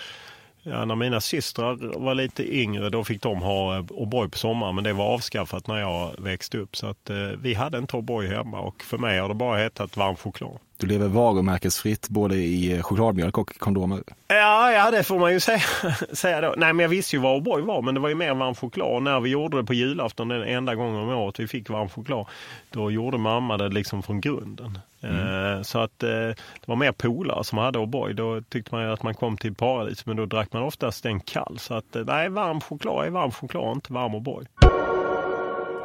Ja, 0.65 0.85
när 0.85 0.95
mina 0.95 1.21
systrar 1.21 1.99
var 1.99 2.15
lite 2.15 2.55
yngre 2.55 2.89
då 2.89 3.03
fick 3.03 3.21
de 3.21 3.41
ha 3.41 3.77
eh, 3.77 3.83
O'boy 3.83 4.29
på 4.29 4.37
sommaren 4.37 4.75
men 4.75 4.83
det 4.83 4.93
var 4.93 5.05
avskaffat 5.05 5.67
när 5.67 5.77
jag 5.77 6.15
växte 6.17 6.57
upp. 6.57 6.75
Så 6.75 6.87
att 6.87 7.09
eh, 7.09 7.15
vi 7.17 7.53
hade 7.53 7.77
inte 7.77 7.97
O'boy 7.97 8.35
hemma 8.35 8.59
och 8.59 8.83
för 8.83 8.97
mig 8.97 9.19
har 9.19 9.29
det 9.29 9.35
bara 9.35 9.57
hetat 9.57 9.97
varm 9.97 10.15
choklad. 10.15 10.59
Du 10.83 10.87
lever 10.89 11.07
varumärkesfritt 11.07 12.09
både 12.09 12.35
i 12.35 12.81
chokladmjölk 12.81 13.37
och 13.37 13.59
kondomer. 13.59 13.99
Ja, 14.27 14.71
ja, 14.71 14.91
det 14.91 15.03
får 15.03 15.19
man 15.19 15.33
ju 15.33 15.39
säga, 15.39 15.61
säga 16.13 16.41
då. 16.41 16.53
Nej, 16.57 16.73
men 16.73 16.83
jag 16.83 16.89
visste 16.89 17.15
ju 17.15 17.21
vad 17.21 17.41
O'boy 17.41 17.61
var, 17.61 17.81
men 17.81 17.93
det 17.93 17.99
var 17.99 18.09
ju 18.09 18.15
mer 18.15 18.33
varm 18.33 18.55
choklad. 18.55 19.03
När 19.03 19.19
vi 19.19 19.29
gjorde 19.29 19.57
det 19.57 19.63
på 19.63 19.73
julafton, 19.73 20.27
den 20.27 20.43
enda 20.43 20.75
gången 20.75 20.95
om 20.95 21.09
året 21.09 21.39
vi 21.39 21.47
fick 21.47 21.69
varm 21.69 21.89
choklad, 21.89 22.25
då 22.71 22.91
gjorde 22.91 23.17
mamma 23.17 23.57
det 23.57 23.69
liksom 23.69 24.03
från 24.03 24.21
grunden. 24.21 24.79
Mm. 25.01 25.55
Eh, 25.55 25.61
Så 25.61 25.79
att 25.79 26.03
eh, 26.03 26.09
det 26.09 26.65
var 26.65 26.75
mer 26.75 26.91
polare 26.91 27.43
som 27.43 27.57
hade 27.57 27.79
O'boy. 27.79 28.13
Då 28.13 28.41
tyckte 28.41 28.75
man 28.75 28.83
ju 28.83 28.91
att 28.93 29.03
man 29.03 29.13
kom 29.15 29.37
till 29.37 29.55
paradis, 29.55 30.05
men 30.05 30.15
då 30.17 30.25
drack 30.25 30.53
man 30.53 30.63
oftast 30.63 31.03
den 31.03 31.19
kall. 31.19 31.59
Så 31.59 31.73
att 31.73 31.95
eh, 31.95 32.03
nej, 32.05 32.29
varm 32.29 32.61
choklad 32.61 33.05
är 33.05 33.09
varm 33.09 33.31
choklad, 33.31 33.75
inte 33.75 33.93
varm 33.93 34.15
O'boy. 34.15 34.45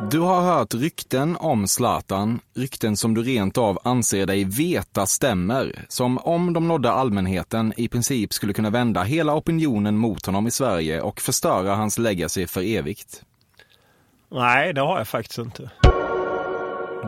Du 0.01 0.21
har 0.21 0.43
hört 0.43 0.75
rykten 0.75 1.37
om 1.37 1.67
Zlatan, 1.67 2.41
rykten 2.55 2.97
som 2.97 3.15
du 3.15 3.23
rent 3.23 3.59
av 3.59 3.79
anser 3.85 4.27
dig 4.27 4.45
veta 4.45 5.07
stämmer, 5.07 5.87
som 5.89 6.19
om 6.19 6.53
de 6.53 6.69
nådde 6.69 6.91
allmänheten 6.91 7.73
i 7.77 7.89
princip 7.89 8.33
skulle 8.33 8.53
kunna 8.53 8.71
vända 8.71 9.03
hela 9.03 9.35
opinionen 9.35 9.97
mot 9.97 10.27
honom 10.27 10.47
i 10.47 10.51
Sverige 10.51 11.01
och 11.01 11.21
förstöra 11.21 11.75
hans 11.75 11.99
legacy 11.99 12.47
för 12.47 12.63
evigt. 12.63 13.23
Nej, 14.31 14.73
det 14.73 14.81
har 14.81 14.99
jag 14.99 15.09
faktiskt 15.09 15.39
inte. 15.39 15.71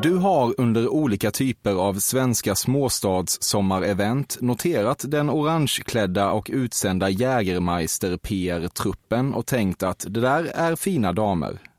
Du 0.03 0.17
har 0.17 0.55
under 0.59 0.89
olika 0.89 1.31
typer 1.31 1.73
av 1.73 1.95
svenska 1.95 2.55
småstadssommarevent 2.55 4.39
noterat 4.41 5.05
den 5.09 5.31
orangeklädda 5.31 6.31
och 6.31 6.51
utsända 6.53 7.11
Jägermeister 7.11 8.17
PR-truppen 8.17 9.35
och 9.35 9.47
tänkt 9.47 9.83
att 9.83 10.05
det 10.09 10.21
där 10.21 10.45
är 10.45 10.77
fina 10.77 11.13
damer. 11.13 11.70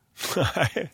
Nej, 0.56 0.92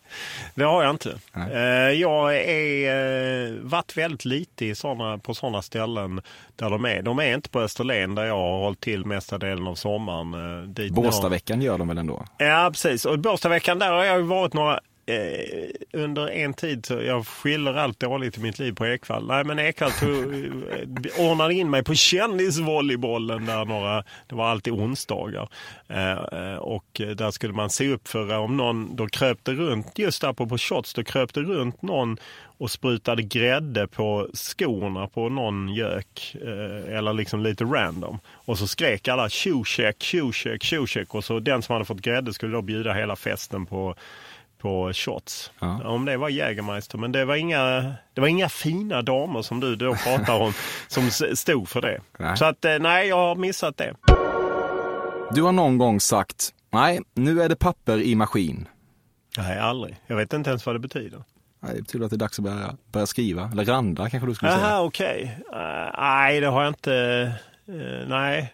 det 0.55 0.63
har 0.63 0.84
jag 0.84 0.89
inte. 0.93 1.17
Eh, 1.36 1.59
Jag 2.01 2.38
är 2.38 3.47
eh, 3.47 3.53
varit 3.61 3.97
väldigt 3.97 4.25
lite 4.25 4.65
i 4.65 4.75
såna, 4.75 5.17
på 5.17 5.34
sådana 5.34 5.61
ställen 5.61 6.21
där 6.55 6.69
de 6.69 6.86
är. 6.86 7.01
De 7.01 7.19
är 7.19 7.34
inte 7.34 7.49
på 7.49 7.59
Österlen 7.61 8.15
där 8.15 8.25
jag 8.25 8.36
har 8.38 8.59
hållit 8.59 8.80
till 8.82 9.05
mesta 9.05 9.38
delen 9.38 9.67
av 9.67 9.75
sommaren. 9.75 10.34
eh, 10.63 10.63
Dit 10.69 10.91
ni 10.91 10.97
har- 10.97 11.03
Båstadveckan 11.03 11.61
gör 11.61 11.78
de 11.78 11.88
väl 11.88 11.97
ändå? 11.97 12.25
Ja, 12.38 12.69
precis. 12.73 13.05
Och 13.05 13.19
Båstadveckan, 13.19 13.80
där 13.80 13.91
har 13.91 14.03
jag 14.05 14.19
varit 14.21 14.53
några 14.53 14.80
Eh, 15.09 15.69
under 15.93 16.29
en 16.29 16.53
tid, 16.53 16.85
så 16.85 16.93
jag 16.93 17.27
skyller 17.27 17.73
allt 17.73 17.99
dåligt 17.99 18.37
i 18.37 18.41
mitt 18.41 18.59
liv 18.59 18.71
på 18.71 18.85
Ekvall. 18.87 19.27
Nej, 19.27 19.43
men 19.43 19.59
Ekvall 19.59 19.91
tog, 19.91 20.35
eh, 20.35 21.29
ordnade 21.29 21.53
in 21.53 21.69
mig 21.69 21.83
på 21.83 21.95
kändisvolleybollen 21.95 23.45
där 23.45 23.65
några, 23.65 24.03
det 24.27 24.35
var 24.35 24.47
alltid 24.47 24.73
onsdagar. 24.73 25.49
Eh, 25.87 26.55
och 26.55 26.85
där 26.93 27.31
skulle 27.31 27.53
man 27.53 27.69
se 27.69 27.93
upp 27.93 28.07
för 28.07 28.37
om 28.37 28.57
någon, 28.57 28.95
då 28.95 29.07
kröp 29.07 29.37
det 29.43 29.51
runt, 29.51 29.99
just 29.99 30.21
där 30.21 30.33
på 30.33 30.57
shots, 30.57 30.93
då 30.93 31.03
kröp 31.03 31.33
det 31.33 31.41
runt 31.41 31.81
någon 31.81 32.17
och 32.57 32.71
sprutade 32.71 33.23
grädde 33.23 33.87
på 33.87 34.29
skorna 34.33 35.07
på 35.07 35.29
någon 35.29 35.69
gök. 35.69 36.35
Eller 36.87 37.13
liksom 37.13 37.43
lite 37.43 37.63
random. 37.63 38.19
Och 38.29 38.57
så 38.57 38.67
skrek 38.67 39.07
alla 39.07 39.29
tjocheck, 39.29 40.03
tjocheck, 40.03 40.63
tjocheck. 40.63 41.15
Och 41.15 41.23
så 41.23 41.39
den 41.39 41.61
som 41.61 41.73
hade 41.73 41.85
fått 41.85 42.01
grädde 42.01 42.33
skulle 42.33 42.53
då 42.53 42.61
bjuda 42.61 42.93
hela 42.93 43.15
festen 43.15 43.65
på 43.65 43.95
på 44.57 44.93
shots. 44.93 45.51
Om 45.83 46.05
det 46.05 46.17
var 46.17 46.29
Jägermeister. 46.29 46.97
Men 46.97 47.11
det 47.11 47.25
var, 47.25 47.35
inga, 47.35 47.93
det 48.13 48.21
var 48.21 48.27
inga 48.27 48.49
fina 48.49 49.01
damer 49.01 49.41
som 49.41 49.59
du 49.59 49.75
då 49.75 49.95
pratar 49.95 50.41
om 50.41 50.53
som 50.87 51.11
stod 51.35 51.69
för 51.69 51.81
det. 51.81 52.01
Nej. 52.19 52.37
Så 52.37 52.45
att 52.45 52.65
eh, 52.65 52.79
nej, 52.79 53.07
jag 53.07 53.15
har 53.15 53.35
missat 53.35 53.77
det. 53.77 53.93
Du 55.31 55.43
har 55.43 55.51
någon 55.51 55.77
gång 55.77 55.99
sagt, 55.99 56.49
nej, 56.73 56.99
nu 57.13 57.41
är 57.41 57.49
det 57.49 57.55
papper 57.55 57.97
i 58.01 58.15
maskin. 58.15 58.67
Nej, 59.37 59.59
aldrig. 59.59 59.95
Jag 60.07 60.15
vet 60.15 60.33
inte 60.33 60.49
ens 60.49 60.65
vad 60.65 60.75
det 60.75 60.79
betyder. 60.79 61.23
Nej, 61.59 61.75
det 61.75 61.81
betyder 61.81 62.05
att 62.05 62.11
det 62.11 62.15
är 62.15 62.17
dags 62.17 62.39
att 62.39 62.45
börja, 62.45 62.75
börja 62.91 63.05
skriva. 63.05 63.49
Eller 63.51 63.65
randa 63.65 64.09
kanske 64.09 64.27
du 64.29 64.35
skulle 64.35 64.51
säga. 64.51 64.65
Aha, 64.65 64.83
okej. 64.83 65.37
Eh, 65.53 65.99
nej, 66.01 66.39
det 66.39 66.47
har 66.47 66.63
jag 66.63 66.69
inte. 66.69 66.93
eh, 67.67 68.07
nej. 68.09 68.53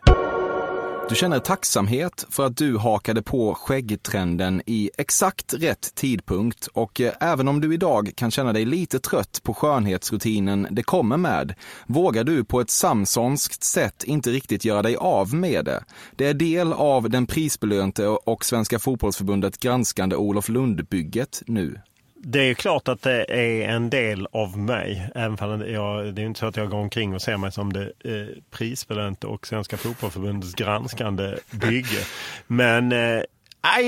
Du 1.10 1.16
känner 1.16 1.40
tacksamhet 1.40 2.26
för 2.30 2.46
att 2.46 2.58
du 2.58 2.78
hakade 2.78 3.22
på 3.22 3.54
skäggtrenden 3.54 4.62
i 4.66 4.92
exakt 4.98 5.54
rätt 5.54 5.96
tidpunkt 5.96 6.68
och 6.68 7.02
eh, 7.02 7.14
även 7.20 7.48
om 7.48 7.62
du 7.62 7.74
idag 7.74 8.12
kan 8.16 8.32
känna 8.32 8.54
dig 8.54 8.66
lite 8.66 9.00
trött 9.00 9.40
på 9.44 9.54
skönhetsrutinen 9.54 10.68
det 10.72 10.84
kommer 10.84 11.18
med, 11.18 11.54
vågar 11.88 12.24
du 12.24 12.44
på 12.44 12.62
ett 12.62 12.70
samsonskt 12.70 13.64
sätt 13.64 14.04
inte 14.04 14.30
riktigt 14.30 14.66
göra 14.66 14.82
dig 14.82 14.96
av 14.96 15.34
med 15.34 15.66
det. 15.66 15.84
Det 16.16 16.28
är 16.28 16.34
del 16.34 16.74
av 16.74 17.10
den 17.10 17.28
prisbelönte 17.28 18.08
och 18.08 18.46
Svenska 18.46 18.80
fotbollsförbundet 18.80 19.60
granskande 19.60 20.16
Olof 20.16 20.50
Lundbygget 20.50 21.44
nu. 21.46 21.80
Det 22.26 22.40
är 22.40 22.54
klart 22.54 22.88
att 22.88 23.02
det 23.02 23.26
är 23.32 23.70
en 23.70 23.90
del 23.90 24.28
av 24.32 24.58
mig. 24.58 25.10
Även 25.16 25.38
fall 25.38 25.70
jag, 25.72 26.14
det 26.14 26.22
är 26.22 26.26
inte 26.26 26.40
så 26.40 26.46
att 26.46 26.58
jag 26.58 26.70
går 26.70 26.78
omkring 26.78 27.16
och 27.16 27.22
ser 27.22 27.38
mig 27.38 27.52
som 27.52 27.74
det 27.74 27.82
eh, 28.04 28.28
prisbelönte 28.52 29.28
och 29.28 29.48
Svenska 29.48 29.78
fotbollförbundets 29.78 30.54
granskande 30.54 31.36
bygge. 31.52 32.00
Men 32.48 32.92
eh, 32.92 33.22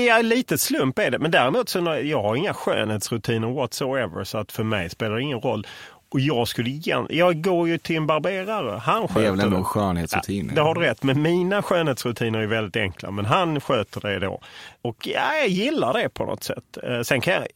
ja, 0.06 0.18
lite 0.22 0.58
slump 0.58 0.98
är 0.98 1.10
det. 1.10 1.18
Men 1.18 1.30
däremot 1.30 1.68
så 1.68 1.80
när- 1.80 1.96
jag 1.98 2.22
har 2.22 2.36
inga 2.36 2.54
skönhetsrutiner 2.54 3.48
whatsoever. 3.48 4.24
Så 4.24 4.38
att 4.38 4.52
för 4.52 4.64
mig 4.64 4.90
spelar 4.90 5.16
det 5.16 5.22
ingen 5.22 5.40
roll. 5.40 5.66
Och 6.08 6.20
jag 6.20 6.48
skulle 6.48 6.70
igen, 6.70 7.06
jag 7.10 7.42
går 7.42 7.68
ju 7.68 7.78
till 7.78 7.96
en 7.96 8.06
barberare. 8.06 8.78
Han 8.78 9.00
Det 9.00 9.04
är 9.04 9.08
sköter 9.08 9.30
väl 9.30 9.40
ändå 9.40 9.50
det. 9.50 9.56
en 9.56 9.64
skönhetsrutin. 9.64 10.52
Det 10.54 10.60
har 10.60 10.74
du 10.74 10.80
rätt, 10.80 11.02
men 11.02 11.22
mina 11.22 11.62
skönhetsrutiner 11.62 12.38
är 12.38 12.46
väldigt 12.46 12.76
enkla. 12.76 13.10
Men 13.10 13.24
han 13.24 13.60
sköter 13.60 14.00
det 14.00 14.18
då. 14.18 14.40
Och 14.82 14.96
ja, 15.14 15.34
jag 15.38 15.48
gillar 15.48 15.92
det 15.92 16.08
på 16.08 16.24
något 16.24 16.44
sätt. 16.44 16.78
Eh, 16.82 17.00
Sen 17.02 17.20
kan 17.20 17.34
jag, 17.34 17.46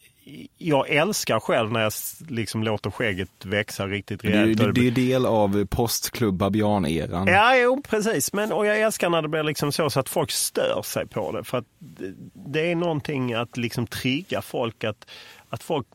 jag 0.58 0.88
älskar 0.90 1.40
själv 1.40 1.72
när 1.72 1.80
jag 1.80 1.92
liksom 2.28 2.62
låter 2.62 2.90
skägget 2.90 3.44
växa 3.44 3.86
riktigt 3.86 4.22
Det 4.22 4.28
rejält. 4.28 4.60
ju- 4.60 4.66
Och 4.66 4.74
det 4.74 4.86
är 4.86 4.90
del 4.90 5.26
av 5.26 5.66
postklubb 5.66 6.36
Babian-eran. 6.42 7.26
Ja, 7.28 7.56
jo, 7.56 7.82
precis. 7.88 8.32
Men, 8.32 8.52
och 8.52 8.66
jag 8.66 8.80
älskar 8.80 9.10
när 9.10 9.22
det 9.22 9.28
blir 9.28 9.42
liksom 9.42 9.72
så, 9.72 9.90
så 9.90 10.00
att 10.00 10.08
folk 10.08 10.30
stör 10.30 10.82
sig 10.84 11.06
på 11.06 11.32
det. 11.32 11.44
För 11.44 11.58
att 11.58 11.64
det- 11.78 12.14
det 12.34 12.70
är 12.70 12.74
någonting 12.76 13.32
att 13.34 13.56
liksom 13.56 13.86
trigga 13.86 14.42
folk. 14.42 14.84
Att, 14.84 15.06
att 15.48 15.62
folk 15.62 15.86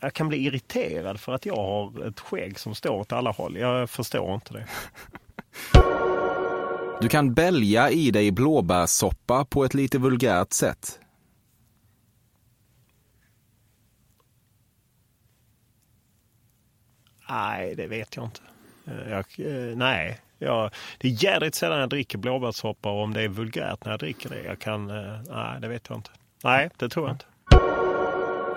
jag 0.00 0.14
kan 0.14 0.28
bli 0.28 0.38
irriterad 0.38 1.20
för 1.20 1.32
att 1.34 1.46
jag 1.46 1.56
har 1.56 2.08
ett 2.08 2.20
skägg 2.20 2.58
som 2.58 2.74
står 2.74 2.90
åt 2.90 3.12
alla 3.12 3.30
håll. 3.30 3.56
Jag 3.56 3.90
förstår 3.90 4.34
inte 4.34 4.52
det. 4.52 4.66
Du 7.00 7.08
kan 7.08 7.34
bälja 7.34 7.90
i 7.90 8.10
dig 8.10 8.30
blåbärssoppa 8.30 9.44
på 9.44 9.64
ett 9.64 9.74
lite 9.74 9.98
vulgärt 9.98 10.52
sätt. 10.52 10.98
Nej, 17.28 17.74
det 17.74 17.86
vet 17.86 18.16
jag 18.16 18.24
inte. 18.24 18.40
Eh, 18.86 19.10
jag, 19.10 19.24
eh, 19.38 19.76
nej, 19.76 20.20
jag, 20.38 20.70
det 20.98 21.08
är 21.08 21.24
jädrigt 21.24 21.54
sällan 21.54 21.80
jag 21.80 21.88
dricker 21.88 22.18
blåbärssoppa 22.18 22.90
och 22.90 23.02
om 23.02 23.14
det 23.14 23.22
är 23.22 23.28
vulgärt 23.28 23.84
när 23.84 23.92
jag 23.92 24.00
dricker 24.00 24.28
det. 24.28 24.42
Jag 24.42 24.58
kan, 24.58 24.90
eh, 24.90 25.20
nej, 25.30 25.60
det 25.60 25.68
vet 25.68 25.88
jag 25.88 25.98
inte. 25.98 26.10
Nej, 26.44 26.70
det 26.76 26.88
tror 26.88 27.06
jag 27.06 27.14
inte. 27.14 27.24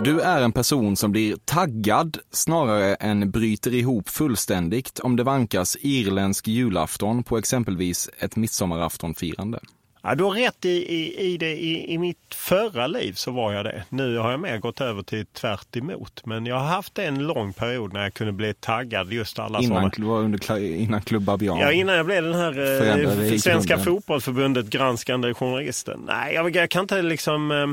Du 0.03 0.21
är 0.21 0.41
en 0.41 0.51
person 0.51 0.95
som 0.95 1.11
blir 1.11 1.35
taggad 1.45 2.17
snarare 2.31 2.95
än 2.95 3.31
bryter 3.31 3.73
ihop 3.73 4.09
fullständigt 4.09 4.99
om 4.99 5.15
det 5.15 5.23
vankas 5.23 5.77
irländsk 5.81 6.47
julafton 6.47 7.23
på 7.23 7.37
exempelvis 7.37 8.09
ett 8.19 8.35
midsommaraftonfirande. 8.35 9.59
Ja, 10.01 10.15
du 10.15 10.23
har 10.23 10.31
rätt 10.31 10.65
i, 10.65 10.69
i, 10.69 11.19
i 11.33 11.37
det. 11.37 11.51
I, 11.51 11.93
I 11.93 11.97
mitt 11.97 12.35
förra 12.35 12.87
liv 12.87 13.13
så 13.13 13.31
var 13.31 13.53
jag 13.53 13.65
det. 13.65 13.83
Nu 13.89 14.17
har 14.17 14.31
jag 14.31 14.39
mer 14.39 14.57
gått 14.57 14.81
över 14.81 15.03
till 15.03 15.25
tvärt 15.25 15.75
emot. 15.75 16.25
Men 16.25 16.45
jag 16.45 16.55
har 16.55 16.65
haft 16.67 16.99
en 16.99 17.27
lång 17.27 17.53
period 17.53 17.93
när 17.93 18.03
jag 18.03 18.13
kunde 18.13 18.33
bli 18.33 18.53
taggad 18.53 19.13
just 19.13 19.39
alla 19.39 19.59
Innan, 19.61 19.91
sådana. 19.91 20.19
under, 20.19 20.59
innan 20.59 21.01
Klubb 21.01 21.23
Babian. 21.23 21.59
Ja, 21.59 21.71
innan 21.71 21.95
jag 21.95 22.05
blev 22.05 22.23
den 22.23 22.35
här 22.35 22.59
eh, 22.59 23.37
Svenska 23.37 23.75
grunden. 23.75 23.79
fotbollförbundet 23.79 24.69
granskande 24.69 25.33
journalisten. 25.33 26.03
Nej, 26.07 26.33
jag, 26.33 26.55
jag 26.55 26.69
kan 26.69 26.81
inte 26.81 27.01
liksom... 27.01 27.51
Eh, 27.51 27.67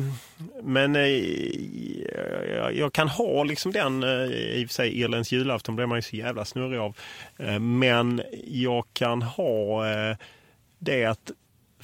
men 0.62 0.96
eh, 0.96 1.02
jag, 2.56 2.76
jag 2.76 2.92
kan 2.92 3.08
ha 3.08 3.44
liksom 3.44 3.72
den, 3.72 4.02
eh, 4.02 4.08
i 4.32 4.62
och 4.64 4.68
för 4.68 4.74
sig 4.74 5.00
Irlands 5.00 5.32
julafton 5.32 5.76
blir 5.76 5.86
man 5.86 5.98
ju 5.98 6.02
så 6.02 6.16
jävla 6.16 6.44
snurrig 6.44 6.78
av. 6.80 6.96
Eh, 7.38 7.58
men 7.58 8.22
jag 8.46 8.84
kan 8.92 9.22
ha 9.22 9.86
eh, 9.90 10.16
det 10.78 11.04
att 11.04 11.30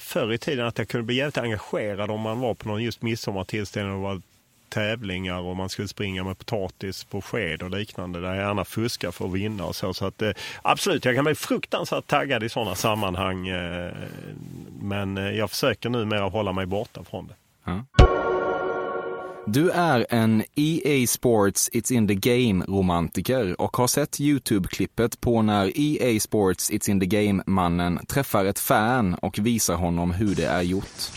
förr 0.03 0.33
i 0.33 0.37
tiden 0.37 0.65
att 0.65 0.77
jag 0.77 0.87
kunde 0.87 1.05
bli 1.05 1.15
jävligt 1.15 1.37
engagerad 1.37 2.11
om 2.11 2.21
man 2.21 2.39
var 2.39 2.53
på 2.53 2.67
någon 2.67 2.83
just 2.83 3.01
midsommartillställning 3.01 3.95
och 3.95 4.01
var 4.01 4.21
tävlingar 4.69 5.39
och 5.39 5.55
man 5.55 5.69
skulle 5.69 5.87
springa 5.87 6.23
med 6.23 6.37
potatis 6.37 7.03
på 7.03 7.21
sked 7.21 7.63
och 7.63 7.69
liknande 7.69 8.21
där 8.21 8.27
jag 8.27 8.37
gärna 8.37 8.65
fuskar 8.65 9.11
för 9.11 9.25
att 9.25 9.33
vinna 9.33 9.65
och 9.65 9.75
så. 9.75 9.93
så 9.93 10.05
att, 10.05 10.21
eh, 10.21 10.31
absolut, 10.61 11.05
jag 11.05 11.15
kan 11.15 11.25
bli 11.25 11.35
fruktansvärt 11.35 12.07
taggad 12.07 12.43
i 12.43 12.49
sådana 12.49 12.75
sammanhang. 12.75 13.47
Eh, 13.47 13.91
men 14.81 15.17
eh, 15.17 15.31
jag 15.31 15.49
försöker 15.49 15.89
numera 15.89 16.29
hålla 16.29 16.51
mig 16.51 16.65
borta 16.65 17.03
från 17.03 17.27
det. 17.27 17.33
Du 19.45 19.69
är 19.69 20.05
en 20.09 20.43
EA 20.55 21.07
Sports 21.07 21.69
It's 21.73 21.93
in 21.93 22.07
the 22.07 22.15
Game-romantiker 22.15 23.61
och 23.61 23.77
har 23.77 23.87
sett 23.87 24.19
YouTube-klippet 24.19 25.21
på 25.21 25.41
när 25.41 25.71
EA 25.75 26.19
Sports 26.19 26.71
It's 26.71 26.89
in 26.89 26.99
the 26.99 27.05
Game-mannen 27.05 28.05
träffar 28.05 28.45
ett 28.45 28.59
fan 28.59 29.13
och 29.13 29.39
visar 29.39 29.75
honom 29.75 30.11
hur 30.11 30.35
det 30.35 30.45
är 30.45 30.61
gjort. 30.61 31.11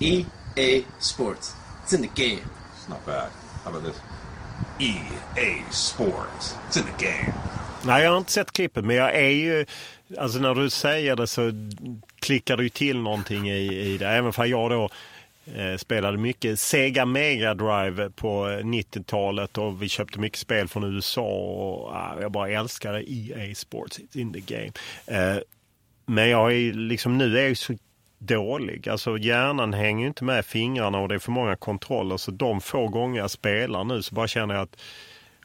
EA 0.00 0.82
Sports. 0.98 1.54
It's 1.86 1.94
in 1.94 2.08
the 2.08 2.28
game. 2.28 2.40
It's 2.40 2.88
not 2.88 3.06
bad. 3.06 3.28
How 3.64 3.70
about 3.70 3.84
this? 3.84 4.00
EA 4.78 5.70
Sports. 5.70 6.56
It's 6.68 6.78
in 6.78 6.84
the 6.84 7.04
game. 7.06 7.34
Nej, 7.86 8.04
jag 8.04 8.10
har 8.10 8.18
inte 8.18 8.32
sett 8.32 8.52
klippet, 8.52 8.84
men 8.84 8.96
jag 8.96 9.14
är 9.14 9.30
ju... 9.30 9.66
Alltså 10.18 10.38
när 10.38 10.54
du 10.54 10.70
säger 10.70 11.16
det 11.16 11.26
så 11.26 11.52
klickar 12.20 12.58
ju 12.58 12.68
till 12.68 12.98
någonting 12.98 13.50
i, 13.50 13.92
i 13.92 13.98
det. 13.98 14.08
Även 14.08 14.32
för 14.32 14.44
jag 14.44 14.70
då 14.70 14.88
Eh, 15.46 15.76
spelade 15.76 16.18
mycket 16.18 16.60
Sega 16.60 17.04
Mega 17.04 17.54
Drive 17.54 18.10
på 18.10 18.46
90-talet 18.46 19.58
och 19.58 19.82
vi 19.82 19.88
köpte 19.88 20.20
mycket 20.20 20.38
spel 20.38 20.68
från 20.68 20.94
USA 20.94 21.22
och 21.22 21.94
ah, 21.94 22.16
jag 22.20 22.32
bara 22.32 22.48
älskade 22.48 23.12
EA 23.12 23.54
Sports, 23.54 23.98
it's 23.98 24.18
in 24.18 24.32
the 24.32 24.40
game. 24.40 24.72
Eh, 25.06 25.38
men 26.06 26.28
jag 26.28 26.52
är 26.52 26.72
liksom, 26.72 27.18
nu 27.18 27.38
är 27.38 27.48
jag 27.48 27.56
så 27.56 27.74
dålig. 28.18 28.88
Alltså 28.88 29.18
hjärnan 29.18 29.74
hänger 29.74 30.06
inte 30.06 30.24
med 30.24 30.44
fingrarna 30.44 30.98
och 30.98 31.08
det 31.08 31.14
är 31.14 31.18
för 31.18 31.32
många 31.32 31.56
kontroller. 31.56 32.16
Så 32.16 32.30
de 32.30 32.60
få 32.60 32.88
gånger 32.88 33.20
jag 33.20 33.30
spelar 33.30 33.84
nu 33.84 34.02
så 34.02 34.14
bara 34.14 34.28
känner 34.28 34.54
jag 34.54 34.62
att 34.62 34.76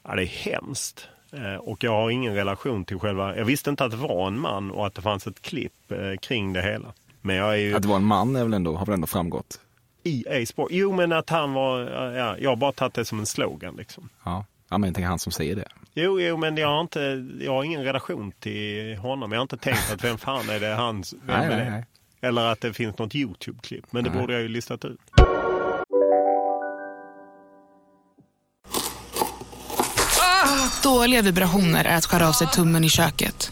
ja, 0.04 0.16
det 0.16 0.24
är 0.24 0.52
hemskt. 0.52 1.08
Eh, 1.32 1.56
och 1.56 1.84
jag 1.84 1.91
har 1.91 2.10
ingen 2.10 2.36
relation 2.36 2.86
till 2.86 3.00
själva... 3.00 3.38
Jag 3.38 3.45
visste 3.45 3.70
inte 3.70 3.86
att 3.86 3.91
det 3.91 3.97
var 3.97 4.28
en 4.28 4.39
man 4.39 4.72
och 4.72 4.88
att 4.88 4.95
det 4.95 5.02
fanns 5.02 5.28
ett 5.28 5.41
klipp 5.41 5.91
eh, 5.91 6.18
kring 6.22 6.54
det 6.54 6.62
hela. 6.62 6.93
Men 7.22 7.36
jag 7.36 7.54
är 7.54 7.58
ju... 7.58 7.76
Att 7.76 7.82
det 7.82 7.88
var 7.88 7.95
en 7.95 8.04
man 8.04 8.36
är 8.36 8.43
väl 8.43 8.54
ändå, 8.54 8.76
har 8.76 8.86
väl 8.86 8.93
ändå 8.93 9.08
framgått? 9.08 9.60
EA 10.04 10.45
Sport. 10.45 10.68
Jo, 10.72 10.95
men 10.95 11.12
att 11.12 11.30
han 11.30 11.54
var... 11.54 11.80
Ja, 12.16 12.38
jag 12.38 12.50
har 12.50 12.56
bara 12.56 12.72
tagit 12.72 12.93
det 12.93 13.06
som 13.06 13.20
en 13.20 13.26
slogan 13.26 13.76
liksom. 13.76 14.10
Ja, 14.24 14.45
ja 14.70 14.78
men 14.78 14.93
tänker 14.93 15.08
han 15.08 15.20
som 15.20 15.32
säger 15.32 15.56
det. 15.56 15.68
Jo, 15.93 16.20
jo, 16.20 16.38
men 16.38 16.58
jag 16.58 16.68
har, 16.68 16.82
inte, 16.82 17.28
jag 17.41 17.52
har 17.52 17.64
ingen 17.64 17.84
relation 17.84 18.32
till 18.39 18.97
honom. 18.97 19.32
Jag 19.32 19.39
har 19.39 19.41
inte 19.43 19.58
tänkt 19.58 19.91
att 19.93 20.04
vem 20.04 20.18
fan 20.18 20.50
är 20.50 20.60
det 20.60 20.68
hans... 20.68 21.14
Vem 21.14 21.39
Nej, 21.39 21.45
är 21.45 21.50
nej, 21.50 21.66
det? 21.66 21.72
nej. 21.72 21.86
Eller 22.22 22.45
att 22.45 22.62
det 22.62 22.74
finns 22.74 22.97
något 22.97 23.16
YouTube-klipp. 23.16 23.86
Men 23.91 24.04
det 24.04 24.10
Nej. 24.10 24.20
borde 24.20 24.34
jag 24.34 24.41
ju 24.41 24.47
listat 24.47 24.86
ut. 24.86 25.00
Dåliga 30.84 31.22
vibrationer 31.22 31.86
är 31.86 31.97
att 31.97 32.06
skära 32.06 32.28
av 32.28 32.32
sig 32.32 32.47
tummen 32.47 32.84
i 32.84 32.89
köket. 32.89 33.52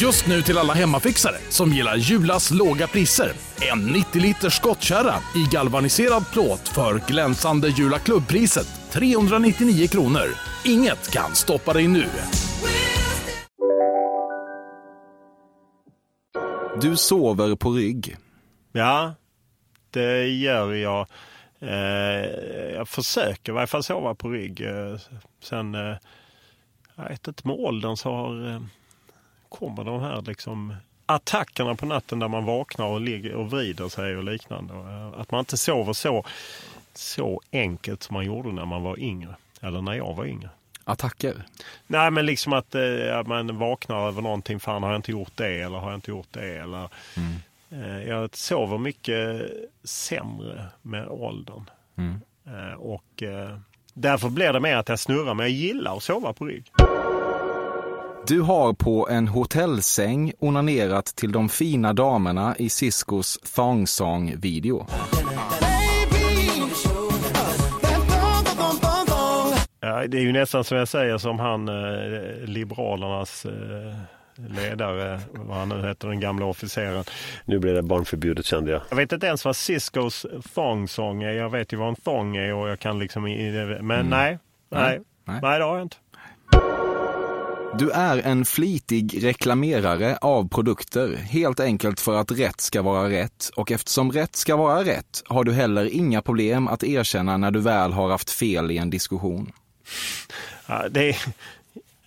Just 0.00 0.26
nu 0.26 0.42
till 0.42 0.58
alla 0.58 0.74
hemmafixare 0.74 1.36
som 1.48 1.72
gillar 1.72 1.96
Julas 1.96 2.50
låga 2.50 2.86
priser. 2.88 3.32
En 3.72 3.86
90 3.86 4.20
liters 4.20 4.56
skottkärra 4.56 5.14
i 5.36 5.54
galvaniserad 5.54 6.24
plåt 6.32 6.68
för 6.68 7.02
glänsande 7.08 7.68
Jula 7.68 7.98
klubbpriset 7.98 8.66
399 8.92 9.88
kronor. 9.88 10.26
Inget 10.64 11.12
kan 11.12 11.34
stoppa 11.34 11.72
dig 11.72 11.88
nu. 11.88 12.06
Du 16.80 16.96
sover 16.96 17.56
på 17.56 17.70
rygg. 17.70 18.16
Ja, 18.72 19.14
det 19.90 20.26
gör 20.26 20.72
jag. 20.72 21.06
Eh, 21.58 22.30
jag 22.74 22.88
försöker 22.88 23.52
i 23.52 23.54
varje 23.54 23.66
fall 23.66 23.82
sova 23.82 24.14
på 24.14 24.28
rygg. 24.28 24.60
Eh, 24.60 24.98
sen, 25.42 25.74
eh, 25.74 25.96
jag 26.96 27.08
vet 27.08 27.28
inte, 27.28 27.48
med 27.48 27.56
åldern 27.56 27.96
så 27.96 28.10
har, 28.12 28.50
eh, 28.50 28.60
kommer 29.58 29.84
de 29.84 30.00
här 30.00 30.22
liksom 30.22 30.74
attackerna 31.06 31.74
på 31.74 31.86
natten 31.86 32.18
där 32.18 32.28
man 32.28 32.44
vaknar 32.44 32.86
och 32.86 33.00
ligger 33.00 33.34
och 33.34 33.50
vrider 33.50 33.88
sig 33.88 34.16
och 34.16 34.24
liknande. 34.24 34.74
Att 35.16 35.30
man 35.30 35.38
inte 35.38 35.56
sover 35.56 35.92
så, 35.92 36.24
så 36.94 37.40
enkelt 37.52 38.02
som 38.02 38.14
man 38.14 38.24
gjorde 38.24 38.52
när 38.52 38.64
man 38.64 38.82
var 38.82 38.98
yngre. 39.00 39.34
Eller 39.60 39.80
när 39.80 39.94
jag 39.94 40.14
var 40.14 40.26
yngre. 40.26 40.50
Attacker? 40.84 41.46
Nej, 41.86 42.10
men 42.10 42.26
liksom 42.26 42.52
att 42.52 42.74
eh, 42.74 43.22
man 43.26 43.58
vaknar 43.58 44.08
över 44.08 44.22
någonting. 44.22 44.60
Fan, 44.60 44.82
har 44.82 44.90
jag 44.90 44.98
inte 44.98 45.10
gjort 45.10 45.32
det? 45.34 45.60
Eller 45.60 45.78
har 45.78 45.90
jag 45.90 45.96
inte 45.96 46.10
gjort 46.10 46.28
det? 46.30 46.56
Eller, 46.56 46.88
eh, 47.70 48.08
jag 48.08 48.36
sover 48.36 48.78
mycket 48.78 49.50
sämre 49.84 50.66
med 50.82 51.08
åldern. 51.08 51.70
Mm. 51.96 52.20
Eh, 52.46 52.74
och 52.74 53.22
eh, 53.22 53.58
därför 53.94 54.28
blir 54.28 54.52
det 54.52 54.60
mer 54.60 54.76
att 54.76 54.88
jag 54.88 54.98
snurrar. 54.98 55.34
Men 55.34 55.46
jag 55.46 55.56
gillar 55.56 55.96
att 55.96 56.02
sova 56.02 56.32
på 56.32 56.44
rygg. 56.44 56.72
Du 58.26 58.40
har 58.40 58.72
på 58.72 59.08
en 59.10 59.28
hotellsäng 59.28 60.32
onanerat 60.38 61.06
till 61.06 61.32
de 61.32 61.48
fina 61.48 61.92
damerna 61.92 62.54
i 62.58 62.68
Ciscos 62.68 63.38
Thong 63.54 63.86
Song-video. 63.86 64.86
Ja, 69.80 70.06
det 70.06 70.18
är 70.18 70.22
ju 70.22 70.32
nästan 70.32 70.64
som 70.64 70.78
jag 70.78 70.88
säger 70.88 71.18
som 71.18 71.38
han 71.38 71.68
eh, 71.68 71.74
Liberalernas 72.44 73.44
eh, 73.46 73.94
ledare, 74.48 75.20
vad 75.32 75.56
han 75.56 75.68
nu 75.68 75.86
heter, 75.88 76.08
den 76.08 76.20
gamla 76.20 76.46
officeren. 76.46 77.04
Nu 77.44 77.58
blir 77.58 77.74
det 77.74 77.82
barnförbjudet 77.82 78.46
kände 78.46 78.70
jag. 78.72 78.82
Jag 78.88 78.96
vet 78.96 79.12
inte 79.12 79.26
ens 79.26 79.44
vad 79.44 79.56
Ciscos 79.56 80.26
thong 80.54 80.88
song 80.88 81.22
är. 81.22 81.30
Jag 81.30 81.50
vet 81.50 81.72
ju 81.72 81.76
vad 81.76 81.88
en 81.88 81.96
thong 81.96 82.36
är 82.36 82.54
och 82.54 82.68
jag 82.68 82.78
kan 82.80 82.98
liksom... 82.98 83.22
Men 83.22 83.34
Mm. 83.90 84.06
nej, 84.06 84.38
nej, 84.70 85.00
Nej. 85.24 85.38
nej, 85.42 85.58
det 85.58 85.64
har 85.64 85.74
jag 85.76 85.82
inte. 85.82 85.96
Du 87.78 87.90
är 87.90 88.18
en 88.18 88.44
flitig 88.44 89.24
reklamerare 89.24 90.16
av 90.16 90.48
produkter, 90.48 91.16
helt 91.16 91.60
enkelt 91.60 92.00
för 92.00 92.14
att 92.14 92.30
rätt 92.30 92.60
ska 92.60 92.82
vara 92.82 93.10
rätt. 93.10 93.50
Och 93.56 93.72
eftersom 93.72 94.12
rätt 94.12 94.36
ska 94.36 94.56
vara 94.56 94.84
rätt 94.84 95.22
har 95.26 95.44
du 95.44 95.52
heller 95.52 95.84
inga 95.84 96.22
problem 96.22 96.68
att 96.68 96.84
erkänna 96.84 97.36
när 97.36 97.50
du 97.50 97.60
väl 97.60 97.92
har 97.92 98.10
haft 98.10 98.30
fel 98.30 98.70
i 98.70 98.78
en 98.78 98.90
diskussion. 98.90 99.52
Ja, 100.66 100.88
det 100.90 101.08
är, 101.08 101.16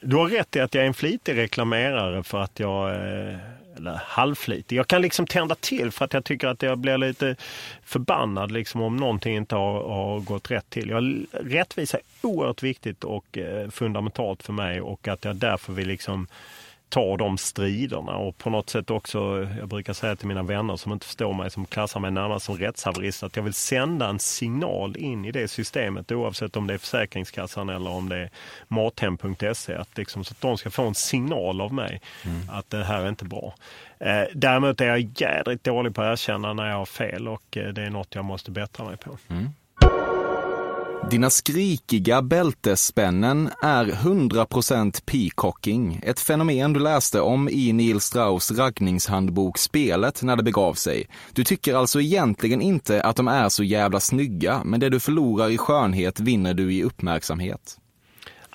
du 0.02 0.16
har 0.16 0.30
rätt 0.30 0.56
i 0.56 0.60
att 0.60 0.74
jag 0.74 0.84
är 0.84 0.88
en 0.88 0.94
flitig 0.94 1.38
reklamerare 1.38 2.24
för 2.24 2.42
att 2.42 2.60
jag, 2.60 2.96
eh, 2.96 3.38
eller 3.78 4.02
halvflitig. 4.06 4.78
Jag 4.78 4.88
kan 4.88 5.02
liksom 5.02 5.28
tända 5.28 5.56
till 5.56 5.92
för 5.92 6.06
att 6.06 6.14
jag 6.14 6.24
tycker 6.24 6.48
att 6.48 6.62
jag 6.62 6.78
blir 6.78 6.98
lite 6.98 7.36
förbannad 7.84 8.52
liksom 8.52 8.82
om 8.82 8.98
någonting 8.98 9.36
inte 9.36 9.56
har, 9.56 9.90
har 9.90 10.20
gått 10.20 10.52
rätt 10.52 10.70
till. 10.70 10.90
Jag, 10.90 11.26
rättvisa 11.32 11.98
är 11.98 12.04
oerhört 12.28 12.64
viktigt 12.64 13.04
och 13.04 13.38
eh, 13.38 13.70
fundamentalt 13.70 14.44
för 14.44 14.54
mig 14.54 14.82
och 14.82 15.08
att 15.08 15.26
jag 15.26 15.36
därför 15.36 15.74
vill 15.74 15.88
liksom 15.88 16.28
ta 16.90 17.18
de 17.18 17.38
striderna 17.38 18.18
och 18.18 18.38
på 18.38 18.50
något 18.50 18.70
sätt 18.70 18.90
också, 18.90 19.48
jag 19.60 19.68
brukar 19.68 19.94
säga 19.94 20.16
till 20.16 20.28
mina 20.28 20.44
vänner 20.44 20.76
som 20.76 20.92
inte 20.92 21.06
förstår 21.06 21.34
mig, 21.34 21.52
som 21.52 21.66
klassar 21.66 22.00
mig 22.00 22.12
närmast 22.12 22.46
som 22.46 22.58
rättshaverist, 22.58 23.24
att 23.24 23.36
jag 23.36 23.44
vill 23.44 23.54
sända 23.54 24.10
en 24.10 24.20
signal 24.20 24.98
in 24.98 25.26
i 25.26 25.32
det 25.32 25.48
systemet 25.48 26.12
oavsett 26.12 26.56
om 26.56 26.68
det 26.68 26.74
är 26.74 26.78
Försäkringskassan 26.78 27.70
eller 27.70 27.90
om 27.90 28.10
det 28.10 28.18
är 28.18 28.30
Mathem.se. 28.68 29.76
Att 29.76 29.98
liksom, 29.98 30.24
så 30.24 30.32
att 30.32 30.42
de 30.42 30.58
ska 30.58 30.70
få 30.70 30.84
en 30.88 30.96
signal 30.96 31.62
av 31.62 31.74
mig 31.74 32.02
att 32.50 32.70
det 32.70 32.84
här 32.84 33.02
är 33.02 33.10
inte 33.10 33.26
bra. 33.26 33.56
Eh, 34.00 34.24
däremot 34.34 34.82
är 34.82 34.86
jag 34.86 35.00
jädrigt 35.22 35.64
dålig 35.64 35.96
på 35.96 36.02
att 36.02 36.12
erkänna 36.12 36.54
när 36.54 36.70
jag 36.70 36.78
har 36.78 36.86
fel 36.86 37.28
och 37.28 37.58
eh, 37.58 37.74
det 37.74 37.82
är 37.82 37.90
något 37.90 38.16
jag 38.16 38.26
måste 38.26 38.52
bättra 38.52 38.86
mig 38.86 38.98
på. 38.98 39.18
Dina 41.04 41.30
skrikiga 41.30 42.22
bältesspännen 42.22 43.50
är 43.62 43.86
100% 43.86 45.04
peacocking, 45.06 46.02
ett 46.04 46.20
fenomen 46.20 46.74
du 46.74 46.80
läste 46.80 47.22
om 47.22 47.50
i 47.50 47.74
Neil 47.74 48.02
Strauss 48.02 48.52
raggningshandbok 48.52 49.58
Spelet 49.58 50.24
när 50.24 50.36
det 50.36 50.44
begav 50.44 50.74
sig. 50.74 51.08
Du 51.34 51.44
tycker 51.44 51.74
alltså 51.76 52.02
egentligen 52.02 52.62
inte 52.62 53.02
att 53.02 53.16
de 53.16 53.28
är 53.28 53.50
så 53.50 53.64
jävla 53.64 54.00
snygga, 54.00 54.62
men 54.66 54.80
det 54.80 54.90
du 54.90 55.00
förlorar 55.00 55.50
i 55.50 55.58
skönhet 55.58 56.20
vinner 56.20 56.54
du 56.54 56.74
i 56.74 56.84
uppmärksamhet. 56.84 57.78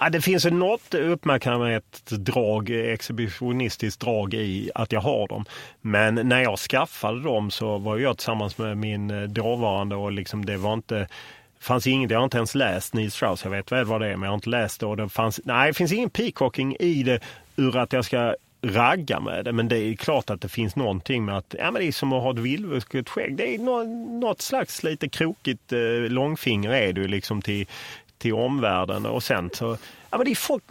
Ja, 0.01 0.11
det 0.11 0.21
finns 0.21 0.45
något 0.45 0.95
uppmärksamhetsdrag, 0.95 2.71
exhibitionistiskt 2.71 4.01
drag 4.01 4.35
i 4.35 4.71
att 4.75 4.93
jag 4.93 5.01
har 5.01 5.29
dem. 5.29 5.45
Men 5.81 6.15
när 6.15 6.43
jag 6.43 6.59
skaffade 6.59 7.23
dem 7.23 7.51
så 7.51 7.79
var 7.79 7.99
jag 7.99 8.19
tillsammans 8.19 8.59
med 8.59 8.79
min 8.79 9.33
dåvarande 9.35 9.97
och 9.97 10.13
liksom 10.13 10.45
det 10.45 10.57
var 10.57 10.73
inte 10.73 11.09
fanns 11.63 11.87
inget, 11.87 12.11
jag 12.11 12.19
har 12.19 12.25
inte 12.25 12.37
ens 12.37 12.55
läst 12.55 12.95
Neil 12.95 13.11
Strauss, 13.11 13.45
jag 13.45 13.51
vet 13.51 13.73
väl 13.73 13.85
vad 13.85 14.01
det 14.01 14.07
är 14.07 14.17
men 14.17 14.23
jag 14.23 14.31
har 14.31 14.35
inte 14.35 14.51
läst 14.51 14.81
det. 14.81 14.87
Och 14.87 14.97
det 14.97 15.09
fanns, 15.09 15.41
nej, 15.45 15.67
det 15.67 15.75
finns 15.75 15.93
ingen 15.93 16.11
peacocking 16.11 16.77
i 16.81 17.03
det 17.03 17.21
ur 17.57 17.77
att 17.77 17.93
jag 17.93 18.05
ska 18.05 18.35
ragga 18.63 19.21
med 19.21 19.45
det. 19.45 19.53
Men 19.53 19.69
det 19.69 19.79
är 19.79 19.95
klart 19.95 20.31
att 20.31 20.41
det 20.41 20.49
finns 20.49 20.77
någonting 20.77 21.25
med 21.25 21.37
att 21.37 21.55
ja, 21.59 21.71
men 21.71 21.83
det 21.83 21.89
är 21.89 21.93
som 21.93 22.13
att 22.13 22.23
ha 22.23 22.31
ett 22.31 22.39
vildvuxet 22.39 23.09
skägg. 23.09 23.37
Det 23.37 23.55
är 23.55 23.59
något 24.21 24.43
slags 24.43 24.83
lite 24.83 25.09
krokigt 25.09 25.73
eh, 25.73 25.79
långfinger 26.09 26.71
är 26.71 26.93
du 26.93 27.09
liksom 27.09 27.43
till, 27.43 27.67
till 28.19 28.35
omvärlden. 28.35 29.07
Och 29.07 29.23
sen 29.23 29.51
så, 29.53 29.77
ja 30.11 30.19
men 30.19 30.25
det 30.25 30.31
är 30.31 30.35
folk 30.35 30.65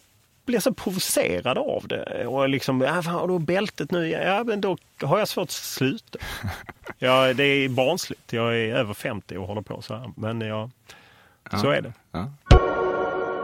blir 0.51 0.59
så 0.59 0.73
provocerade 0.73 1.59
av 1.59 1.87
det. 1.87 2.27
Och 2.27 2.49
liksom, 2.49 2.81
ja, 2.81 3.01
fan, 3.01 3.13
har 3.13 3.27
du 3.27 3.39
bältet 3.39 3.91
nu? 3.91 4.09
Ja, 4.09 4.43
men 4.43 4.61
då 4.61 4.77
har 5.01 5.19
jag 5.19 5.27
svårt 5.27 5.43
att 5.43 5.51
sluta. 5.51 6.19
Ja, 6.99 7.33
det 7.33 7.43
är 7.43 7.69
barnsligt. 7.69 8.33
Jag 8.33 8.57
är 8.57 8.75
över 8.75 8.93
50 8.93 9.37
och 9.37 9.47
håller 9.47 9.61
på 9.61 9.81
så 9.81 9.95
här. 9.95 10.11
Men 10.15 10.41
ja, 10.41 10.69
så 11.61 11.69
är 11.69 11.81
det. 11.81 11.93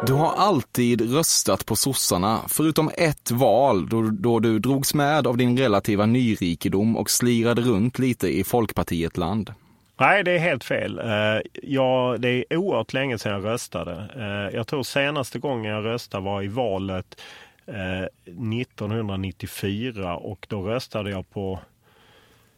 Du 0.06 0.14
har 0.14 0.34
alltid 0.34 1.14
röstat 1.14 1.66
på 1.66 1.76
sossarna, 1.76 2.42
förutom 2.48 2.92
ett 2.98 3.32
val 3.32 3.90
då, 3.90 4.02
då 4.02 4.40
du 4.40 4.60
drogs 4.60 4.94
med 4.94 5.28
av 5.28 5.38
din 5.38 5.58
relativa 5.58 6.06
nyrikedom 6.06 6.98
och 6.98 7.10
slirade 7.10 7.62
runt 7.62 8.00
lite 8.00 8.28
i 8.40 8.44
Folkpartiet-land. 8.44 9.54
Nej, 10.00 10.24
det 10.24 10.32
är 10.32 10.40
helt 10.40 10.64
fel. 10.64 11.00
Eh, 11.00 11.40
ja, 11.64 12.16
det 12.20 12.30
är 12.30 12.58
oerhört 12.58 12.94
länge 12.94 13.18
sedan 13.18 13.32
jag 13.32 13.46
röstade. 13.46 14.10
Eh, 14.16 14.56
jag 14.56 14.68
tror 14.68 14.84
senaste 14.84 15.40
gången 15.40 15.72
jag 15.72 15.86
röstade 15.86 16.24
var 16.24 16.42
i 16.42 16.48
valet 16.48 17.22
1994 18.26 20.16
och 20.16 20.46
då 20.50 20.62
röstade 20.62 21.10
jag 21.10 21.30
på 21.30 21.60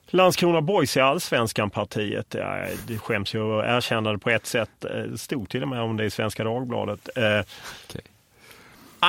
Landskrona 0.08 0.62
Boys 0.62 0.98
i 0.98 1.00
Allsvenskan 1.00 1.70
partiet. 1.70 2.36
Ja, 2.38 2.66
det 2.88 2.98
skäms 2.98 3.34
ju 3.34 3.60
att 3.60 3.66
erkänna 3.66 4.12
det 4.12 4.18
på 4.18 4.30
ett 4.30 4.46
sätt. 4.46 4.70
Det 4.80 5.18
stod 5.18 5.50
till 5.50 5.62
och 5.62 5.68
med 5.68 5.82
om 5.82 5.98
det 5.98 6.06
i 6.06 6.10
Svenska 6.10 6.44
Dagbladet. 6.44 7.10
Okay. 7.10 8.02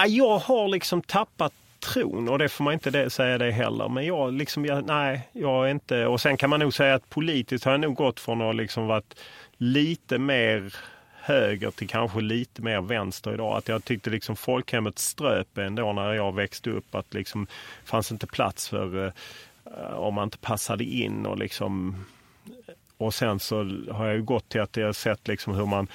Jag 0.07 0.39
har 0.39 0.69
liksom 0.69 1.03
tappat 1.03 1.53
tron 1.81 2.29
och 2.29 2.39
det 2.39 2.49
får 2.49 2.65
man 2.65 2.73
inte 2.73 3.11
säga 3.11 3.39
det 3.39 3.51
heller. 3.51 3.89
Men 3.89 4.07
jag 4.07 4.33
liksom, 4.33 4.65
jag, 4.65 4.87
nej, 4.87 5.29
jag 5.33 5.67
är 5.67 5.71
inte... 5.71 6.07
Och 6.07 6.21
sen 6.21 6.37
kan 6.37 6.51
man 6.51 6.61
nog 6.61 6.75
säga 6.75 6.95
att 6.95 7.11
politiskt 7.11 7.65
har 7.65 7.73
jag 7.73 7.81
nog 7.81 7.95
gått 7.95 8.21
från 8.21 8.43
att 8.43 8.57
liksom 8.57 8.87
varit 8.87 9.15
lite 9.57 10.19
mer 10.19 10.75
höger 11.13 11.71
till 11.71 11.89
kanske 11.89 12.21
lite 12.21 12.63
mer 12.63 12.81
vänster 12.81 13.35
idag. 13.35 13.57
Att 13.57 13.69
jag 13.69 13.85
tyckte 13.85 14.11
liksom 14.11 14.37
folkhemmet 14.37 14.99
ströp 14.99 15.59
ändå 15.59 15.93
när 15.93 16.13
jag 16.13 16.35
växte 16.35 16.71
upp. 16.71 16.95
Att 16.95 17.15
liksom 17.15 17.47
fanns 17.85 18.13
inte 18.13 18.27
plats 18.27 18.69
för 18.69 18.97
uh, 18.97 19.13
om 19.95 20.15
man 20.15 20.25
inte 20.25 20.39
passade 20.39 20.85
in 20.85 21.27
och 21.27 21.39
liksom 21.39 22.05
och 22.97 23.15
sen 23.15 23.41
så 23.41 23.57
har 23.91 24.07
jag 24.07 24.17
ju 24.17 24.23
gått 24.23 24.49
till 24.49 24.61
att 24.61 24.77
jag 24.77 24.95
sett 24.95 25.29
liksom 25.29 25.55
hur 25.55 25.67
man 25.67 25.89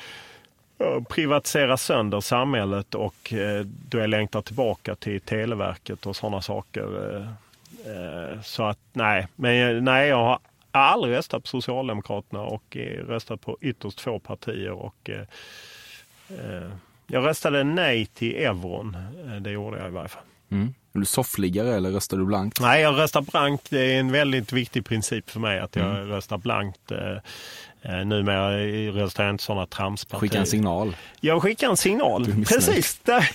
privatisera 1.10 1.78
sönder 1.78 2.20
samhället 2.20 2.96
och 2.96 3.34
eh, 3.34 3.66
då 3.66 3.98
jag 3.98 4.10
längtar 4.10 4.42
tillbaka 4.42 4.96
till 4.96 5.22
Televerket 5.22 6.06
och 6.06 6.16
sådana 6.16 6.42
saker. 6.42 7.16
Eh, 7.16 7.28
eh, 7.94 8.42
så 8.42 8.64
att 8.64 8.80
nej, 8.94 9.28
men 9.36 9.76
eh, 9.76 9.82
nej, 9.82 10.10
jag 10.10 10.24
har 10.24 10.40
aldrig 10.72 11.16
röstat 11.16 11.44
på 11.44 11.48
Socialdemokraterna 11.48 12.42
och 12.42 12.78
eh, 12.78 13.06
röstat 13.06 13.42
på 13.42 13.58
ytterst 13.62 13.98
två 13.98 14.20
partier. 14.20 14.72
Och, 14.72 15.10
eh, 15.10 16.70
jag 17.08 17.26
röstade 17.26 17.64
nej 17.64 18.06
till 18.06 18.36
euron. 18.36 18.98
Det 19.42 19.52
gjorde 19.52 19.78
jag 19.78 19.88
i 19.88 19.92
varje 19.92 20.10
fall. 20.10 20.24
Mm. 20.52 20.74
Är 20.94 21.00
du 21.00 21.06
soffliggare 21.06 21.76
eller 21.76 21.92
röstar 21.92 22.18
du 22.18 22.26
blankt? 22.26 22.60
Nej, 22.62 22.82
jag 22.82 22.98
röstar 22.98 23.22
blankt. 23.22 23.70
Det 23.70 23.96
är 23.96 24.00
en 24.00 24.12
väldigt 24.12 24.54
viktig 24.54 24.86
princip 24.86 25.30
för 25.30 25.40
mig 25.40 25.60
att 25.60 25.76
jag 25.76 25.90
mm. 25.90 26.08
röstar 26.08 26.38
blankt. 26.38 26.92
Eh, 26.92 28.06
numera 28.06 28.58
röstar 28.92 29.24
jag 29.24 29.34
inte 29.34 29.44
sådana 29.44 29.66
tramspartier. 29.66 30.20
Skicka 30.20 30.40
en 30.40 30.46
signal. 30.46 30.96
Jag 31.20 31.42
skickar 31.42 31.70
en 31.70 31.78
signal. 31.78 32.26
Precis. 32.48 33.00
Där. 33.04 33.32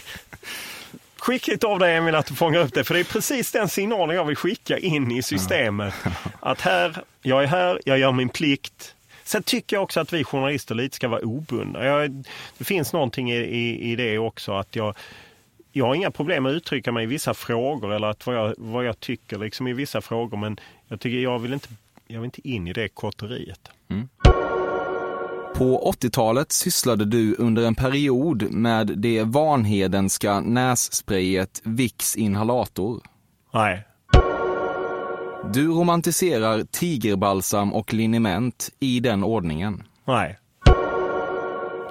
Skickligt 1.18 1.64
av 1.64 1.78
dig 1.78 1.96
Emil 1.96 2.14
att 2.14 2.26
du 2.26 2.34
fångar 2.34 2.60
upp 2.60 2.74
det. 2.74 2.84
För 2.84 2.94
det 2.94 3.00
är 3.00 3.04
precis 3.04 3.52
den 3.52 3.68
signalen 3.68 4.16
jag 4.16 4.24
vill 4.24 4.36
skicka 4.36 4.78
in 4.78 5.10
i 5.10 5.22
systemet. 5.22 5.94
Att 6.40 6.60
här, 6.60 7.04
jag 7.22 7.42
är 7.42 7.46
här, 7.46 7.80
jag 7.84 7.98
gör 7.98 8.12
min 8.12 8.28
plikt. 8.28 8.94
Sen 9.24 9.42
tycker 9.42 9.76
jag 9.76 9.82
också 9.82 10.00
att 10.00 10.12
vi 10.12 10.24
journalister 10.24 10.74
lite 10.74 10.96
ska 10.96 11.08
vara 11.08 11.20
obundna. 11.20 11.84
Jag, 11.84 12.24
det 12.58 12.64
finns 12.64 12.92
någonting 12.92 13.32
i, 13.32 13.36
i, 13.36 13.92
i 13.92 13.96
det 13.96 14.18
också 14.18 14.52
att 14.52 14.76
jag 14.76 14.94
jag 15.72 15.86
har 15.86 15.94
inga 15.94 16.10
problem 16.10 16.42
med 16.42 16.50
att 16.50 16.56
uttrycka 16.56 16.92
mig 16.92 17.04
i 17.04 17.06
vissa 17.06 17.34
frågor 17.34 17.92
eller 17.92 18.08
att 18.08 18.26
vad, 18.26 18.36
jag, 18.36 18.54
vad 18.58 18.84
jag 18.84 19.00
tycker 19.00 19.38
liksom 19.38 19.66
i 19.66 19.72
vissa 19.72 20.00
frågor. 20.00 20.36
Men 20.36 20.60
jag 20.88 21.00
tycker 21.00 21.18
jag 21.18 21.38
vill 21.38 21.52
inte, 21.52 21.68
jag 22.06 22.20
vill 22.20 22.24
inte 22.24 22.48
in 22.48 22.68
i 22.68 22.72
det 22.72 22.88
kotteriet. 22.88 23.60
Mm. 23.88 24.08
På 25.54 25.92
80-talet 26.00 26.52
sysslade 26.52 27.04
du 27.04 27.36
under 27.38 27.66
en 27.66 27.74
period 27.74 28.52
med 28.52 28.86
det 28.86 29.22
Vanhedenska 29.22 30.40
nässprayet 30.40 31.60
Vicks 31.64 32.16
inhalator. 32.16 33.00
Nej. 33.52 33.86
Du 35.52 35.68
romantiserar 35.68 36.64
tigerbalsam 36.64 37.72
och 37.72 37.94
liniment 37.94 38.70
i 38.80 39.00
den 39.00 39.24
ordningen. 39.24 39.82
Nej. 40.04 40.38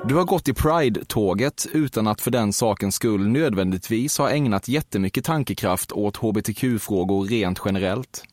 Du 0.04 0.16
har 0.16 0.26
gått 0.26 0.48
i 0.48 0.54
Pride-tåget 0.54 1.68
utan 1.74 2.08
att 2.08 2.22
för 2.22 2.32
den 2.32 2.54
sakens 2.54 2.96
skull 2.96 3.28
nödvändigtvis 3.28 4.18
ha 4.18 4.30
ägnat 4.30 4.68
jättemycket 4.68 5.26
tankekraft 5.26 5.92
åt 5.92 6.18
hbtq-frågor 6.18 7.26
rent 7.26 7.62
generellt. 7.66 8.24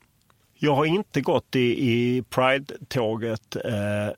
Jag 0.54 0.74
har 0.74 0.84
inte 0.84 1.20
gått 1.20 1.56
i, 1.56 1.90
i 1.90 2.22
Pride-tåget 2.30 3.56
eh, 3.56 4.14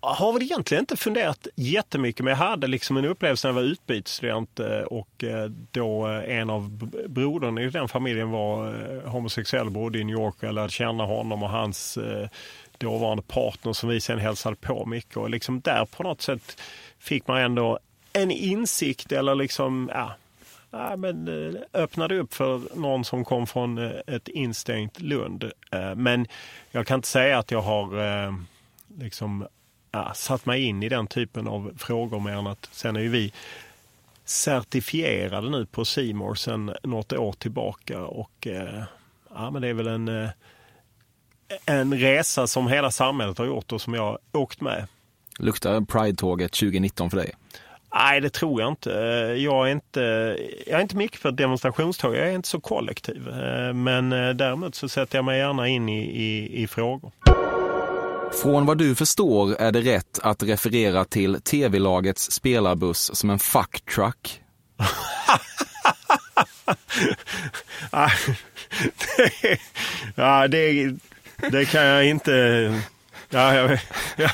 har 0.00 0.32
väl 0.32 0.42
egentligen 0.42 0.82
inte 0.82 0.96
funderat 0.96 1.46
jättemycket 1.56 2.24
men 2.24 2.30
jag 2.30 2.38
hade 2.38 2.66
liksom 2.66 2.96
en 2.96 3.04
upplevelse 3.04 3.48
när 3.48 3.54
jag 3.54 3.62
var 3.62 3.68
utbytesstudent 3.68 4.60
eh, 4.60 4.80
och 4.80 5.24
eh, 5.24 5.50
då 5.70 6.08
eh, 6.08 6.38
en 6.38 6.50
av 6.50 6.70
broderna 7.08 7.62
i 7.62 7.70
den 7.70 7.88
familjen 7.88 8.30
var 8.30 8.74
homosexuell, 9.08 9.70
bodde 9.70 9.98
i 9.98 10.04
New 10.04 10.16
York 10.16 10.34
och 10.38 10.44
jag 10.44 10.54
lärde 10.54 10.72
känna 10.72 11.04
honom 11.04 11.42
och 11.42 11.50
hans 11.50 11.98
dåvarande 12.80 13.22
partner 13.22 13.72
som 13.72 13.88
vi 13.88 14.00
sen 14.00 14.18
hälsade 14.18 14.56
på 14.56 14.86
mycket 14.86 15.16
och 15.16 15.30
liksom 15.30 15.60
där 15.60 15.84
på 15.84 16.02
något 16.02 16.22
sätt 16.22 16.60
fick 16.98 17.26
man 17.26 17.40
ändå 17.40 17.78
en 18.12 18.30
insikt 18.30 19.12
eller 19.12 19.34
liksom, 19.34 19.90
ja, 19.94 20.14
ja 20.70 20.96
men 20.96 21.28
eh, 21.28 21.60
öppnade 21.72 22.18
upp 22.18 22.34
för 22.34 22.60
någon 22.74 23.04
som 23.04 23.24
kom 23.24 23.46
från 23.46 23.78
eh, 23.78 23.90
ett 24.06 24.28
instängt 24.28 25.00
Lund. 25.00 25.44
Eh, 25.70 25.94
men 25.94 26.26
jag 26.70 26.86
kan 26.86 26.98
inte 26.98 27.08
säga 27.08 27.38
att 27.38 27.50
jag 27.50 27.62
har 27.62 28.34
liksom 28.98 29.46
ja, 29.90 30.14
satt 30.14 30.46
mig 30.46 30.62
in 30.62 30.82
i 30.82 30.88
den 30.88 31.06
typen 31.06 31.48
av 31.48 31.72
frågor 31.78 32.20
mer 32.20 32.32
än 32.32 32.46
att 32.46 32.68
sen 32.72 32.96
är 32.96 33.00
ju 33.00 33.08
vi 33.08 33.32
certifierade 34.24 35.50
nu 35.50 35.66
på 35.66 35.84
Simor 35.84 36.34
sen 36.34 36.74
något 36.82 37.12
år 37.12 37.32
tillbaka 37.32 38.00
och 38.00 38.46
ja, 39.34 39.50
men 39.50 39.62
det 39.62 39.68
är 39.68 39.74
väl 39.74 39.86
en, 39.86 40.08
eh, 40.08 40.30
en 41.66 41.98
resa 41.98 42.46
som 42.46 42.68
hela 42.68 42.90
samhället 42.90 43.38
har 43.38 43.46
gjort 43.46 43.72
och 43.72 43.80
som 43.80 43.94
jag 43.94 44.02
har 44.02 44.18
åkt 44.32 44.60
med. 44.60 44.86
Luktar 45.38 45.80
Pride-tåget 45.80 46.52
2019 46.52 47.10
för 47.10 47.16
dig? 47.16 47.34
Nej, 47.94 48.20
det 48.20 48.30
tror 48.30 48.60
jag 48.60 48.70
inte. 48.70 48.90
Jag 49.38 49.68
är 49.68 49.72
inte, 49.72 50.00
jag 50.66 50.78
är 50.78 50.82
inte 50.82 50.96
mycket 50.96 51.20
för 51.20 51.32
demonstrationståg. 51.32 52.16
Jag 52.16 52.28
är 52.28 52.32
inte 52.32 52.48
så 52.48 52.60
kollektiv. 52.60 53.28
Eh, 53.28 53.72
men 53.72 54.10
däremot 54.10 54.74
så 54.74 54.88
sätter 54.88 55.18
jag 55.18 55.24
mig 55.24 55.38
gärna 55.38 55.68
in 55.68 55.88
i, 55.88 56.00
i, 56.00 56.62
i 56.62 56.66
frågor. 56.66 57.12
Från 58.42 58.66
vad 58.66 58.78
du 58.78 58.94
förstår 58.94 59.54
är 59.54 59.72
det 59.72 59.80
rätt 59.80 60.18
att 60.22 60.42
referera 60.42 61.04
till 61.04 61.40
tv-lagets 61.40 62.30
spelarbuss 62.30 63.14
som 63.14 63.30
en 63.30 63.38
fuck 63.38 63.84
truck. 63.94 64.40
ja, 70.14 70.48
det, 70.48 70.94
det 71.50 71.64
kan 71.64 71.84
jag 71.84 72.06
inte... 72.06 72.32
Ja, 73.30 73.54
jag, 73.54 73.78
jag, 74.16 74.30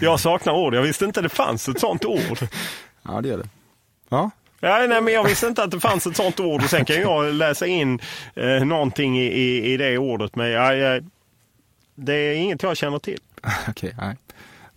jag 0.00 0.20
saknar 0.20 0.52
ord. 0.52 0.74
Jag 0.74 0.82
visste 0.82 1.04
inte 1.04 1.20
det 1.20 1.28
fanns 1.28 1.68
ett 1.68 1.80
sånt 1.80 2.04
ord. 2.04 2.38
Ja, 3.02 3.20
det 3.20 3.28
gör 3.28 3.38
det. 3.38 3.48
Ja. 4.08 4.30
Ja, 4.60 4.86
nej, 4.88 5.00
men 5.00 5.14
jag 5.14 5.24
visste 5.24 5.46
inte 5.46 5.62
att 5.62 5.70
det 5.70 5.80
fanns 5.80 6.06
ett 6.06 6.16
sånt 6.16 6.40
ord 6.40 6.62
och 6.62 6.70
sen 6.70 6.84
kan 6.84 7.00
jag 7.00 7.34
läsa 7.34 7.66
in 7.66 8.00
eh, 8.34 8.64
någonting 8.64 9.18
i, 9.18 9.26
i, 9.26 9.72
i 9.72 9.76
det 9.76 9.98
ordet. 9.98 10.36
Men 10.36 10.50
ja, 10.50 10.74
ja, 10.74 11.00
det 11.94 12.14
är 12.14 12.34
inget 12.34 12.62
jag 12.62 12.76
känner 12.76 12.98
till. 12.98 13.20
Okej, 13.68 13.94
okay, 13.96 14.14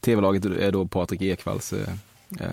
Tv-laget 0.01 0.45
är 0.45 0.71
då 0.71 0.86
Patrik 0.86 1.21
Ekwalls 1.21 1.74
eh, 1.74 1.80
eh, 2.39 2.47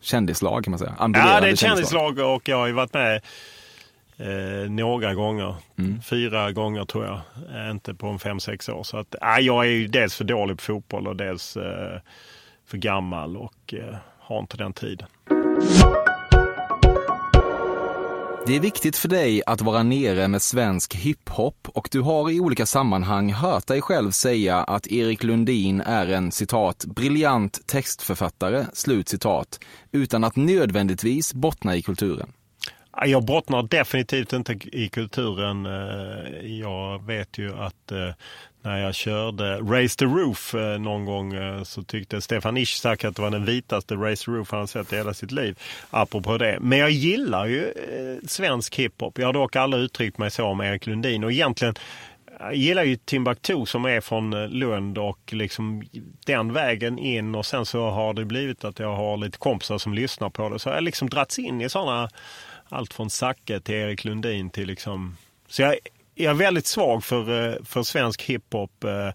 kändislag 0.00 0.64
kan 0.64 0.70
man 0.70 0.78
säga. 0.78 0.94
Ja, 0.98 1.08
det 1.08 1.18
är 1.18 1.52
ett 1.52 1.58
kändislag 1.58 2.18
och 2.18 2.48
jag 2.48 2.56
har 2.56 2.66
ju 2.66 2.72
varit 2.72 2.94
med 2.94 3.22
eh, 4.18 4.70
några 4.70 5.14
gånger. 5.14 5.54
Mm. 5.78 6.02
Fyra 6.02 6.52
gånger 6.52 6.84
tror 6.84 7.04
jag. 7.04 7.20
Eh, 7.54 7.70
inte 7.70 7.94
på 7.94 8.06
en 8.06 8.18
fem, 8.18 8.40
sex 8.40 8.68
år. 8.68 8.82
Så 8.82 8.96
att, 8.96 9.14
eh, 9.14 9.38
jag 9.40 9.66
är 9.66 9.70
ju 9.70 9.86
dels 9.86 10.14
för 10.14 10.24
dålig 10.24 10.56
på 10.56 10.62
fotboll 10.62 11.06
och 11.06 11.16
dels 11.16 11.56
eh, 11.56 12.00
för 12.66 12.78
gammal 12.78 13.36
och 13.36 13.74
eh, 13.74 13.96
har 14.18 14.38
inte 14.38 14.56
den 14.56 14.72
tiden. 14.72 15.06
Det 18.46 18.56
är 18.56 18.60
viktigt 18.60 18.96
för 18.96 19.08
dig 19.08 19.42
att 19.46 19.60
vara 19.60 19.82
nere 19.82 20.28
med 20.28 20.42
svensk 20.42 20.94
hiphop 20.94 21.68
och 21.74 21.88
du 21.92 22.00
har 22.00 22.30
i 22.30 22.40
olika 22.40 22.66
sammanhang 22.66 23.32
hört 23.32 23.66
dig 23.66 23.82
själv 23.82 24.10
säga 24.10 24.56
att 24.56 24.86
Erik 24.86 25.22
Lundin 25.22 25.80
är 25.80 26.06
en 26.06 26.32
citat 26.32 26.84
briljant 26.84 27.66
textförfattare, 27.66 28.66
slut 28.72 29.08
citat, 29.08 29.60
utan 29.92 30.24
att 30.24 30.36
nödvändigtvis 30.36 31.34
bottna 31.34 31.76
i 31.76 31.82
kulturen. 31.82 32.32
Jag 33.06 33.24
bottnar 33.24 33.62
definitivt 33.62 34.32
inte 34.32 34.52
i 34.72 34.88
kulturen. 34.88 35.66
Eh, 35.66 36.46
jag 36.58 37.06
vet 37.06 37.38
ju 37.38 37.56
att 37.58 37.92
eh, 37.92 38.10
när 38.62 38.78
jag 38.78 38.94
körde 38.94 39.56
Raise 39.56 39.98
the 39.98 40.04
Roof 40.04 40.54
eh, 40.54 40.78
någon 40.78 41.04
gång 41.04 41.34
så 41.64 41.82
tyckte 41.82 42.20
Stefan 42.20 42.56
Ishak 42.56 43.04
att 43.04 43.16
det 43.16 43.22
var 43.22 43.30
den 43.30 43.44
vitaste 43.44 43.94
Raise 43.94 44.24
the 44.24 44.30
Roof 44.30 44.50
han 44.50 44.68
sett 44.68 44.92
i 44.92 44.96
hela 44.96 45.14
sitt 45.14 45.32
liv. 45.32 45.58
Apropå 45.90 46.38
det. 46.38 46.58
Men 46.60 46.78
jag 46.78 46.90
gillar 46.90 47.46
ju 47.46 47.72
svensk 48.26 48.76
hiphop. 48.76 49.18
Jag 49.18 49.26
har 49.26 49.32
dock 49.32 49.56
aldrig 49.56 49.82
uttryckt 49.82 50.18
mig 50.18 50.30
så 50.30 50.44
om 50.44 50.60
Erik 50.60 50.86
Lundin 50.86 51.24
och 51.24 51.32
egentligen 51.32 51.74
Jag 52.40 52.54
gillar 52.54 52.84
ju 52.84 52.96
Timbuktu 52.96 53.66
som 53.66 53.84
är 53.84 54.00
från 54.00 54.46
Lund 54.46 54.98
och 54.98 55.32
liksom 55.32 55.82
den 56.26 56.52
vägen 56.52 56.98
in 56.98 57.34
och 57.34 57.46
sen 57.46 57.66
så 57.66 57.90
har 57.90 58.14
det 58.14 58.24
blivit 58.24 58.64
att 58.64 58.78
jag 58.78 58.96
har 58.96 59.16
lite 59.16 59.38
kompisar 59.38 59.78
som 59.78 59.94
lyssnar 59.94 60.30
på 60.30 60.48
det. 60.48 60.58
Så 60.58 60.68
jag 60.68 60.74
har 60.74 60.80
liksom 60.80 61.08
dragits 61.08 61.38
in 61.38 61.60
i 61.60 61.68
sådana, 61.68 62.08
allt 62.68 62.94
från 62.94 63.10
Zacke 63.10 63.60
till 63.60 63.74
Erik 63.74 64.04
Lundin 64.04 64.50
till 64.50 64.66
liksom... 64.66 65.16
Så 65.48 65.62
jag, 65.62 65.76
jag 66.14 66.30
är 66.30 66.34
väldigt 66.34 66.66
svag 66.66 67.04
för, 67.04 67.48
eh, 67.48 67.64
för 67.64 67.82
svensk 67.82 68.22
hiphop 68.22 68.84
eh, 68.84 69.10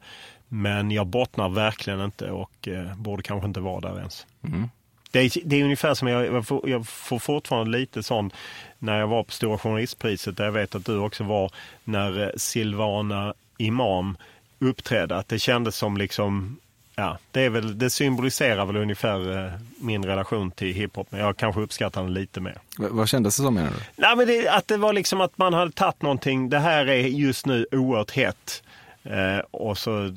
men 0.48 0.92
jag 0.92 1.08
bottnar 1.08 1.50
verkligen 1.50 2.02
inte 2.02 2.32
och 2.32 2.68
borde 2.96 3.24
kanske 3.24 3.48
inte 3.48 3.60
vara 3.60 3.80
där 3.80 3.98
ens. 3.98 4.28
Mm. 4.44 4.70
Det 5.12 5.20
är, 5.20 5.32
det 5.46 5.60
är 5.60 5.64
ungefär 5.64 5.94
som 5.94 6.08
jag, 6.08 6.26
jag, 6.26 6.48
får, 6.48 6.70
jag 6.70 6.88
får 6.88 7.20
fortfarande 7.20 7.78
lite 7.78 8.04
sån 8.04 8.32
när 8.80 9.00
jag 9.00 9.08
var 9.08 9.24
på 9.24 9.32
Stora 9.32 9.58
Journalistpriset, 9.58 10.38
där 10.38 10.46
jag 10.46 10.52
vet 10.52 10.76
att 10.76 10.86
du 10.86 10.98
också 10.98 11.24
var, 11.24 11.52
när 11.84 12.22
eh, 12.22 12.30
Silvana 12.38 13.34
Imam 13.58 14.18
uppträdde. 14.60 15.16
Att 15.16 15.28
det 15.28 15.40
kändes 15.40 15.76
som 15.76 15.98
liksom, 15.98 16.60
ja, 16.96 17.18
det, 17.32 17.42
är 17.42 17.50
väl, 17.50 17.78
det 17.78 17.90
symboliserar 17.90 18.66
väl 18.66 18.76
ungefär 18.78 19.46
eh, 19.46 19.52
min 19.80 20.06
relation 20.06 20.52
till 20.52 20.74
hiphop. 20.74 21.08
Men 21.10 21.20
jag 21.20 21.38
kanske 21.38 21.62
uppskattar 21.62 22.04
den 22.04 22.14
lite 22.14 22.42
mer. 22.42 22.58
V 22.80 22.88
vad 22.92 23.10
kändes 23.10 23.38
det 23.38 23.44
som 23.44 23.54
menar 23.54 23.70
du? 23.70 23.76
Nej, 23.96 24.16
men 24.16 24.28
det, 24.28 24.48
att 24.48 24.68
det 24.68 24.78
var 24.78 24.94
liksom 24.94 25.22
att 25.22 25.38
man 25.38 25.54
hade 25.54 25.72
tagit 25.72 26.02
någonting, 26.02 26.50
det 26.50 26.60
här 26.60 26.90
är 26.90 26.98
just 26.98 27.46
nu 27.46 27.66
oerhört 27.72 28.12
hett. 28.12 28.64
Eh, 29.04 29.40
och 29.52 29.78
så 29.78 30.16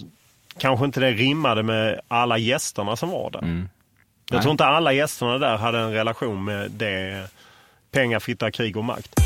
kanske 0.59 0.85
inte 0.85 1.01
det 1.01 1.12
rimmade 1.12 1.62
med 1.62 2.01
alla 2.09 2.39
gästerna 2.39 2.97
som 2.97 3.11
var 3.11 3.31
där. 3.31 3.43
Mm. 3.43 3.68
Jag 4.31 4.43
tror 4.43 4.53
inte 4.53 4.64
alla 4.64 4.93
gästerna 4.93 5.39
där 5.39 5.57
hade 5.57 5.79
en 5.79 5.93
relation 5.93 6.45
med 6.45 6.70
det 6.70 7.29
pengar, 7.91 8.20
fitta, 8.20 8.51
krig 8.51 8.77
och 8.77 8.85
makt. 8.85 9.26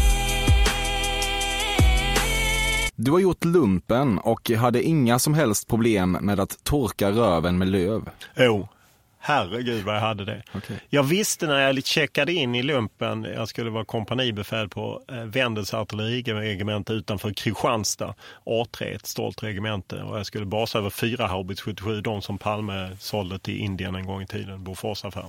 Du 3.03 3.11
har 3.11 3.19
gjort 3.19 3.45
lumpen 3.45 4.19
och 4.19 4.51
hade 4.51 4.83
inga 4.83 5.19
som 5.19 5.35
helst 5.35 5.69
problem 5.69 6.13
med 6.21 6.41
att 6.41 6.65
torka 6.65 7.11
röven 7.11 7.59
med 7.59 7.69
löv. 7.69 8.11
Jo, 8.37 8.69
herregud 9.19 9.85
vad 9.85 9.95
jag 9.95 10.01
hade 10.01 10.25
det. 10.25 10.43
Okay. 10.55 10.77
Jag 10.89 11.03
visste 11.03 11.47
när 11.47 11.61
jag 11.61 11.85
checkade 11.85 12.33
in 12.33 12.55
i 12.55 12.63
lumpen, 12.63 13.25
jag 13.25 13.49
skulle 13.49 13.71
vara 13.71 13.85
kompanibefäl 13.85 14.69
på 14.69 15.03
eh, 15.09 15.25
Vendels 15.25 15.75
artilleriregemente 15.75 16.93
utanför 16.93 17.33
Kristianstad, 17.33 18.15
A3, 18.45 18.95
ett 18.95 19.07
stolt 19.07 19.43
regemente. 19.43 20.03
Och 20.03 20.19
jag 20.19 20.27
skulle 20.27 20.47
basa 20.47 20.79
över 20.79 20.91
fyra 20.91 21.27
Haubits 21.27 21.61
77, 21.61 22.01
de 22.01 22.23
som 22.23 22.39
Palme 22.39 22.97
sålde 22.99 23.39
till 23.39 23.61
Indien 23.61 23.95
en 23.95 24.07
gång 24.07 24.23
i 24.23 24.27
tiden, 24.27 24.65
Boforsaffär. 24.65 25.27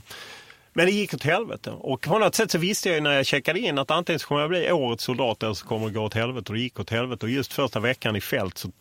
Men 0.73 0.85
det 0.85 0.91
gick 0.91 1.13
åt 1.13 1.23
helvete. 1.23 1.71
Och 1.71 2.01
på 2.01 2.19
något 2.19 2.35
sätt 2.35 2.51
så 2.51 2.57
visste 2.57 2.89
jag 2.89 3.03
när 3.03 3.13
jag 3.13 3.25
checkade 3.25 3.59
in 3.59 3.77
att 3.77 3.91
antingen 3.91 4.19
så 4.19 4.27
kommer 4.27 4.41
jag 4.41 4.49
bli 4.49 4.71
årets 4.71 5.03
soldat 5.03 5.43
eller 5.43 5.53
så 5.53 5.65
kommer 5.65 5.87
det 5.87 5.93
gå 5.93 6.01
åt 6.01 6.13
helvete. 6.13 6.51
Och 6.51 6.55
det 6.55 6.61
gick 6.61 6.79
åt 6.79 6.89
helvete. 6.89 7.25
Och 7.25 7.29
just 7.29 7.53
första 7.53 7.79
veckan 7.79 8.15
i 8.15 8.21
fält, 8.21 8.57
så 8.57 8.71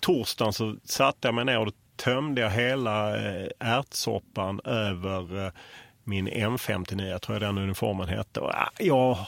torsdagen 0.00 0.52
så 0.52 0.76
satte 0.84 1.28
jag 1.28 1.34
mig 1.34 1.44
ner 1.44 1.58
och 1.58 1.72
tömde 1.96 2.40
jag 2.40 2.50
hela 2.50 3.16
eh, 3.16 3.48
ärtsoppan 3.58 4.60
över 4.64 5.44
eh, 5.46 5.52
min 6.04 6.28
M59, 6.28 7.08
jag 7.08 7.22
tror 7.22 7.40
den 7.40 7.58
uniformen 7.58 8.08
hette. 8.08 8.40
Och 8.40 8.50
ah, 8.50 8.70
jag, 8.78 9.18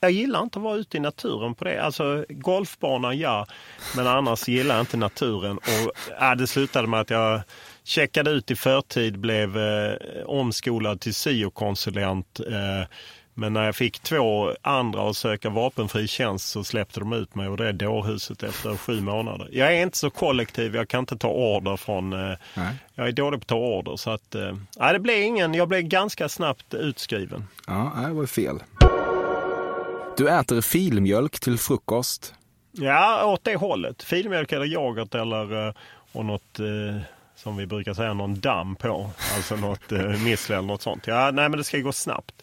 jag 0.00 0.10
gillar 0.10 0.42
inte 0.42 0.58
att 0.58 0.62
vara 0.62 0.76
ute 0.76 0.96
i 0.96 1.00
naturen 1.00 1.54
på 1.54 1.64
det. 1.64 1.82
Alltså 1.82 2.24
golfbanan 2.28 3.18
ja, 3.18 3.46
men 3.96 4.06
annars 4.06 4.48
gillar 4.48 4.74
jag 4.74 4.82
inte 4.82 4.96
naturen. 4.96 5.58
Och 5.58 6.22
äh, 6.22 6.36
det 6.36 6.46
slutade 6.46 6.88
med 6.88 7.00
att 7.00 7.10
jag 7.10 7.40
checkade 7.86 8.30
ut 8.30 8.50
i 8.50 8.56
förtid, 8.56 9.18
blev 9.18 9.58
eh, 9.58 9.96
omskolad 10.26 11.00
till 11.00 11.14
syokonsulent. 11.14 12.40
Eh, 12.40 12.88
men 13.38 13.52
när 13.52 13.64
jag 13.64 13.76
fick 13.76 13.98
två 13.98 14.52
andra 14.62 15.10
att 15.10 15.16
söka 15.16 15.50
vapenfri 15.50 16.08
tjänst 16.08 16.48
så 16.48 16.64
släppte 16.64 17.00
de 17.00 17.12
ut 17.12 17.34
mig 17.34 17.48
och 17.48 17.56
det 17.56 17.68
är 17.68 17.72
dårhuset 17.72 18.42
efter 18.42 18.76
sju 18.76 19.00
månader. 19.00 19.48
Jag 19.52 19.76
är 19.76 19.82
inte 19.82 19.98
så 19.98 20.10
kollektiv, 20.10 20.76
jag 20.76 20.88
kan 20.88 21.00
inte 21.00 21.16
ta 21.16 21.28
order 21.28 21.76
från... 21.76 22.12
Eh, 22.12 22.36
jag 22.94 23.08
är 23.08 23.12
dålig 23.12 23.40
på 23.40 23.44
att 23.44 23.48
ta 23.48 23.56
order 23.56 23.96
så 23.96 24.10
att... 24.10 24.34
Eh, 24.34 24.92
det 24.92 24.98
blev 24.98 25.22
ingen. 25.22 25.54
Jag 25.54 25.68
blev 25.68 25.82
ganska 25.82 26.28
snabbt 26.28 26.74
utskriven. 26.74 27.44
Ja, 27.66 27.92
det 28.06 28.12
var 28.12 28.26
fel. 28.26 28.58
Du 30.16 30.28
äter 30.28 30.60
filmjölk 30.60 31.40
till 31.40 31.58
frukost. 31.58 32.34
Ja, 32.72 33.24
åt 33.24 33.44
det 33.44 33.56
hållet. 33.56 34.02
Filmjölk 34.02 34.52
eller 34.52 34.66
yoghurt 34.66 35.14
eller 35.14 35.66
eh, 35.68 35.74
och 36.12 36.24
något 36.24 36.60
eh, 36.60 37.02
som 37.36 37.56
vi 37.56 37.66
brukar 37.66 37.94
säga, 37.94 38.14
någon 38.14 38.40
damm 38.40 38.76
på. 38.76 39.10
Alltså 39.34 39.56
något 39.56 39.92
eh, 39.92 40.22
missle 40.24 40.56
eller 40.56 40.66
något 40.66 40.82
sånt. 40.82 41.06
Ja, 41.06 41.30
nej 41.30 41.48
men 41.48 41.58
det 41.58 41.64
ska 41.64 41.78
gå 41.78 41.92
snabbt. 41.92 42.42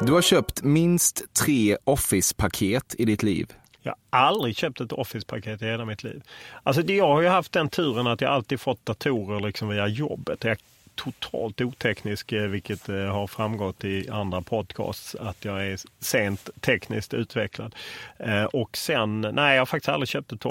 Du 0.00 0.12
har 0.12 0.22
köpt 0.22 0.62
minst 0.62 1.22
tre 1.44 1.76
Office-paket 1.84 2.94
i 2.98 3.04
ditt 3.04 3.22
liv. 3.22 3.52
Jag 3.82 3.94
har 4.10 4.18
aldrig 4.18 4.56
köpt 4.56 4.80
ett 4.80 4.92
Office-paket 4.92 5.62
i 5.62 5.64
hela 5.64 5.84
mitt 5.84 6.02
liv. 6.02 6.22
Alltså 6.62 6.82
jag 6.82 7.08
har 7.08 7.22
ju 7.22 7.28
haft 7.28 7.52
den 7.52 7.68
turen 7.68 8.06
att 8.06 8.20
jag 8.20 8.30
alltid 8.30 8.60
fått 8.60 8.86
datorer 8.86 9.40
liksom 9.40 9.68
via 9.68 9.86
jobbet. 9.86 10.44
Jag 10.44 10.58
totalt 10.94 11.60
oteknisk, 11.60 12.32
eh, 12.32 12.42
vilket 12.42 12.88
eh, 12.88 12.96
har 12.96 13.26
framgått 13.26 13.84
i 13.84 14.10
andra 14.10 14.42
podcasts, 14.42 15.14
att 15.14 15.44
jag 15.44 15.66
är 15.66 15.78
sent 16.00 16.50
tekniskt 16.60 17.14
utvecklad. 17.14 17.74
Eh, 18.18 18.44
och 18.44 18.76
sen, 18.76 19.20
nej 19.20 19.54
jag 19.54 19.60
har 19.60 19.66
faktiskt 19.66 19.88
aldrig 19.88 20.08
köpt 20.08 20.32
ett 20.32 20.44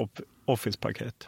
Office-paket. 0.44 1.26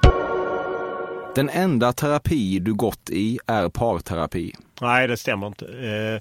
Den 1.35 1.49
enda 1.49 1.93
terapi 1.93 2.59
du 2.59 2.74
gått 2.74 3.11
i 3.11 3.39
är 3.47 3.68
parterapi. 3.68 4.53
Nej, 4.80 5.09
det 5.09 5.16
stämmer 5.16 5.47
inte. 5.47 5.66
Eh, 5.66 6.20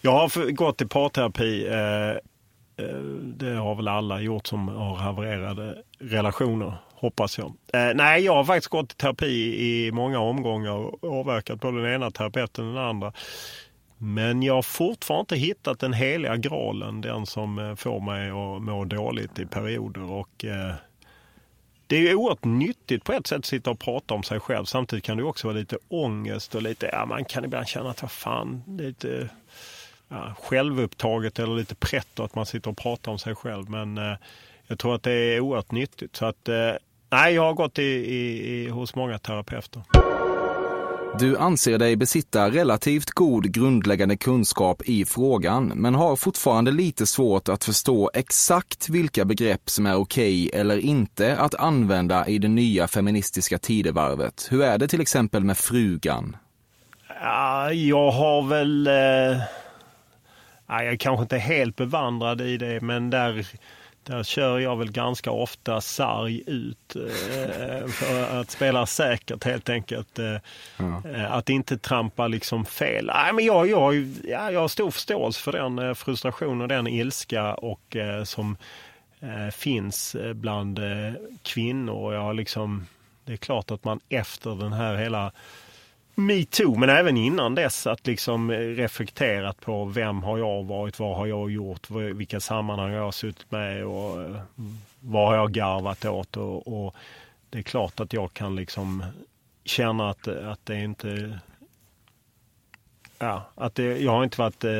jag 0.00 0.12
har 0.12 0.50
gått 0.52 0.82
i 0.82 0.86
parterapi. 0.86 1.66
Eh, 1.66 2.10
eh, 2.86 3.00
det 3.22 3.54
har 3.54 3.74
väl 3.74 3.88
alla 3.88 4.20
gjort 4.20 4.46
som 4.46 4.68
har 4.68 4.96
havererade 4.96 5.82
relationer, 5.98 6.74
hoppas 6.94 7.38
jag. 7.38 7.52
Nej, 7.94 8.24
jag 8.24 8.34
har 8.34 8.44
faktiskt 8.44 8.68
gått 8.68 8.92
i 8.92 8.96
terapi 8.96 9.26
i 9.60 9.92
många 9.92 10.18
omgångar 10.18 10.72
och 10.72 11.18
avverkat 11.20 11.60
både 11.60 11.82
den 11.82 11.94
ena 11.94 12.10
terapeuten 12.10 12.68
och 12.68 12.74
den 12.74 12.84
andra. 12.84 13.12
Men 13.98 14.42
jag 14.42 14.54
har 14.54 14.62
fortfarande 14.62 15.22
inte 15.22 15.36
hittat 15.36 15.78
den 15.78 15.92
heliga 15.92 16.36
graalen, 16.36 17.00
den 17.00 17.26
som 17.26 17.76
får 17.78 18.00
mig 18.00 18.30
att 18.30 18.62
må 18.62 18.84
dåligt 18.84 19.38
i 19.38 19.46
perioder. 19.46 20.10
Och 20.10 20.44
det 21.88 21.96
är 21.96 22.00
ju 22.00 22.14
oerhört 22.14 22.44
nyttigt 22.44 23.04
på 23.04 23.12
ett 23.12 23.26
sätt 23.26 23.38
att 23.38 23.44
sitta 23.44 23.70
och 23.70 23.78
prata 23.78 24.14
om 24.14 24.22
sig 24.22 24.40
själv. 24.40 24.64
Samtidigt 24.64 25.04
kan 25.04 25.16
det 25.16 25.22
också 25.22 25.46
vara 25.46 25.56
lite 25.58 25.78
ångest 25.88 26.54
och 26.54 26.62
lite, 26.62 26.90
ja 26.92 27.06
man 27.06 27.24
kan 27.24 27.44
ibland 27.44 27.68
känna 27.68 27.90
att 27.90 28.02
vad 28.02 28.10
fan, 28.10 28.62
lite 28.66 29.28
ja, 30.08 30.34
självupptaget 30.42 31.38
eller 31.38 31.56
lite 31.56 31.74
pretto 31.74 32.22
att 32.22 32.34
man 32.34 32.46
sitter 32.46 32.70
och 32.70 32.76
pratar 32.76 33.12
om 33.12 33.18
sig 33.18 33.34
själv. 33.34 33.70
Men 33.70 33.98
eh, 33.98 34.16
jag 34.66 34.78
tror 34.78 34.94
att 34.94 35.02
det 35.02 35.12
är 35.12 35.40
oerhört 35.40 35.72
nyttigt. 35.72 36.16
Så 36.16 36.26
att, 36.26 36.48
eh, 36.48 36.72
nej, 37.10 37.34
jag 37.34 37.42
har 37.42 37.54
gått 37.54 37.78
i, 37.78 37.82
i, 37.82 38.52
i, 38.54 38.68
hos 38.68 38.94
många 38.94 39.18
terapeuter. 39.18 39.82
Du 41.20 41.36
anser 41.36 41.78
dig 41.78 41.96
besitta 41.96 42.50
relativt 42.50 43.10
god 43.10 43.52
grundläggande 43.52 44.16
kunskap 44.16 44.82
i 44.84 45.04
frågan, 45.04 45.66
men 45.66 45.94
har 45.94 46.16
fortfarande 46.16 46.70
lite 46.70 47.06
svårt 47.06 47.48
att 47.48 47.64
förstå 47.64 48.10
exakt 48.14 48.88
vilka 48.88 49.24
begrepp 49.24 49.70
som 49.70 49.86
är 49.86 49.94
okej 49.94 50.50
eller 50.54 50.78
inte 50.78 51.36
att 51.36 51.54
använda 51.54 52.26
i 52.26 52.38
det 52.38 52.48
nya 52.48 52.88
feministiska 52.88 53.58
tidevarvet. 53.58 54.48
Hur 54.50 54.62
är 54.62 54.78
det 54.78 54.88
till 54.88 55.00
exempel 55.00 55.44
med 55.44 55.56
frugan? 55.56 56.36
Ja, 57.20 57.72
jag 57.72 58.10
har 58.10 58.42
väl... 58.42 58.86
Eh... 58.86 59.42
jag 60.68 60.86
är 60.86 60.96
kanske 60.96 61.22
inte 61.22 61.38
helt 61.38 61.76
bevandrad 61.76 62.40
i 62.40 62.56
det, 62.56 62.80
men 62.80 63.10
där 63.10 63.46
där 64.08 64.22
kör 64.22 64.58
jag 64.58 64.76
väl 64.76 64.92
ganska 64.92 65.30
ofta 65.30 65.80
sarg 65.80 66.42
ut 66.46 66.96
eh, 66.96 67.86
för 67.88 68.40
att 68.40 68.50
spela 68.50 68.86
säkert 68.86 69.44
helt 69.44 69.68
enkelt. 69.68 70.18
Eh, 70.18 70.36
ja. 70.76 71.02
Eh, 71.14 71.32
att 71.32 71.48
inte 71.48 71.78
trampa 71.78 72.28
liksom 72.28 72.64
fel. 72.64 73.06
Nej, 73.14 73.32
men 73.32 73.44
jag, 73.44 73.68
jag, 73.68 73.94
ja, 74.24 74.50
jag 74.50 74.60
har 74.60 74.68
stor 74.68 74.90
förståelse 74.90 75.42
för 75.42 75.52
den 75.52 75.94
frustration 75.94 76.60
och 76.60 76.68
den 76.68 76.86
ilska 76.86 77.54
och, 77.54 77.96
som 78.24 78.56
finns 79.52 80.16
bland 80.34 80.80
kvinnor. 81.42 82.14
Jag 82.14 82.36
liksom, 82.36 82.86
det 83.24 83.32
är 83.32 83.36
klart 83.36 83.70
att 83.70 83.84
man 83.84 84.00
efter 84.08 84.54
den 84.54 84.72
här 84.72 84.96
hela 84.96 85.32
metoo, 86.18 86.76
men 86.76 86.88
även 86.88 87.16
innan 87.16 87.54
dess 87.54 87.86
att 87.86 88.06
liksom 88.06 88.50
eh, 88.50 88.58
reflekterat 88.58 89.60
på 89.60 89.84
vem 89.84 90.22
har 90.22 90.38
jag 90.38 90.62
varit, 90.64 90.98
vad 90.98 91.16
har 91.16 91.26
jag 91.26 91.50
gjort, 91.50 91.90
vilka 91.90 92.40
sammanhang 92.40 92.92
jag 92.92 93.02
har 93.02 93.12
suttit 93.12 93.50
med 93.50 93.84
och 93.84 94.22
eh, 94.22 94.36
vad 95.00 95.28
har 95.28 95.36
jag 95.36 95.52
garvat 95.52 96.04
åt. 96.04 96.36
Och, 96.36 96.84
och 96.84 96.94
det 97.50 97.58
är 97.58 97.62
klart 97.62 98.00
att 98.00 98.12
jag 98.12 98.32
kan 98.32 98.56
liksom 98.56 99.04
känna 99.64 100.10
att, 100.10 100.28
att 100.28 100.66
det 100.66 100.80
inte... 100.80 101.38
Ja, 103.18 103.50
att 103.54 103.74
det, 103.74 103.98
jag 103.98 104.12
har 104.12 104.24
inte 104.24 104.40
varit... 104.40 104.64
Eh, 104.64 104.70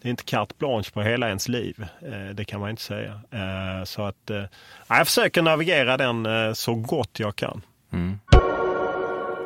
det 0.00 0.08
är 0.08 0.10
inte 0.10 0.24
carte 0.24 0.54
blanche 0.58 0.90
på 0.92 1.02
hela 1.02 1.28
ens 1.28 1.48
liv. 1.48 1.86
Det 2.34 2.44
kan 2.44 2.60
man 2.60 2.70
inte 2.70 2.82
säga. 2.82 3.20
Så 3.84 4.02
att 4.02 4.30
jag 4.88 5.06
försöker 5.06 5.42
navigera 5.42 5.96
den 5.96 6.54
så 6.54 6.74
gott 6.74 7.20
jag 7.20 7.36
kan. 7.36 7.62
Mm. 7.92 8.18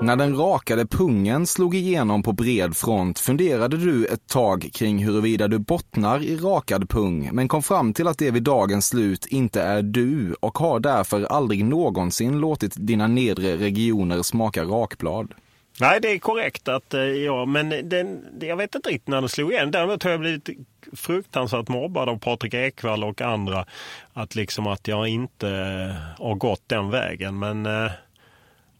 När 0.03 0.17
den 0.17 0.37
rakade 0.37 0.87
pungen 0.87 1.47
slog 1.47 1.75
igenom 1.75 2.23
på 2.23 2.33
bred 2.33 2.77
front 2.77 3.19
funderade 3.19 3.77
du 3.77 4.07
ett 4.07 4.27
tag 4.27 4.71
kring 4.75 5.05
huruvida 5.05 5.49
du 5.49 5.59
bottnar 5.59 6.23
i 6.23 6.37
rakad 6.37 6.89
pung, 6.89 7.31
men 7.33 7.49
kom 7.49 7.63
fram 7.63 7.95
till 7.95 8.09
att 8.09 8.19
det 8.19 8.31
vid 8.31 8.43
dagens 8.43 8.89
slut 8.89 9.27
inte 9.27 9.63
är 9.63 9.83
du 9.83 10.35
och 10.41 10.59
har 10.59 10.81
därför 10.81 11.25
aldrig 11.25 11.65
någonsin 11.65 12.41
låtit 12.41 12.73
dina 12.77 13.07
nedre 13.07 13.57
regioner 13.57 14.23
smaka 14.23 14.63
rakblad. 14.63 15.35
Nej, 15.81 16.01
det 16.03 16.09
är 16.09 16.19
korrekt 16.19 16.69
att 16.69 16.95
eh, 16.95 17.01
ja, 17.01 17.45
men 17.45 17.89
den, 17.89 18.25
jag 18.41 18.57
vet 18.57 18.75
inte 18.75 18.89
riktigt 18.89 19.09
när 19.09 19.21
den 19.21 19.29
slog 19.29 19.53
igen. 19.53 19.71
Däremot 19.71 20.03
har 20.03 20.11
jag 20.11 20.21
blivit 20.21 20.49
fruktansvärt 20.97 21.69
mobbad 21.69 22.09
av 22.09 22.19
Patrik 22.19 22.55
Ekwall 22.55 23.05
och 23.05 23.23
andra. 23.23 23.67
Att 24.13 24.35
liksom 24.35 24.67
att 24.67 24.89
jag 24.89 25.09
inte 25.09 25.49
eh, 25.49 26.25
har 26.25 26.35
gått 26.35 26.63
den 26.67 26.91
vägen. 26.91 27.39
Men 27.39 27.67
eh, 27.67 27.91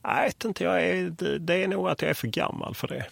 jag 0.03 0.23
vet 0.23 0.45
inte, 0.45 0.65
jag 0.65 0.83
är, 0.85 1.11
det- 1.21 1.39
är 1.65 1.69
nog 1.69 1.89
att 1.89 2.03
jag 2.03 2.11
är 2.11 2.15
för 2.15 2.29
gammal 2.29 2.75
för 2.75 2.89
det. 2.89 3.07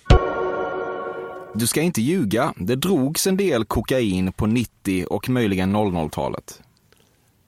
Du 1.55 1.67
ska 1.67 1.81
inte 1.83 2.01
ljuga, 2.03 2.55
det 2.57 2.77
drogs 2.77 3.27
en 3.27 3.37
del 3.37 3.65
kokain 3.65 4.33
på 4.33 4.47
90 4.47 5.07
och 5.11 5.29
möjligen 5.29 5.77
00-talet. 5.77 6.63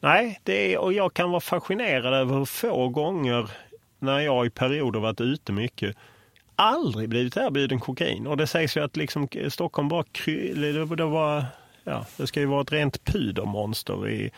Nej, 0.01 0.41
det 0.43 0.74
är, 0.74 0.78
och 0.78 0.93
jag 0.93 1.14
kan 1.14 1.30
vara 1.30 1.41
fascinerad 1.41 2.14
över 2.14 2.34
hur 2.39 2.45
få 2.45 2.89
gånger 2.89 3.51
när 3.99 4.20
jag 4.20 4.47
i 4.47 4.51
perioder 4.51 5.01
varit 5.01 5.20
ute 5.20 5.53
mycket 5.53 5.97
aldrig 6.57 7.09
blivit 7.09 7.36
erbjuden 7.36 7.80
kokain. 7.80 8.26
Och 8.26 8.36
det 8.36 8.47
sägs 8.47 8.76
ju 8.76 8.84
att 8.84 8.97
liksom 8.97 9.28
Stockholm 9.49 9.89
bara 9.89 10.05
det, 10.97 11.05
var, 11.05 11.45
ja, 11.84 12.07
det 12.16 12.26
ska 12.26 12.41
ju 12.41 12.47
vara 12.47 12.61
ett 12.62 12.72
rent 12.72 13.05
pudermonster. 13.05 14.09
I, 14.09 14.30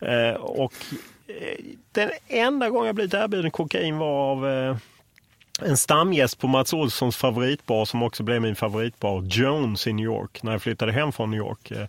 eh, 0.00 0.30
och 0.40 0.72
den 1.92 2.10
enda 2.28 2.70
gången 2.70 2.86
jag 2.86 2.94
blivit 2.94 3.14
erbjuden 3.14 3.50
kokain 3.50 3.98
var 3.98 4.30
av 4.30 4.48
eh, 4.48 4.76
en 5.62 5.76
stamgäst 5.76 6.38
på 6.38 6.46
Mats 6.48 6.72
Olssons 6.72 7.16
favoritbar 7.16 7.84
som 7.84 8.02
också 8.02 8.22
blev 8.22 8.42
min 8.42 8.56
favoritbar, 8.56 9.22
Jones 9.22 9.86
i 9.86 9.92
New 9.92 10.04
York, 10.04 10.42
när 10.42 10.52
jag 10.52 10.62
flyttade 10.62 10.92
hem 10.92 11.12
från 11.12 11.30
New 11.30 11.38
York. 11.38 11.70
Eh, 11.70 11.86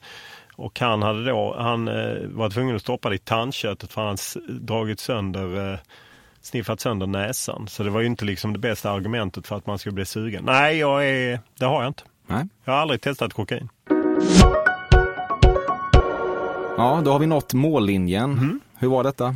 Och 0.55 0.79
han 0.79 1.01
hade 1.01 1.25
då, 1.25 1.55
han 1.57 1.88
eh, 1.88 2.27
var 2.27 2.49
tvungen 2.49 2.75
att 2.75 2.81
stoppa 2.81 3.09
det 3.09 3.15
i 3.15 3.19
tandköttet 3.19 3.91
för 3.93 4.01
han 4.01 4.17
hade 4.36 4.59
dragit 4.59 4.99
sönder, 4.99 5.79
sniffat 6.41 6.79
sönder 6.79 7.07
näsan. 7.07 7.67
Så 7.67 7.83
det 7.83 7.89
var 7.89 8.01
ju 8.01 8.07
inte 8.07 8.25
liksom 8.25 8.53
det 8.53 8.59
bästa 8.59 8.91
argumentet 8.91 9.47
för 9.47 9.55
att 9.55 9.65
man 9.67 9.77
skulle 9.79 9.93
bli 9.93 10.05
sugen. 10.05 10.43
Nej, 10.45 10.77
jag 10.77 11.07
är, 11.09 11.39
det 11.59 11.65
har 11.65 11.81
jag 11.83 11.89
inte. 11.89 12.03
Nej. 12.27 12.43
Jag 12.65 12.73
har 12.73 12.79
aldrig 12.79 13.01
testat 13.01 13.33
kokain. 13.33 13.69
Ja, 16.77 17.01
då 17.05 17.11
har 17.11 17.19
vi 17.19 17.25
nått 17.27 17.53
mållinjen. 17.53 18.61
Hur 18.78 18.88
var 18.88 19.03
detta? 19.03 19.36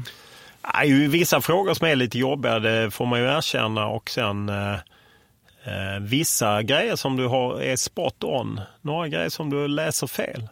Vissa 1.09 1.41
frågor 1.41 1.73
som 1.73 1.87
är 1.87 1.95
lite 1.95 2.19
jobbiga, 2.19 2.59
det 2.59 2.91
får 2.91 3.05
man 3.05 3.19
ju 3.19 3.25
erkänna. 3.25 3.87
Och 3.87 4.09
sen 4.09 4.49
eh, 4.49 4.73
eh, 5.63 5.99
vissa 6.01 6.63
grejer 6.63 6.95
som 6.95 7.17
du 7.17 7.27
har 7.27 7.61
är 7.61 7.75
spot 7.75 8.23
on. 8.23 8.61
Några 8.81 9.07
grejer 9.07 9.29
som 9.29 9.49
du 9.49 9.67
läser 9.67 10.07
fel. 10.07 10.47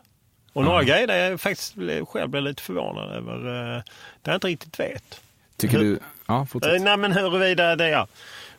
Och 0.54 0.64
några 0.64 0.84
grejer 0.84 1.08
där 1.08 1.30
jag 1.30 1.42
faktiskt 1.42 1.76
själv 2.08 2.30
blir 2.30 2.42
lite 2.42 2.62
förvånad 2.64 3.12
över. 3.12 3.36
Eh, 3.36 3.84
där 4.22 4.32
jag 4.32 4.36
inte 4.36 4.48
riktigt 4.48 4.80
vet. 4.80 5.22
Tycker 5.58 5.78
Hur- 5.78 5.84
du... 5.84 6.00
Ja, 6.28 6.46
fortsätt. 6.46 6.74
Eh, 6.74 6.84
nej 6.84 6.98
men 6.98 7.12
huruvida 7.12 7.76
det 7.76 7.86
är 7.86 8.08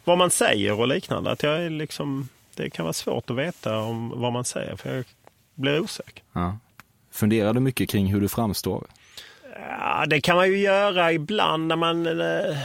vad 0.04 0.18
man 0.18 0.30
säger 0.30 0.80
och 0.80 0.88
liknande. 0.88 1.30
Att 1.30 1.42
jag 1.42 1.62
är 1.62 1.70
liksom, 1.70 2.28
det 2.54 2.70
kan 2.70 2.84
vara 2.84 2.92
svårt 2.92 3.30
att 3.30 3.36
veta 3.36 3.78
om 3.78 4.12
vad 4.20 4.32
man 4.32 4.44
säger 4.44 4.76
för 4.76 4.96
jag 4.96 5.04
blir 5.54 5.80
osäker. 5.80 6.22
Ja. 6.32 6.58
Funderar 7.12 7.52
du 7.52 7.60
mycket 7.60 7.90
kring 7.90 8.06
hur 8.06 8.20
du 8.20 8.28
framstår? 8.28 8.86
Ja, 9.70 10.04
det 10.06 10.20
kan 10.20 10.36
man 10.36 10.48
ju 10.48 10.58
göra 10.58 11.12
ibland 11.12 11.66
när 11.66 11.76
man, 11.76 12.06
eh, 12.06 12.56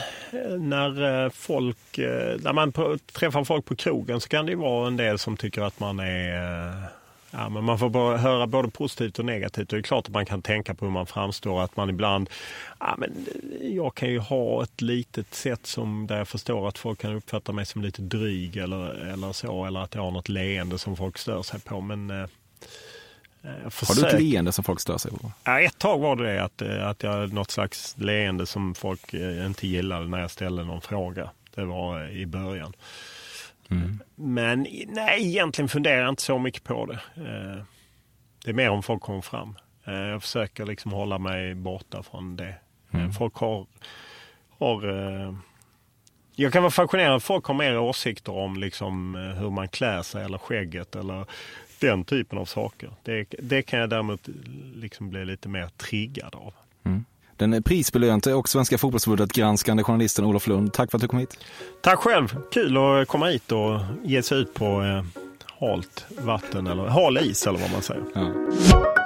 när 0.60 1.24
eh, 1.26 1.30
folk, 1.30 1.98
eh, 1.98 2.38
när 2.40 2.54
man 2.54 2.72
träffar 3.12 3.44
folk 3.44 3.66
på 3.66 3.76
krogen 3.76 4.22
så 4.22 4.30
kan 4.30 4.46
det 4.46 4.52
ju 4.52 4.58
vara 4.58 4.88
en 4.88 4.98
del 4.98 5.20
som 5.20 5.38
tycker 5.38 5.62
att 5.62 5.80
man 5.80 6.00
är 6.00 6.94
Ja, 7.36 7.50
men 7.50 7.64
man 7.64 7.80
får 7.80 8.18
höra 8.18 8.48
både 8.48 8.70
positivt 8.70 9.20
och 9.20 9.26
negativt. 9.26 9.72
Och 9.72 9.78
det 9.78 9.80
är 9.80 9.84
klart 9.84 10.08
att 10.08 10.14
man 10.14 10.26
kan 10.26 10.42
tänka 10.42 10.74
på 10.74 10.86
hur 10.86 10.92
man 10.92 11.06
framstår. 11.06 11.62
Att 11.62 11.76
man 11.76 11.90
ibland, 11.90 12.30
ja, 12.80 12.96
men 12.98 13.28
jag 13.62 13.96
kan 13.96 14.10
ju 14.10 14.20
ha 14.20 14.64
ett 14.64 14.82
litet 14.82 15.34
sätt 15.34 15.66
som 15.66 16.08
där 16.08 16.18
jag 16.18 16.28
förstår 16.28 16.68
att 16.68 16.78
folk 16.78 17.00
kan 17.00 17.16
uppfatta 17.16 17.52
mig 17.52 17.66
som 17.66 17.82
lite 17.82 18.02
dryg 18.02 18.58
eller, 18.58 19.14
eller 19.14 19.32
så. 19.32 19.66
Eller 19.66 19.80
att 19.80 19.96
jag 19.96 20.02
har 20.02 20.12
något 20.12 20.30
leende 20.30 20.78
som 20.78 20.96
folk 20.96 21.18
stör 21.18 21.42
sig 21.42 21.60
på. 21.60 21.82
Men 21.82 22.10
eh, 22.10 22.28
har 23.44 23.96
du 23.96 24.08
ett 24.08 24.22
leende 24.22 24.52
som 24.52 24.64
folk 24.64 24.80
stör 24.80 24.98
sig 24.98 25.12
på? 25.12 25.32
Ja, 25.44 25.62
ett 25.62 25.78
tag 25.78 26.00
var 26.00 26.16
det 26.16 26.44
att, 26.44 26.62
eh, 26.62 26.88
att 26.88 27.04
jag 27.04 27.12
hade 27.12 27.28
något 27.34 27.52
slags 27.52 27.96
leende 27.98 28.46
som 28.46 28.76
folk 28.76 29.14
eh, 29.14 29.46
inte 29.46 29.68
gillade 29.68 30.08
när 30.08 30.20
jag 30.20 30.32
ställde 30.32 30.64
någon 30.64 30.82
fråga. 30.82 31.30
Det 31.56 31.66
var 31.66 32.04
eh, 32.04 32.10
i 32.12 32.26
början. 32.26 32.74
Men 34.16 34.68
i- 34.68 34.86
nej, 34.90 35.28
egentligen 35.28 35.70
funderar 35.70 36.00
jag 36.02 36.10
inte 36.10 36.22
så 36.22 36.40
mycket 36.40 36.64
på 36.64 36.86
det. 36.86 37.00
Eh, 37.16 37.64
Det 38.44 38.50
är 38.50 38.54
mer 38.54 38.70
om 38.70 38.84
folk 38.84 39.02
kommer 39.02 39.22
fram. 39.22 39.56
Eh, 39.86 39.94
Jag 39.94 40.22
försöker 40.22 40.66
liksom 40.66 40.92
hålla 40.92 41.18
mig 41.18 41.56
borta 41.56 42.04
från 42.04 42.36
det. 42.36 42.56
Eh, 42.92 43.12
Folk 43.12 43.36
har... 43.36 43.66
har 44.60 44.90
eh, 44.90 45.34
jag 46.36 46.54
kan 46.54 46.64
vara 46.64 46.72
fascinerad 46.72 47.24
folk 47.24 47.46
har 47.46 47.54
mer 47.54 47.80
åsikter 47.80 48.32
om 48.34 48.58
liksom 48.58 49.16
eh, 49.16 49.22
hur 49.22 49.50
man 49.50 49.68
klär 49.68 50.02
sig 50.02 50.24
eller 50.26 50.38
skägget 50.38 50.96
eller 50.96 51.26
den 51.84 52.04
typen 52.04 52.38
av 52.38 52.46
saker. 52.46 52.90
Det, 53.04 53.26
det 53.40 53.62
kan 53.62 53.80
jag 53.80 53.90
däremot 53.90 54.28
liksom 54.76 55.10
bli 55.10 55.26
lite 55.26 55.50
mer 55.50 55.70
triggad 55.78 56.36
av. 56.36 56.54
Den 57.38 57.64
prisbelönte 57.64 58.34
och 58.34 58.50
Svenska 58.50 58.78
fotbollsförbundet 58.78 59.34
granskande 59.34 59.84
journalisten 59.84 60.26
Olof 60.26 60.48
Lund, 60.48 60.74
tack 60.74 60.92
för 60.92 60.98
att 60.98 61.02
du 61.02 61.08
kom 61.08 61.20
hit. 61.20 61.38
Tack 61.82 62.00
själv! 62.00 62.36
Kul 62.52 62.78
att 62.78 63.08
komma 63.08 63.26
hit 63.26 63.52
och 63.52 63.80
ge 64.04 64.24
sig 64.24 64.38
ut 64.38 64.54
på 64.54 64.66
eh, 64.66 65.04
halt 65.60 66.06
vatten 66.20 66.68
eller 66.68 66.84
hal 66.84 67.18
is 67.18 67.48
eller 67.48 67.60
vad 67.60 67.72
man 67.72 67.82
säger. 67.82 69.03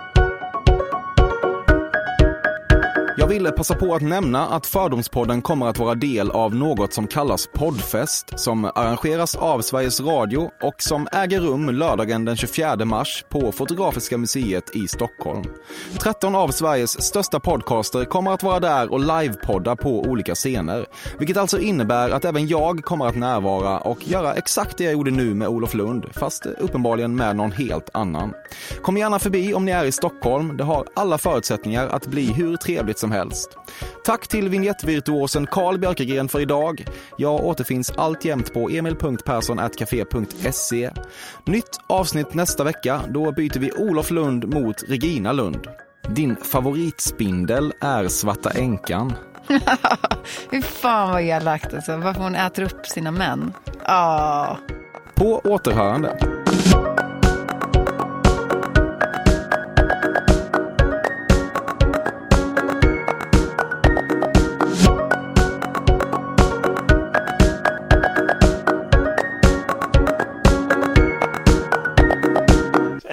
Jag 3.20 3.28
ville 3.28 3.52
passa 3.52 3.76
på 3.76 3.96
att 3.96 4.02
nämna 4.02 4.48
att 4.48 4.66
Fördomspodden 4.66 5.42
kommer 5.42 5.68
att 5.68 5.80
vara 5.80 5.96
del 5.96 6.32
av 6.32 6.56
något 6.56 6.94
som 6.94 7.08
kallas 7.08 7.48
Poddfest, 7.54 8.40
som 8.40 8.66
arrangeras 8.66 9.36
av 9.36 9.62
Sveriges 9.62 10.02
Radio 10.02 10.52
och 10.62 10.82
som 10.82 11.08
äger 11.12 11.40
rum 11.40 11.70
lördagen 11.70 12.26
den 12.26 12.36
24 12.36 12.86
mars 12.86 13.26
på 13.30 13.52
Fotografiska 13.52 14.18
museet 14.18 14.76
i 14.76 14.88
Stockholm. 14.88 15.44
13 16.00 16.36
av 16.36 16.48
Sveriges 16.48 17.02
största 17.02 17.40
podcaster 17.40 18.06
kommer 18.06 18.32
att 18.32 18.44
vara 18.44 18.60
där 18.60 18.92
och 18.92 19.00
livepodda 19.00 19.76
på 19.76 20.02
olika 20.02 20.36
scener, 20.36 20.86
vilket 21.20 21.38
alltså 21.38 21.60
innebär 21.60 22.10
att 22.10 22.26
även 22.26 22.48
jag 22.48 22.84
kommer 22.84 23.06
att 23.06 23.16
närvara 23.16 23.80
och 23.80 24.08
göra 24.08 24.34
exakt 24.34 24.78
det 24.78 24.84
jag 24.84 24.94
gjorde 24.94 25.12
nu 25.12 25.34
med 25.34 25.48
Olof 25.48 25.74
Lund, 25.74 26.06
fast 26.12 26.46
uppenbarligen 26.46 27.16
med 27.16 27.36
någon 27.36 27.52
helt 27.52 27.90
annan. 27.94 28.34
Kom 28.82 28.98
gärna 28.98 29.20
förbi 29.20 29.54
om 29.54 29.66
ni 29.66 29.72
är 29.72 29.86
i 29.86 29.92
Stockholm, 29.92 30.58
det 30.58 30.64
har 30.64 30.86
alla 30.96 31.18
förutsättningar 31.18 31.88
att 31.88 32.08
bli 32.08 32.34
hur 32.34 32.58
trevligt 32.58 33.00
som 33.00 33.07
helst. 33.12 33.58
Tack 34.06 34.28
till 34.28 34.50
vignettvirtuosen 34.50 35.48
Carl 35.48 35.78
Björkegren 35.78 36.30
för 36.30 36.40
idag. 36.40 36.86
Jag 37.18 37.46
återfinns 37.46 37.92
alltjämt 37.92 38.54
på 38.54 38.70
emil.perssonatcafe.se. 38.70 40.92
Nytt 41.46 41.80
avsnitt 41.88 42.34
nästa 42.34 42.64
vecka, 42.64 43.02
då 43.10 43.32
byter 43.32 43.60
vi 43.60 43.72
Olof 43.72 44.12
Lund 44.12 44.54
mot 44.54 44.84
Regina 44.88 45.32
Lund. 45.32 45.68
Din 46.10 46.36
favoritspindel 46.36 47.74
är 47.82 48.08
Svarta 48.08 48.50
Änkan. 48.50 49.14
Fy 50.52 50.62
fan 50.62 51.12
vad 51.12 51.22
elakt 51.22 51.74
alltså. 51.74 51.98
Varför 51.98 52.22
hon 52.22 52.36
äter 52.36 52.64
upp 52.64 52.86
sina 52.86 53.12
män. 53.12 53.54
Ah. 53.84 54.56
På 55.16 55.42
återhörande. 55.44 56.18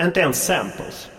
Inte 0.05 0.21
ens 0.21 0.45
samples. 0.45 1.11